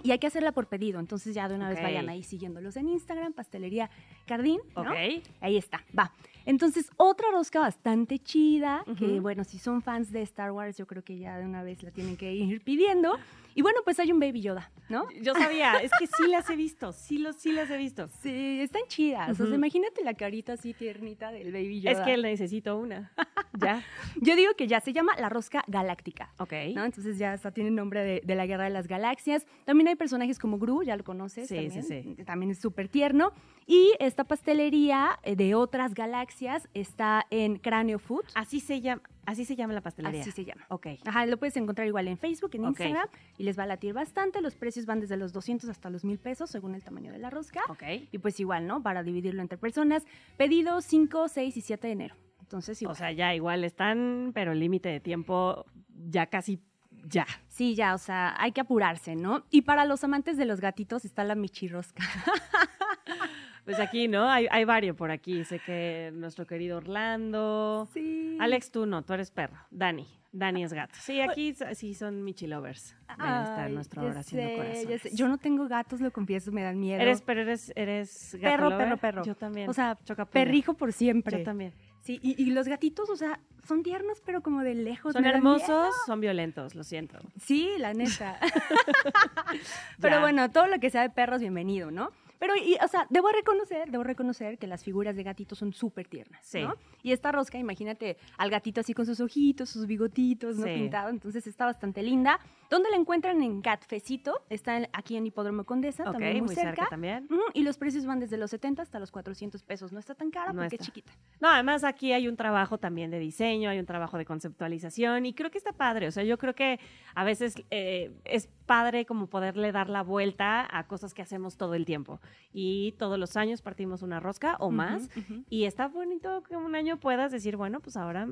[0.02, 2.88] Y hay que hacerla por pedido, entonces ya de una vez vayan ahí siguiéndolos en
[2.90, 3.88] Instagram, Pastelería
[4.26, 4.82] Cardín, ¿no?
[4.82, 5.22] Ok.
[5.40, 6.12] Ahí está, va.
[6.50, 9.20] Entonces, otra rosca bastante chida, que Ujú.
[9.22, 11.92] bueno, si son fans de Star Wars, yo creo que ya de una vez la
[11.92, 13.16] tienen que ir pidiendo.
[13.54, 15.06] Y bueno, pues hay un Baby Yoda, ¿no?
[15.22, 18.08] Yo sabía, es que sí las he visto, sí, los, sí las he visto.
[18.22, 19.40] Sí, están chidas.
[19.40, 21.92] O sea, imagínate la carita así tiernita del Baby Yoda.
[21.92, 23.12] Es que necesito una.
[23.60, 23.82] ya.
[24.20, 26.32] Yo digo que ya se llama la rosca galáctica.
[26.38, 26.52] Ok.
[26.74, 26.84] ¿no?
[26.84, 29.46] Entonces ya hasta tiene nombre de, de la Guerra de las Galaxias.
[29.64, 31.48] También hay personajes como Gru, ya lo conoces.
[31.48, 31.82] Sí, también.
[31.82, 32.24] sí, sí.
[32.24, 33.32] También es súper tierno.
[33.66, 36.39] Y esta pastelería eh, de otras galaxias
[36.74, 38.24] está en Cráneo Food.
[38.34, 40.20] Así se llama, así se llama la pastelería.
[40.22, 40.64] Así se llama.
[40.68, 40.86] Ok.
[41.04, 42.68] Ajá, lo puedes encontrar igual en Facebook, en Ok.
[42.80, 43.08] Instagram,
[43.38, 44.40] y les va a latir bastante.
[44.40, 47.30] Los precios van desde los 200 hasta los 1000 pesos, según el tamaño de la
[47.30, 47.60] rosca.
[47.68, 47.82] Ok.
[48.12, 48.82] Y pues igual, ¿no?
[48.82, 50.04] Para dividirlo entre personas.
[50.36, 52.14] Pedido 5, 6 y 7 de enero.
[52.40, 52.94] Entonces, igual.
[52.94, 55.64] O sea, ya igual están, pero límite de tiempo
[56.08, 56.60] ya casi
[57.06, 57.26] ya.
[57.48, 59.44] Sí, ya, o sea, hay que apurarse, ¿no?
[59.50, 62.02] Y para los amantes de los gatitos está la michirrosca.
[63.70, 64.28] Pues aquí, ¿no?
[64.28, 65.44] Hay, hay varios por aquí.
[65.44, 67.88] Sé que nuestro querido Orlando.
[67.94, 68.36] Sí.
[68.40, 69.56] Alex, tú no, tú eres perro.
[69.70, 70.08] Dani.
[70.32, 70.94] Dani es gato.
[71.00, 72.96] Sí, aquí sí son Michi lovers.
[73.06, 75.12] Ahí está nuestro ahora haciendo corazones.
[75.12, 77.00] Yo no tengo gatos, lo confieso, me dan miedo.
[77.00, 78.78] Eres, pero eres, eres gato perro, lover?
[78.86, 79.24] perro, perro.
[79.24, 79.70] Yo también.
[79.70, 80.32] O sea, Chocapuño.
[80.32, 81.38] perrijo por siempre.
[81.38, 81.72] Yo también.
[82.00, 85.12] Sí, y, y los gatitos, o sea, son tiernos, pero como de lejos.
[85.12, 87.18] Son hermosos, son violentos, lo siento.
[87.40, 88.38] Sí, la neta.
[90.00, 92.10] pero bueno, todo lo que sea de perros, bienvenido, ¿no?
[92.40, 96.08] Pero, y, o sea, debo reconocer, debo reconocer que las figuras de gatitos son súper
[96.08, 96.62] tiernas, Sí.
[96.62, 96.74] ¿no?
[97.04, 100.64] Y esta rosca, imagínate al gatito así con sus ojitos, sus bigotitos, ¿no?
[100.66, 100.72] Sí.
[100.74, 102.40] Pintado, entonces está bastante linda.
[102.68, 103.42] ¿Dónde la encuentran?
[103.42, 106.88] En Catfecito, está aquí en Hipódromo Condesa, Ok, también muy, muy cerca cerca.
[106.88, 107.28] también.
[107.54, 109.92] Y los precios van desde los 70 hasta los 400 pesos.
[109.92, 111.12] No está tan cara No porque es chiquita.
[111.40, 115.34] No, además aquí hay un trabajo también de diseño, hay un trabajo de conceptualización y
[115.34, 116.06] creo que está padre.
[116.06, 116.80] O sea, yo creo que
[117.14, 121.74] a veces eh, es padre como poderle dar la vuelta a cosas que hacemos todo
[121.74, 122.20] el tiempo.
[122.52, 125.08] Y todos los años partimos una rosca o más.
[125.48, 128.28] Y está bonito que un año puedas decir, bueno, pues ahora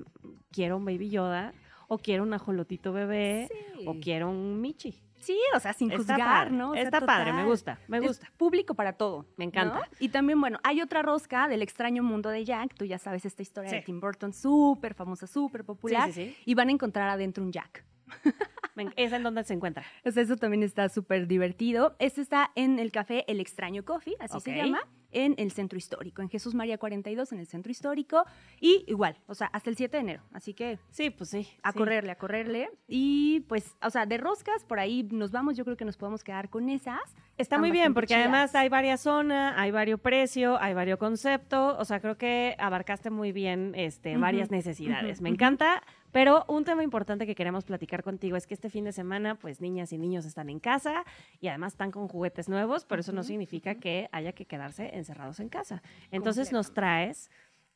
[0.52, 1.54] quiero un Baby Yoda
[1.88, 3.48] o quiero un ajolotito bebé
[3.84, 5.02] o quiero un Michi.
[5.18, 6.70] Sí, o sea, sin Está juzgar, padre, ¿no?
[6.70, 8.30] O sea, está padre, me gusta, me Es gusta.
[8.36, 9.26] público para todo.
[9.36, 9.74] Me encanta.
[9.80, 9.84] ¿no?
[9.98, 12.74] Y también, bueno, hay otra rosca del extraño mundo de Jack.
[12.76, 13.82] Tú ya sabes esta historia de.
[13.82, 16.12] Tim Burton, súper famosa, súper popular.
[16.12, 16.36] sí, sí.
[16.46, 17.84] Y van a encontrar adentro un Jack.
[18.96, 19.84] ¿Es en donde se encuentra?
[20.04, 21.96] O sea, eso también está súper divertido.
[21.98, 24.80] Este está en el café El Extraño Coffee, así se llama,
[25.10, 28.24] en el centro histórico, en Jesús María 42, en el centro histórico.
[28.60, 30.22] Y igual, o sea, hasta el 7 de enero.
[30.32, 31.48] Así que Sí, pues sí.
[31.62, 31.78] a sí.
[31.78, 32.70] correrle, a correrle.
[32.86, 36.22] Y pues, o sea, de roscas, por ahí nos vamos, yo creo que nos podemos
[36.22, 37.00] quedar con esas.
[37.38, 38.22] Está Están muy bien, porque chidas.
[38.22, 43.10] además hay varias zonas, hay varios precios, hay varios conceptos, o sea, creo que abarcaste
[43.10, 45.20] muy bien este, varias necesidades.
[45.20, 45.82] Me encanta,
[46.18, 49.60] pero un tema importante que queremos platicar contigo es que este fin de semana, pues
[49.60, 51.04] niñas y niños están en casa
[51.40, 55.38] y además están con juguetes nuevos, pero eso no significa que haya que quedarse encerrados
[55.38, 55.80] en casa.
[56.10, 57.30] Entonces nos traes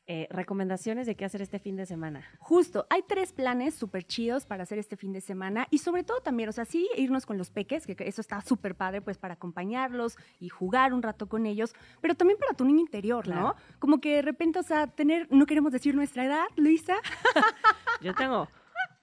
[0.07, 2.23] eh, recomendaciones de qué hacer este fin de semana.
[2.39, 6.19] Justo, hay tres planes súper chidos para hacer este fin de semana y sobre todo
[6.19, 9.35] también, o sea, sí irnos con los peques, que eso está súper padre, pues para
[9.35, 13.33] acompañarlos y jugar un rato con ellos, pero también para tu niño interior, ¿no?
[13.33, 13.55] Claro.
[13.79, 16.95] Como que de repente, o sea, tener, no queremos decir nuestra edad, Luisa,
[18.01, 18.47] Yo tengo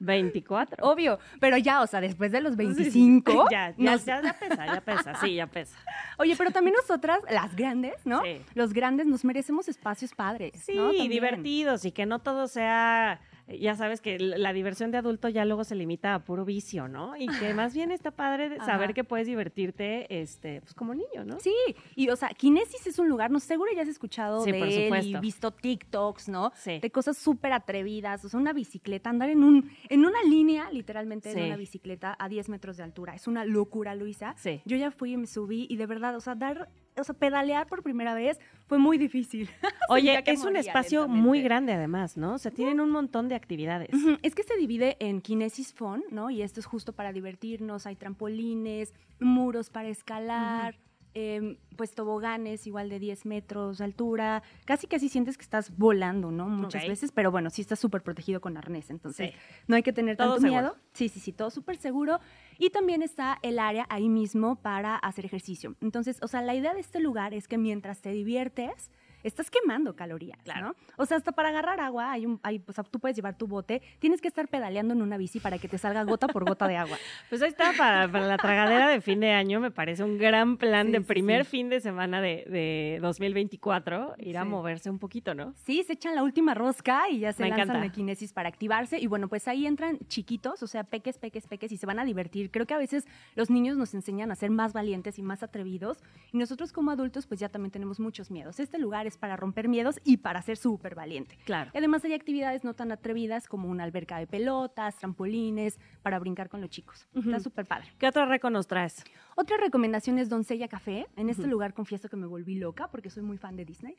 [0.00, 0.84] 24.
[0.84, 4.66] obvio, pero ya, o sea, después de los 25, ya, ya, nos- ya, ya pesa,
[4.66, 5.76] ya pesa, sí, ya pesa.
[6.18, 8.22] Oye, pero también nosotras, las grandes, ¿no?
[8.22, 8.40] Sí.
[8.54, 10.52] Los grandes nos merecemos espacios padres.
[10.64, 13.20] Sí, divertidos y que no todo sea,
[13.58, 17.16] ya sabes que la diversión de adulto ya luego se limita a puro vicio, ¿no?
[17.16, 18.92] Y que más bien está padre de saber Ajá.
[18.92, 21.38] que puedes divertirte, este, pues como niño, ¿no?
[21.40, 21.54] Sí,
[21.96, 24.68] y o sea, Kinesis es un lugar, no seguro ya has escuchado Sí, de por
[24.68, 26.52] él y visto TikToks, ¿no?
[26.54, 26.78] Sí.
[26.80, 31.32] De cosas súper atrevidas, o sea, una bicicleta, andar en un en una línea, literalmente
[31.32, 31.38] Sí.
[31.38, 33.14] en una bicicleta a 10 metros de altura.
[33.14, 34.34] Es una locura, Luisa.
[34.36, 34.60] Sí.
[34.64, 37.66] Yo ya fui y me subí y de verdad, o sea, dar o sea, pedalear
[37.66, 39.48] por primera vez fue muy difícil.
[39.88, 42.34] Oye, es un espacio muy grande además, ¿no?
[42.34, 43.90] O sea, tienen un montón de actividades.
[44.22, 46.30] Es que se divide en Kinesis Fun, ¿no?
[46.30, 50.76] Y esto es justo para divertirnos, hay trampolines, muros para escalar,
[51.14, 56.30] em, pues toboganes igual de 10 metros de altura, casi casi sientes que estás volando,
[56.30, 56.48] ¿no?
[56.48, 59.36] Muchas veces, pero bueno, sí estás súper protegido con arnés, entonces Sí.
[59.66, 60.60] no hay que tener Todo tanto seguro.
[60.62, 60.76] miedo.
[60.92, 62.20] Sí, sí, sí, todo súper seguro.
[62.58, 65.74] Y también está el área ahí mismo para hacer ejercicio.
[65.80, 68.90] Entonces, o sea, la idea de este lugar es que mientras te diviertes,
[69.22, 70.74] estás quemando calorías, ¿no?
[70.96, 73.46] O sea, hasta para agarrar agua, hay un, hay, o sea, tú puedes llevar tu
[73.46, 76.66] bote, tienes que estar pedaleando en una bici para que te salga gota por gota
[76.68, 76.96] de agua.
[77.28, 80.56] Pues ahí está, para, para la tragadera de fin de año me parece un gran
[80.56, 81.50] plan Sí, de primer sí.
[81.50, 84.48] fin de semana de, de 2024, ir a Sí.
[84.48, 85.54] moverse un poquito, ¿no?
[85.64, 87.82] Sí, se echan la última rosca y ya se Me lanzan encanta.
[87.84, 88.98] de kinesis para activarse.
[88.98, 92.04] Y bueno, pues ahí entran chiquitos, o sea, peques, peques, peques, y se van a
[92.04, 92.50] divertir.
[92.50, 93.06] Creo que a veces
[93.36, 95.98] los niños nos enseñan a ser más valientes y más atrevidos.
[96.32, 98.60] Y nosotros como adultos, pues ya también tenemos muchos miedos.
[98.60, 101.36] Este lugar es para romper miedos y para ser súper valiente.
[101.44, 101.70] Claro.
[101.74, 106.48] Y además hay actividades no tan atrevidas como una alberca de pelotas, trampolines, para brincar
[106.48, 107.06] con los chicos.
[107.14, 107.40] Está Ujú.
[107.40, 107.88] súper padre.
[107.98, 109.04] ¿Qué otro reco nos traes?
[109.36, 111.06] Otra recomendación es Doncella Café.
[111.16, 111.50] En este Ujú.
[111.50, 113.96] lugar confieso que me volví loca porque soy muy fan de Disney.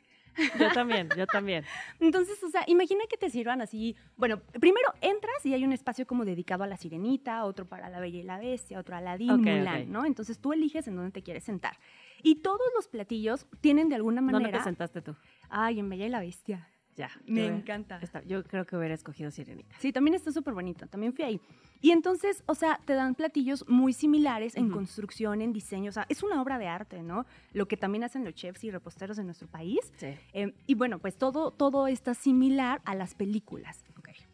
[0.58, 1.64] Yo también, yo también.
[2.00, 3.94] Entonces, o sea, imagina que te sirvan así.
[4.16, 8.00] Bueno, primero entras y hay un espacio como dedicado a la sirenita, otro para la
[8.00, 9.88] bella y la bestia, otro a Aladdin, Ok, Mulan, ok.
[9.88, 10.04] ¿no?
[10.06, 11.76] Entonces tú eliges en dónde te quieres sentar.
[12.22, 14.58] Y todos los platillos tienen de alguna ¿Dónde manera.
[14.58, 15.16] te sentaste tú?
[15.48, 16.68] Ay, en Bella y la Bestia.
[16.94, 17.10] Ya.
[17.26, 17.98] Me yo encanta.
[18.02, 19.74] está- yo creo que hubiera escogido Sirenita.
[19.78, 21.40] Sí, también está súper bonito, también fui ahí.
[21.80, 24.74] Y entonces, o sea, te dan platillos muy similares en Ujú.
[24.74, 27.24] construcción, en diseño, o sea, es una obra de arte, ¿no?
[27.54, 29.80] Lo que también hacen los chefs y reposteros de nuestro país.
[29.96, 30.08] Sí.
[30.34, 33.82] Eh, y bueno, pues todo, todo está similar a las películas.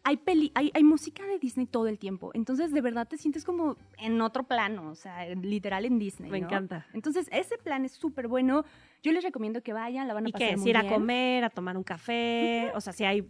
[0.09, 3.43] Hay, peli hay, hay música de Disney todo el tiempo, entonces de verdad te sientes
[3.43, 6.31] como en otro plano, o sea, literal en Disney.
[6.31, 6.47] Me ¿no?
[6.47, 6.87] encanta.
[6.93, 8.65] Entonces ese plan es súper bueno.
[9.01, 11.43] Yo les recomiendo que vayan, la van a ¿Y pasar qué muy Ir a comer,
[11.43, 12.71] a tomar un café.
[12.75, 13.25] O sea, si hay,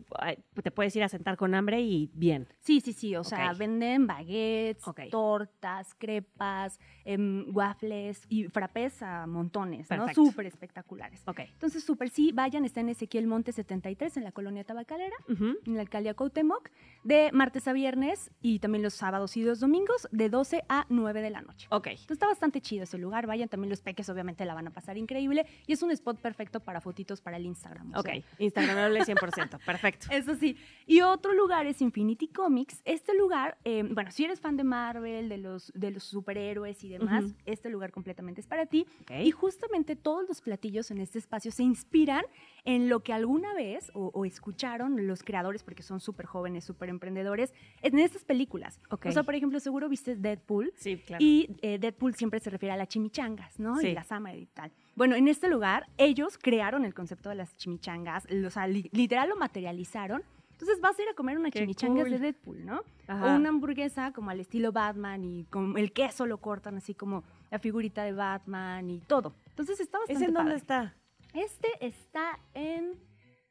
[0.63, 2.47] te puedes ir a sentar con hambre y bien.
[2.59, 3.15] Sí, sí, sí.
[3.15, 10.21] O sea, venden baguettes, tortas, crepas, em, waffles y frappés a montones, Perfecto.
[10.21, 10.29] ¿no?
[10.29, 11.21] Súper espectaculares.
[11.27, 11.41] Ok.
[11.41, 15.81] Entonces, súper sí, vayan, está en Ezequiel Monte 73, en la colonia Tabacalera, en la
[15.81, 16.69] alcaldía Cuauhtémoc,
[17.03, 21.21] de martes a viernes y también los sábados y los domingos, de 12 a 9
[21.21, 21.67] de la noche.
[21.69, 21.87] Ok.
[21.87, 23.27] Entonces, está bastante chido ese lugar.
[23.27, 26.59] Vayan, también los peques obviamente la van a pasar increíble y es un spot perfecto
[26.59, 27.93] para fotitos para el Instagram.
[27.95, 28.05] o Ok.
[28.09, 29.59] sea, Instagramable 100%.
[29.65, 30.07] Perfecto.
[30.11, 30.57] eso sí.
[30.85, 32.81] Y otro lugar es Infinity Comics.
[32.85, 36.89] Este lugar, eh, bueno, si eres fan de Marvel, de los, de los superhéroes y
[36.89, 38.85] demás, este lugar completamente es para ti.
[39.01, 39.11] Ok.
[39.23, 42.25] Y justamente todos los platillos en este espacio se inspiran
[42.65, 46.89] en lo que alguna vez o, o escucharon los creadores, porque son súper jóvenes, súper
[46.89, 48.79] emprendedores, en estas películas.
[48.89, 49.07] Ok.
[49.07, 50.73] O sea, por ejemplo, seguro viste Deadpool.
[50.75, 51.23] Sí, claro.
[51.23, 53.77] Y eh, Deadpool siempre se refiere a las chimichangas, ¿no?
[53.77, 53.87] Sí.
[53.87, 54.71] Y las ama y tal.
[54.95, 59.29] Bueno, en este lugar, ellos crearon el concepto de las chimichangas, o sea, li- literal
[59.29, 60.23] lo materializaron.
[60.51, 62.11] Entonces vas a ir a comer una Qué chimichangas cool.
[62.11, 62.81] de Deadpool, ¿no?
[63.07, 63.27] Ajá.
[63.33, 67.23] O una hamburguesa como al estilo Batman y con el queso lo cortan así como
[67.49, 69.33] la figurita de Batman y todo.
[69.51, 70.95] Entonces está bastante ¿Ese en dónde está?
[71.33, 72.91] Este está en,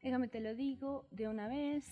[0.03, 1.87] déjame te lo digo de una vez.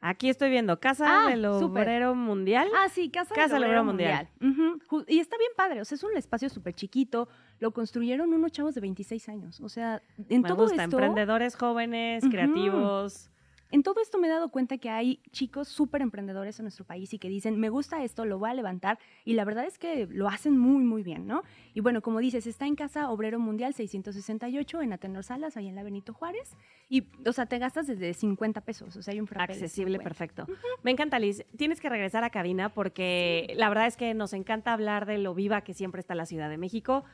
[0.00, 1.44] Aquí estoy viendo Casa Ah, del.
[1.46, 2.68] Obrero Mundial.
[2.76, 4.28] Ah, sí, Casa, Casa del Obrero Mundial.
[4.40, 5.04] Mundial.
[5.08, 7.28] Y está bien padre, o sea, es un espacio súper chiquito.
[7.62, 9.60] Lo construyeron unos chavos de 26 años.
[9.60, 10.82] O sea, en Me todo gusta.
[10.82, 10.96] esto...
[10.96, 12.32] Emprendedores jóvenes, Ujú.
[12.32, 13.28] creativos.
[13.70, 17.14] En todo esto me he dado cuenta que hay chicos súper emprendedores en nuestro país
[17.14, 18.98] y que dicen, me gusta esto, lo voy a levantar.
[19.24, 21.42] Y la verdad es que lo hacen muy, muy bien, ¿no?
[21.72, 25.74] Y bueno, como dices, está en Casa Obrero Mundial 668 en Atenor Salas, ahí en
[25.74, 26.54] la Benito Juárez.
[26.90, 28.94] Y, o sea, te gastas desde 50 pesos.
[28.96, 30.04] O sea, hay un Accesible, 50.
[30.04, 30.46] perfecto.
[30.82, 31.42] Me encanta, Liz.
[31.56, 35.32] Tienes que regresar a cabina porque la verdad es que nos encanta hablar de lo
[35.34, 37.04] viva que siempre está la Ciudad de México.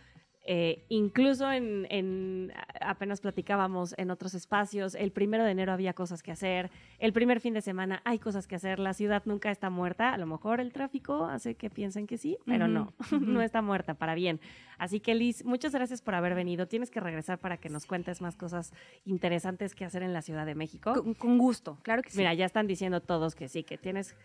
[0.50, 6.22] Eh, incluso en, en- apenas platicábamos en otros espacios, el primero de enero había cosas
[6.22, 9.68] que hacer, el primer fin de semana hay cosas que hacer, la ciudad nunca está
[9.68, 13.60] muerta, a lo mejor el tráfico hace que piensen que sí, pero no, no está
[13.60, 14.40] muerta, para bien.
[14.78, 18.22] Así que Liz, muchas gracias por haber venido, tienes que regresar para que nos cuentes
[18.22, 18.72] más cosas
[19.04, 20.94] interesantes que hacer en la Ciudad de México.
[20.94, 22.16] Con, con gusto, claro que sí.
[22.16, 24.16] Mira, ya están diciendo todos que sí, que tienes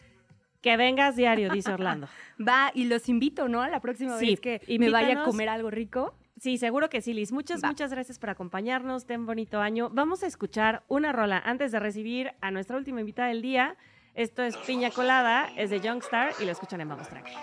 [0.63, 2.07] que vengas diario, dice Orlando.
[2.39, 3.67] Va, y los invito, ¿no?
[3.67, 5.27] La próxima Sí, vez que me vaya a invítanos.
[5.29, 6.15] comer algo rico.
[6.39, 7.31] Sí, seguro que sí, Liz.
[7.31, 7.67] Muchas, Va.
[7.67, 9.05] muchas gracias por acompañarnos.
[9.05, 9.89] Ten bonito año.
[9.91, 13.75] Vamos a escuchar una rola antes de recibir a nuestra última invitada del día.
[14.15, 17.33] Esto es Piña Colada, es de Youngstar y lo escuchan en Vamos Tranqui.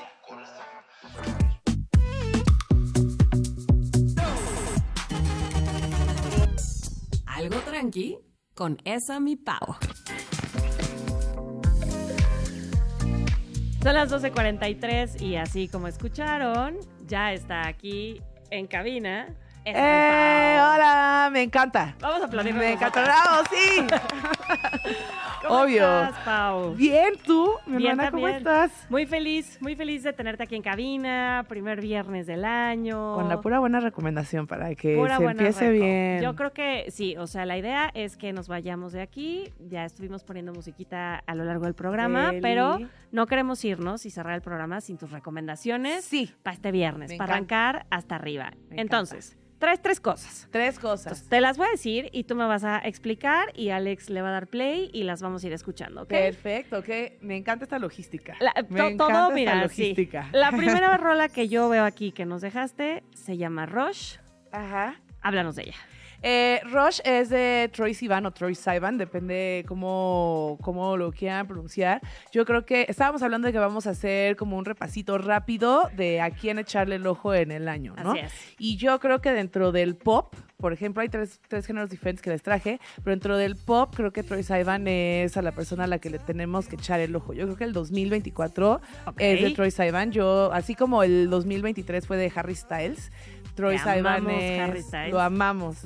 [7.26, 8.18] Algo tranqui
[8.54, 9.76] con esa mi pavo.
[13.82, 16.76] Son las 12.43 y así como escucharon,
[17.06, 18.20] ya está aquí
[18.50, 19.34] en cabina
[19.76, 20.58] ¡Eh!
[20.60, 21.28] ¡Hola!
[21.32, 21.94] Me encanta.
[22.00, 22.54] Vamos a aplaudir.
[22.54, 23.02] Me encanta.
[23.02, 23.44] ¡Bravo!
[23.50, 23.86] ¡Sí!
[25.42, 26.02] ¿Cómo Obvio.
[26.04, 26.74] estás, Pau?
[26.74, 27.50] Bien, ¿tú?
[27.66, 28.38] Mi Bien, hermana, ¿cómo también.
[28.38, 28.86] estás?
[28.90, 33.14] Muy feliz, muy feliz de tenerte aquí en cabina, primer viernes del año.
[33.14, 35.84] Con la pura buena recomendación para que Pura se empiece reco.
[35.84, 36.22] bien.
[36.22, 39.52] Yo creo que sí, o sea, la idea es que nos vayamos de aquí.
[39.60, 42.40] Ya estuvimos poniendo musiquita a lo largo del programa, Eli.
[42.40, 42.78] pero
[43.12, 46.34] no queremos irnos y cerrar el programa sin tus recomendaciones Sí.
[46.42, 47.68] para este viernes, Me para encanta.
[47.70, 48.52] arrancar hasta arriba.
[48.68, 50.48] Me Entonces, traes tres cosas.
[50.50, 51.06] Tres cosas.
[51.06, 54.22] Entonces, te las voy a decir y tú me vas a explicar y Alex le
[54.22, 56.08] va a dar play y las vamos a ir escuchando, ¿ok?
[56.08, 58.34] Perfecto, que me encanta esta logística.
[58.40, 59.82] La- me to- encanta todo, esta mira, sí.
[59.90, 60.28] logística.
[60.32, 64.16] La primera rola que yo veo aquí que nos dejaste se llama Rush.
[64.50, 64.96] Ajá.
[65.22, 65.74] Háblanos de ella.
[66.22, 72.00] Eh, Rush es de Troy Sivan o Troy Sivan, depende cómo, cómo lo quieran pronunciar.
[72.32, 76.20] Yo creo que estábamos hablando de que vamos a hacer como un repasito rápido de
[76.20, 78.12] a quién echarle el ojo en el año, ¿no?
[78.12, 78.32] Así es.
[78.58, 82.28] Y yo creo que dentro del pop, por ejemplo, hay tres, tres géneros diferentes que
[82.30, 85.86] les traje, pero dentro del pop creo que Troy Sivan es a la persona a
[85.86, 87.32] la que le tenemos que echar el ojo.
[87.32, 89.14] Yo creo que el 2024 Ok.
[89.18, 90.12] es de Troy Sivan.
[90.12, 93.10] Yo, así como el 2023 fue de Harry Styles,
[93.54, 95.10] Troy Te Sivan amamos, es, Harry Styles.
[95.12, 95.76] lo amamos.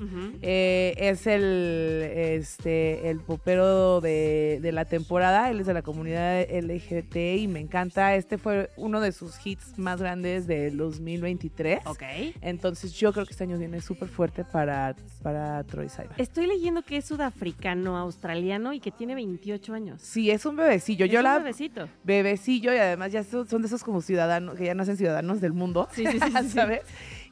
[0.43, 5.51] Eh, es el, este, el popero de, de la temporada.
[5.51, 8.15] Él es de la comunidad LGBT y me encanta.
[8.15, 11.81] Este fue uno de sus hits más grandes del 2023.
[11.86, 12.03] Ok.
[12.43, 16.09] Entonces yo creo que este año viene súper fuerte para, para Troy Sivan.
[16.19, 20.01] Estoy leyendo que es sudafricano, australiano y que tiene 28 años.
[20.03, 21.07] Sí, es un bebecillo.
[21.07, 21.89] Yo es la un bebecito.
[22.05, 25.53] bebecillo y además ya son, son de esos como ciudadanos que ya nacen ciudadanos del
[25.53, 26.59] mundo, Sí, sí, sí, sí, sí.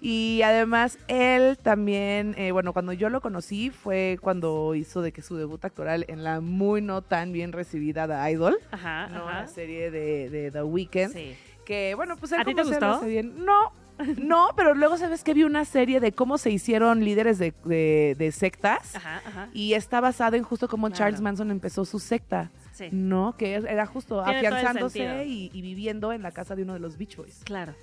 [0.04, 5.22] Y además él también, eh, bueno, cuando yo lo conocí fue cuando hizo de que
[5.22, 9.28] su debut actoral en la muy no tan bien recibida The Idol, Ajá, ¿no?
[9.28, 9.42] ajá.
[9.42, 11.36] la serie de, de The Weeknd, Sí.
[11.64, 13.00] que bueno, pues él ¿A ti te gustó?
[13.02, 13.44] bien.
[13.44, 13.72] No,
[14.20, 18.16] no, pero luego sabes que vi una serie de cómo se hicieron líderes de, de-
[18.18, 18.96] de sectas.
[18.96, 19.48] Ajá, ajá.
[19.52, 20.98] Y está basada en justo cómo Claro.
[20.98, 22.50] Charles Manson empezó su secta.
[22.72, 22.88] Sí.
[22.90, 26.96] No, que era justo Tiene afianzándose y viviendo en la casa de uno de los
[26.98, 27.42] Beach Boys.
[27.44, 27.74] Claro.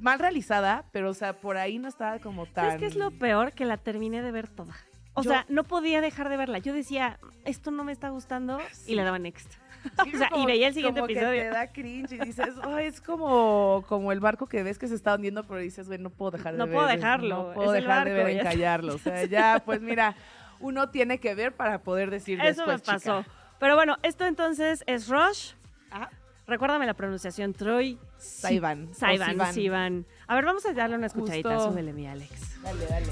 [0.00, 2.64] Mal realizada, pero o sea, por ahí no estaba como tan...
[2.66, 3.52] ¿Sabes qué es lo peor?
[3.52, 4.74] Que la terminé de ver toda.
[5.14, 6.58] O Yo- sea, no podía dejar de verla.
[6.58, 9.52] Yo decía, esto no me está gustando y le daba next.
[10.04, 11.40] Sí, o sea, como- y veía el siguiente como episodio.
[11.40, 14.88] Que te da cringe y dices, "Ay, es como, como el barco que ves que
[14.88, 16.74] se está hundiendo, pero dices, güey, no puedo dejar de No ver.
[16.74, 18.50] puedo dejarlo, No puedo es el dejar de barco, ver ya está.
[18.50, 18.94] encallarlo.
[18.94, 20.16] O sea, ya, pues mira,
[20.60, 23.22] uno tiene que ver para poder decir Eso después, me pasó.
[23.22, 23.34] chica.
[23.60, 25.52] Pero bueno, esto entonces es Rush.
[25.90, 26.10] Ajá.
[26.48, 27.98] Recuérdame la pronunciación, Troy.
[28.16, 29.52] Sivan, o Saivan, Sivan.
[29.54, 30.06] Sivan.
[30.26, 31.54] A ver, vamos a darle una escuchadita.
[31.54, 31.70] Justo.
[31.70, 32.62] Súbele, mi Alex.
[32.62, 33.06] Dale, dale.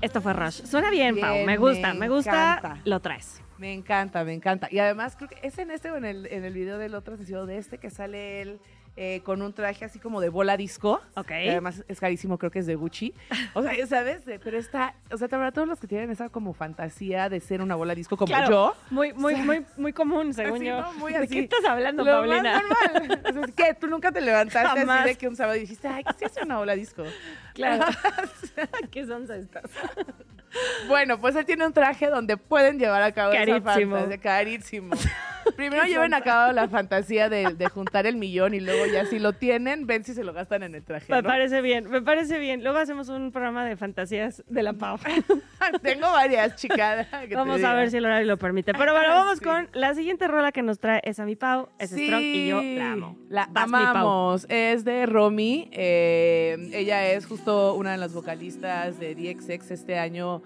[0.00, 0.62] Esto fue Rush.
[0.64, 1.34] Suena bien, Pau.
[1.34, 2.54] Bien, Me gusta, me me gusta.
[2.58, 2.80] encanta.
[2.86, 3.42] Lo traes.
[3.58, 4.68] Me encanta, me encanta.
[4.70, 7.18] Y además creo que es en este o en el, en el video del otro
[7.18, 8.58] sentido de este que sale él
[8.96, 11.00] eh, con un traje así como de bola disco.
[11.14, 11.28] Ok.
[11.28, 13.14] Que además es carísimo, creo que es de Gucci.
[13.54, 14.22] O sea, ¿sabes?
[14.24, 17.76] Pero está, o sea, también todos los que tienen esa como fantasía de ser una
[17.76, 18.76] bola disco como Claro, yo.
[18.90, 20.80] Muy, muy, muy, muy común, según Así, yo.
[20.82, 20.92] ¿no?
[20.94, 21.28] Muy ¿De así.
[21.28, 22.42] qué estás hablando, Lo Paulina?
[22.42, 23.20] más normal.
[23.28, 25.00] O sea, es que tú nunca te levantaste Jamás.
[25.00, 27.04] así de que un sábado dijiste, ay, ¿qué hace una bola disco?
[27.54, 27.84] Claro.
[28.90, 29.64] ¿Qué son estas?
[30.88, 33.96] Bueno, pues él tiene un traje donde pueden llevar a cabo esa Carísimo.
[33.96, 34.18] fantasía.
[34.20, 34.94] Carísimo.
[35.56, 39.18] Primero lleven a cabo la fantasía de, de juntar el millón y luego ya si
[39.18, 41.12] lo tienen, ven si se lo gastan en el traje.
[41.12, 42.62] Me parece bien, me parece bien.
[42.62, 44.98] Luego hacemos un programa de fantasías de la Pau.
[45.82, 47.06] Tengo varias, chicas.
[47.32, 48.72] Vamos a ver si el horario lo permite.
[48.74, 51.90] Pero bueno, vamos con la siguiente rola que nos trae es a mi Pau, es
[51.90, 53.18] Sí, Strong y yo la amo.
[53.28, 54.46] La Vas, amamos.
[54.48, 55.68] Es de Romy.
[55.72, 60.39] eh, ella es justo una de las vocalistas de DXX este año.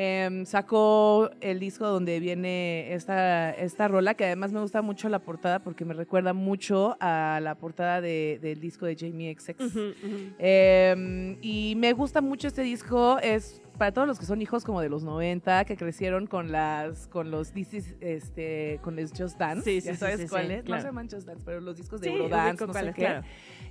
[0.00, 5.18] Em, sacó el disco donde viene esta, esta rola, que además me gusta mucho la
[5.18, 9.56] portada porque me recuerda mucho a la portada de- del disco de Jamie XX.
[9.58, 10.16] Ujú, ujú.
[10.38, 13.18] Eh, y me gusta mucho este disco.
[13.18, 17.08] Es para todos los que son hijos como de los 90, que crecieron con las
[17.08, 19.64] con los discos, este, con los Just Dance.
[19.64, 20.62] Sí, sí, ¿Ya sí, sabes sí, cuál sí, es?
[20.62, 20.76] claro.
[20.78, 23.00] No se llaman Just Dance, pero los discos de Sí, Eurodance, no sé cuáles, qué.
[23.02, 23.26] claro.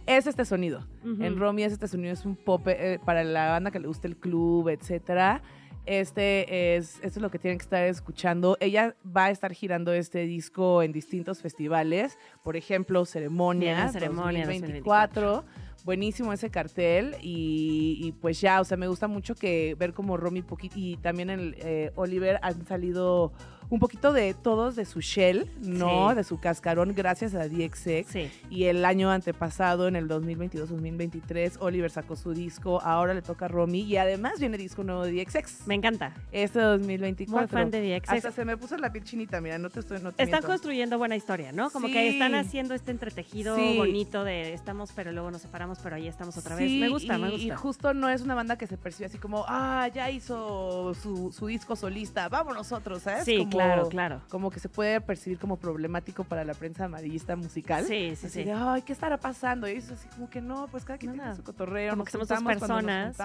[0.06, 0.86] Es este sonido.
[1.04, 1.24] Ujú.
[1.24, 4.08] En Romy es este sonido, es un pop eh, para la banda que le gusta
[4.10, 5.42] el club, etcétera.
[5.88, 8.58] Este es, esto es lo que tienen que estar escuchando.
[8.60, 15.46] Ella va a estar girando este disco en distintos festivales, por ejemplo, Ceremonia, Ceremonia 2024.
[15.88, 20.18] Buenísimo ese cartel y, y pues ya, o sea, me gusta mucho que ver como
[20.18, 23.32] Romy poquito y también el eh, Oliver han salido
[23.70, 26.10] un poquito de todos de su shell, ¿no?
[26.12, 26.16] Sí.
[26.16, 28.08] De su cascarón gracias a DXX.
[28.08, 28.30] Sí.
[28.50, 33.48] Y el año antepasado, en el 2022-2023, Oliver sacó su disco, ahora le toca a
[33.48, 35.68] Romy y además viene disco nuevo de DXX.
[35.68, 36.14] Me encanta.
[36.32, 37.40] Este 2024.
[37.42, 38.10] Muy fan de DXX.
[38.14, 40.48] Hasta se me puso la piel chinita, mira, no te estoy no te Están miento.
[40.48, 41.70] construyendo buena historia, ¿no?
[41.70, 41.94] Como Sí.
[41.94, 46.38] que están haciendo este entretejido bonito de estamos, pero luego nos separamos, pero ahí estamos
[46.38, 46.68] otra vez.
[46.70, 47.46] Sí, Me gusta, y, me gusta.
[47.46, 51.32] Y justo no es una banda que se percibe así como, ah, ya hizo su,
[51.32, 53.26] su disco solista, vamos nosotros, ¿sabes?
[53.26, 54.22] Sí, Como- claro, claro.
[54.30, 57.86] Como que se puede percibir como problemático para la prensa amarillista musical.
[57.86, 58.44] Sí, sí, Así sí.
[58.46, 59.68] de, ay, ¿qué estará pasando?
[59.68, 61.92] Y eso así como que no, pues cada quien tiene su cotorreo.
[61.92, 63.18] Como nos que somos dos nos personas.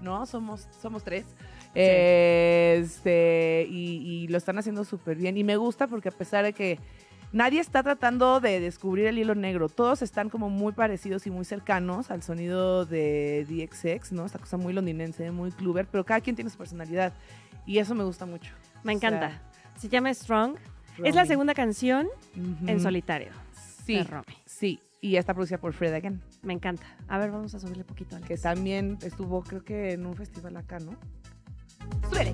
[0.00, 0.26] ¿no?
[0.26, 1.24] Somos, somos tres.
[1.74, 5.36] Este, y, y lo están haciendo súper bien.
[5.36, 6.78] Y me gusta porque a pesar de que
[7.36, 11.44] nadie está tratando de descubrir el hilo negro, todos están como muy parecidos y muy
[11.44, 14.24] cercanos al sonido de DXX, ¿no?
[14.24, 17.12] Esta cosa muy londinense, muy cluber, pero cada quien tiene su personalidad.
[17.66, 18.52] Y eso me gusta mucho.
[18.82, 19.42] Me O sea, encanta.
[19.76, 20.56] Se llama Strong.
[21.04, 22.08] Es la segunda canción
[22.66, 23.28] en solitario.
[23.84, 24.24] Sí, de Romy.
[24.46, 24.80] sí.
[25.02, 26.20] Y está producida por Fred Again.
[26.42, 26.84] Me encanta.
[27.06, 28.16] A ver, vamos a subirle poquito.
[28.16, 28.28] Alex.
[28.28, 30.92] Que también estuvo, creo que en un festival acá, ¿no?
[32.10, 32.32] Súbele.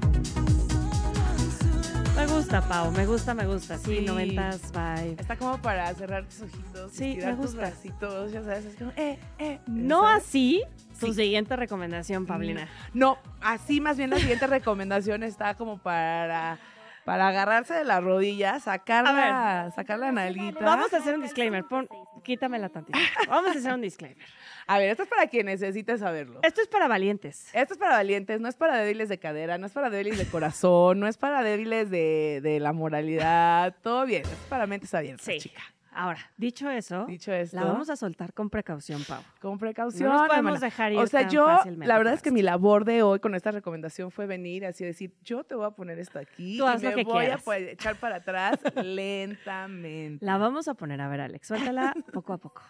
[2.24, 2.92] Me gusta, Pau.
[2.92, 3.78] Me gusta, me gusta.
[3.78, 4.00] Sí, Sí.
[4.02, 5.16] noventas vibe.
[5.20, 6.92] Está como para cerrar tus ojitos.
[6.92, 7.56] Sí, me tus gusta.
[7.62, 9.58] bracitos, ya sabes, es como, eh, eh.
[9.66, 10.22] No ¿sabes?
[10.24, 10.62] así
[11.00, 11.14] tu Sí.
[11.14, 12.68] siguiente recomendación, Paulina.
[12.94, 16.58] No, así más bien la siguiente recomendación está como para,
[17.04, 20.64] para agarrarse de la rodilla, sacar, A la, sacar la nalguita.
[20.64, 21.64] Vamos a hacer un disclaimer.
[21.64, 21.88] Pon,
[22.22, 22.98] quítamela tantito.
[23.28, 24.24] Vamos a hacer un disclaimer.
[24.68, 26.38] A ver, esto es para quien necesite saberlo.
[26.42, 27.48] Esto es para valientes.
[27.52, 30.26] Esto es para valientes, no es para débiles de cadera, no es para débiles de
[30.26, 33.74] corazón, no es para débiles de, de la moralidad.
[33.82, 35.38] Todo bien, es para mentes abiertas, Sí.
[35.38, 35.62] chica.
[35.94, 39.22] Ahora, dicho eso, Dicho esto, la vamos a soltar con precaución, Pau.
[39.40, 40.08] con precaución.
[40.08, 40.64] No nos podemos hermana.
[40.66, 43.20] dejar ir O sea, tan yo, fácilmente la verdad es que mi labor de hoy
[43.20, 46.64] con esta recomendación fue venir así decir, yo te voy a poner esto aquí Tú
[46.64, 47.40] y haz lo me que voy quieras.
[47.42, 50.24] a pues, echar para atrás lentamente.
[50.24, 52.62] La vamos a poner, a ver, Alex, suéltala poco a poco.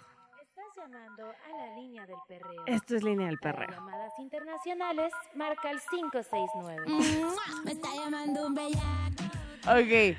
[0.43, 2.63] Estás llamando a la línea del perreo.
[2.67, 3.79] Esto es línea del Para perreo.
[3.79, 6.87] llamadas internacionales, marca el 569.
[7.65, 9.23] Me está llamando un bellaco.
[9.69, 10.17] Ok.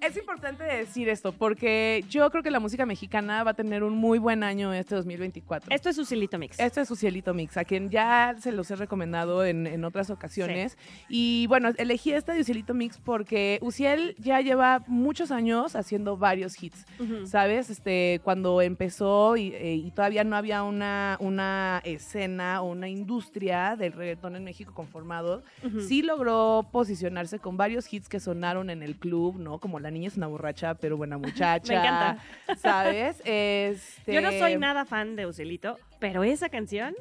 [0.00, 3.96] Es importante decir esto porque yo creo que la música mexicana va a tener un
[3.96, 5.74] muy buen año este 2024.
[5.74, 6.58] Esto es su Cielito Mix.
[6.60, 10.10] Este es su cielito mix, a quien ya se los he recomendado en, en otras
[10.10, 10.76] ocasiones.
[11.08, 16.62] Y bueno, elegí este de Ucielito Mix porque Uciel ya lleva muchos años haciendo varios
[16.62, 16.84] hits.
[17.26, 17.70] ¿sabes?
[17.70, 23.76] Este, cuando empezó y, eh, y todavía no había una, una escena o una industria
[23.76, 25.42] del reggaetón en México conformado,
[25.86, 29.58] sí logró posicionarse con varios hits que sonaron en el club, ¿no?
[29.58, 31.72] Como La niña es una borracha, pero buena muchacha.
[31.72, 32.18] Me encanta.
[32.56, 33.22] ¿Sabes?
[33.24, 34.12] Este...
[34.12, 36.96] Yo no soy nada fan de Ucelito, pero esa canción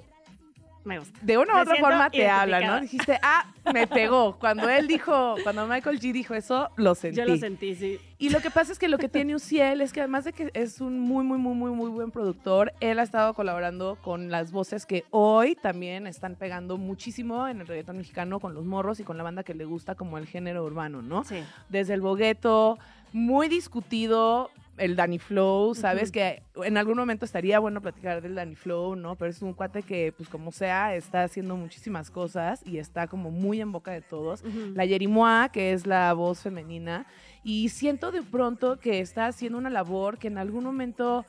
[0.84, 1.18] me gusta.
[1.24, 2.62] de una u otra forma te habla.
[2.62, 2.82] ¿no?
[2.82, 4.38] Dijiste, ah, me pegó.
[4.38, 7.18] Cuando él dijo, cuando Michael G dijo eso, lo sentí.
[7.18, 7.99] Yo lo sentí, sí.
[8.26, 10.50] Y lo que pasa es que lo que tiene Uciel es que además de que
[10.56, 14.52] es un muy, muy, muy, muy, muy buen productor, él ha estado colaborando con las
[14.52, 19.04] voces que hoy también están pegando muchísimo en el reggaetón mexicano con los morros y
[19.04, 21.24] con la banda que le gusta como el género urbano, ¿no?
[21.24, 21.44] Sí.
[21.70, 22.80] Desde el bogueto,
[23.14, 26.06] muy discutido, el Danny Flow, ¿sabes?
[26.06, 26.14] Ujú.
[26.14, 29.16] Que en algún momento estaría bueno platicar del Danny Flow, ¿no?
[29.16, 33.32] Pero es un cuate que, pues como sea, está haciendo muchísimas cosas y está como
[33.32, 34.42] muy en boca de todos.
[34.42, 34.74] Ujú.
[34.74, 37.06] La Yerimoa, que es la voz femenina,
[37.46, 41.24] y siento de pronto que está haciendo una labor que en algún momento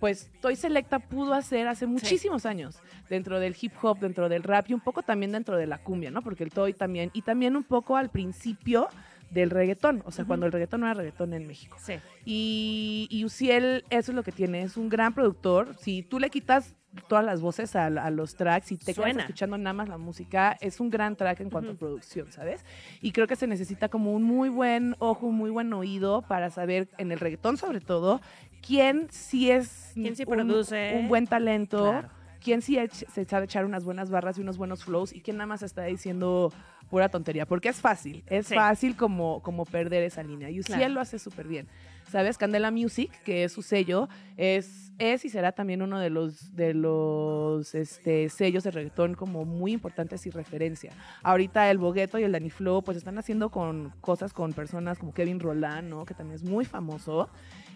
[0.00, 4.68] pues Toy Selecta pudo hacer hace muchísimos años dentro del hip hop, dentro del rap
[4.68, 6.22] y un poco también dentro de la cumbia, ¿no?
[6.22, 8.88] Porque el Toy también, y también un poco al principio
[9.30, 11.76] del reggaetón, o sea, cuando el reggaetón no era reggaetón en México.
[11.80, 11.94] Sí.
[12.24, 15.74] Y, y Uciel, eso es lo que tiene, es un gran productor.
[15.78, 16.74] Si tú le quitas
[17.08, 20.56] todas las voces a, a los tracks y te quedas escuchando nada más la música,
[20.60, 22.64] es un gran track en cuanto a producción, ¿sabes?
[23.00, 26.50] Y creo que se necesita como un muy buen ojo, un muy buen oído para
[26.50, 28.20] saber, en el reggaetón sobre todo,
[28.66, 30.96] quién sí es Quién sí un- produce.
[30.98, 32.08] un, buen talento, Claro.
[32.42, 35.46] quién sí se sabe echar unas buenas barras y unos buenos flows y quién nada
[35.46, 36.52] más está diciendo
[36.90, 38.54] pura tontería, porque es fácil, es Sí.
[38.54, 40.50] fácil como, como perder esa línea.
[40.50, 40.94] Y Uciel Claro.
[40.94, 41.68] lo hace súper bien.
[42.10, 42.36] ¿Sabes?
[42.38, 46.74] Candela Music, que es su sello, es, es y será también uno de los, de
[46.74, 50.92] los este, sellos de reggaetón como muy importantes y referencia.
[51.22, 55.14] Ahorita el Bogueto y el Danny Flow pues están haciendo con cosas con personas como
[55.14, 56.04] Kevin Roland, ¿no?
[56.04, 57.28] Que también es muy famoso.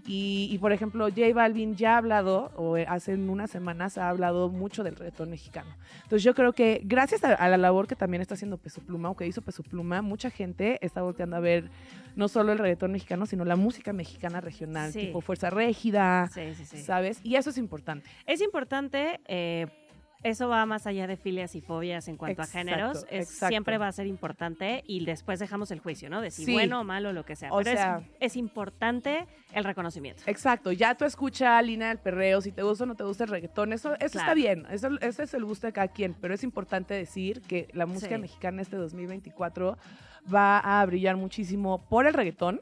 [0.06, 4.10] Y, y, por ejemplo, J Balvin ya ha hablado, o eh, hace unas semanas ha
[4.10, 5.70] hablado mucho del reggaetón mexicano.
[6.02, 9.08] Entonces yo creo que gracias a, a la labor que también está haciendo Peso Pluma,
[9.10, 11.70] o que hizo Peso Pluma, mucha gente está volteando a ver
[12.16, 15.06] no solo el reggaetón mexicano, sino la música mexicana regional, Sí.
[15.06, 16.82] tipo Fuerza Régida, Sí, sí, sí.
[16.82, 17.20] ¿sabes?
[17.24, 18.08] Y eso es importante.
[18.26, 19.66] Es importante, eh,
[20.24, 23.06] eso va más allá de filias y fobias en cuanto Exacto, a géneros.
[23.10, 23.28] Es-.
[23.28, 26.20] Siempre va a ser importante y después dejamos el juicio, ¿no?
[26.20, 26.52] De si Sí.
[26.52, 27.52] bueno o malo, lo que sea.
[27.52, 30.22] O Pero es- sea- es, importante el reconocimiento.
[30.26, 33.30] Exacto, ya tú escucha Lina del Perreo, si te gusta o no te gusta el
[33.30, 34.24] reggaetón, eso, eso Claro.
[34.30, 37.68] está bien, eso, ese es el gusto de cada quien, pero es importante decir que
[37.72, 38.20] la música Sí.
[38.22, 39.76] mexicana este 2024
[40.34, 42.60] va a brillar muchísimo por el reggaetón,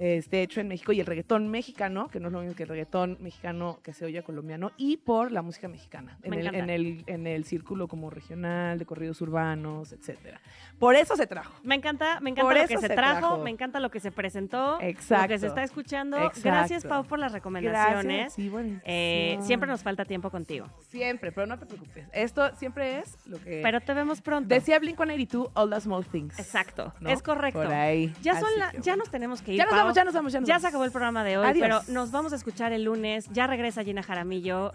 [0.00, 2.68] este, hecho en México y el reggaetón mexicano, que no es lo mismo que el
[2.70, 7.04] reggaetón mexicano que se oye colombiano, y por la música mexicana, en, el, en, el,
[7.06, 10.40] en el círculo como regional, de corridos urbanos, etcétera.
[10.78, 11.52] Por eso se trajo.
[11.62, 13.38] Me encanta, me encanta Por lo que se, se trajo, trajo.
[13.44, 15.28] me encanta lo que se presentó, lo Exacto.
[15.28, 16.16] que se está escuchando.
[16.16, 16.40] Exacto.
[16.44, 18.32] Gracias, Pau, por las recomendaciones.
[18.32, 18.50] Sí.
[18.84, 20.66] Eh, siempre nos falta tiempo contigo.
[20.88, 22.06] Siempre, pero no te preocupes.
[22.12, 23.60] Esto siempre es lo que...
[23.62, 24.48] Pero te vemos pronto.
[24.48, 26.38] Decía Blink-182, All the Small Things.
[26.38, 27.10] Exacto, ¿no?
[27.10, 27.62] es correcto.
[27.62, 28.12] Por ahí.
[28.22, 29.58] Ya, son la- ya nos tenemos que ir.
[29.58, 29.89] Ya nos Pau.
[29.90, 30.62] Vamos, ya nos vamos, ya nos Ya vamos.
[30.62, 31.62] se acabó el programa de hoy, Adiós.
[31.86, 33.28] pero nos vamos a escuchar el lunes.
[33.32, 34.72] Ya regresa Gina Jaramillo.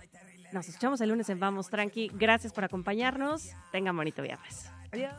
[0.51, 2.11] Nos escuchamos el lunes en Vamos Tranqui.
[2.13, 3.49] Gracias por acompañarnos.
[3.71, 4.69] Tengan bonito viernes.
[4.91, 5.11] Adiós.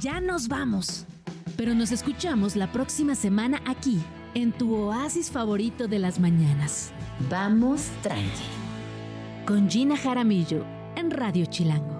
[0.00, 1.06] Ya nos vamos.
[1.56, 4.00] Pero nos escuchamos la próxima semana aquí,
[4.34, 6.90] en tu oasis favorito de las mañanas.
[7.28, 8.44] Vamos tranqui.
[9.46, 10.64] Con Gina Jaramillo,
[10.96, 11.99] en Radio Chilango.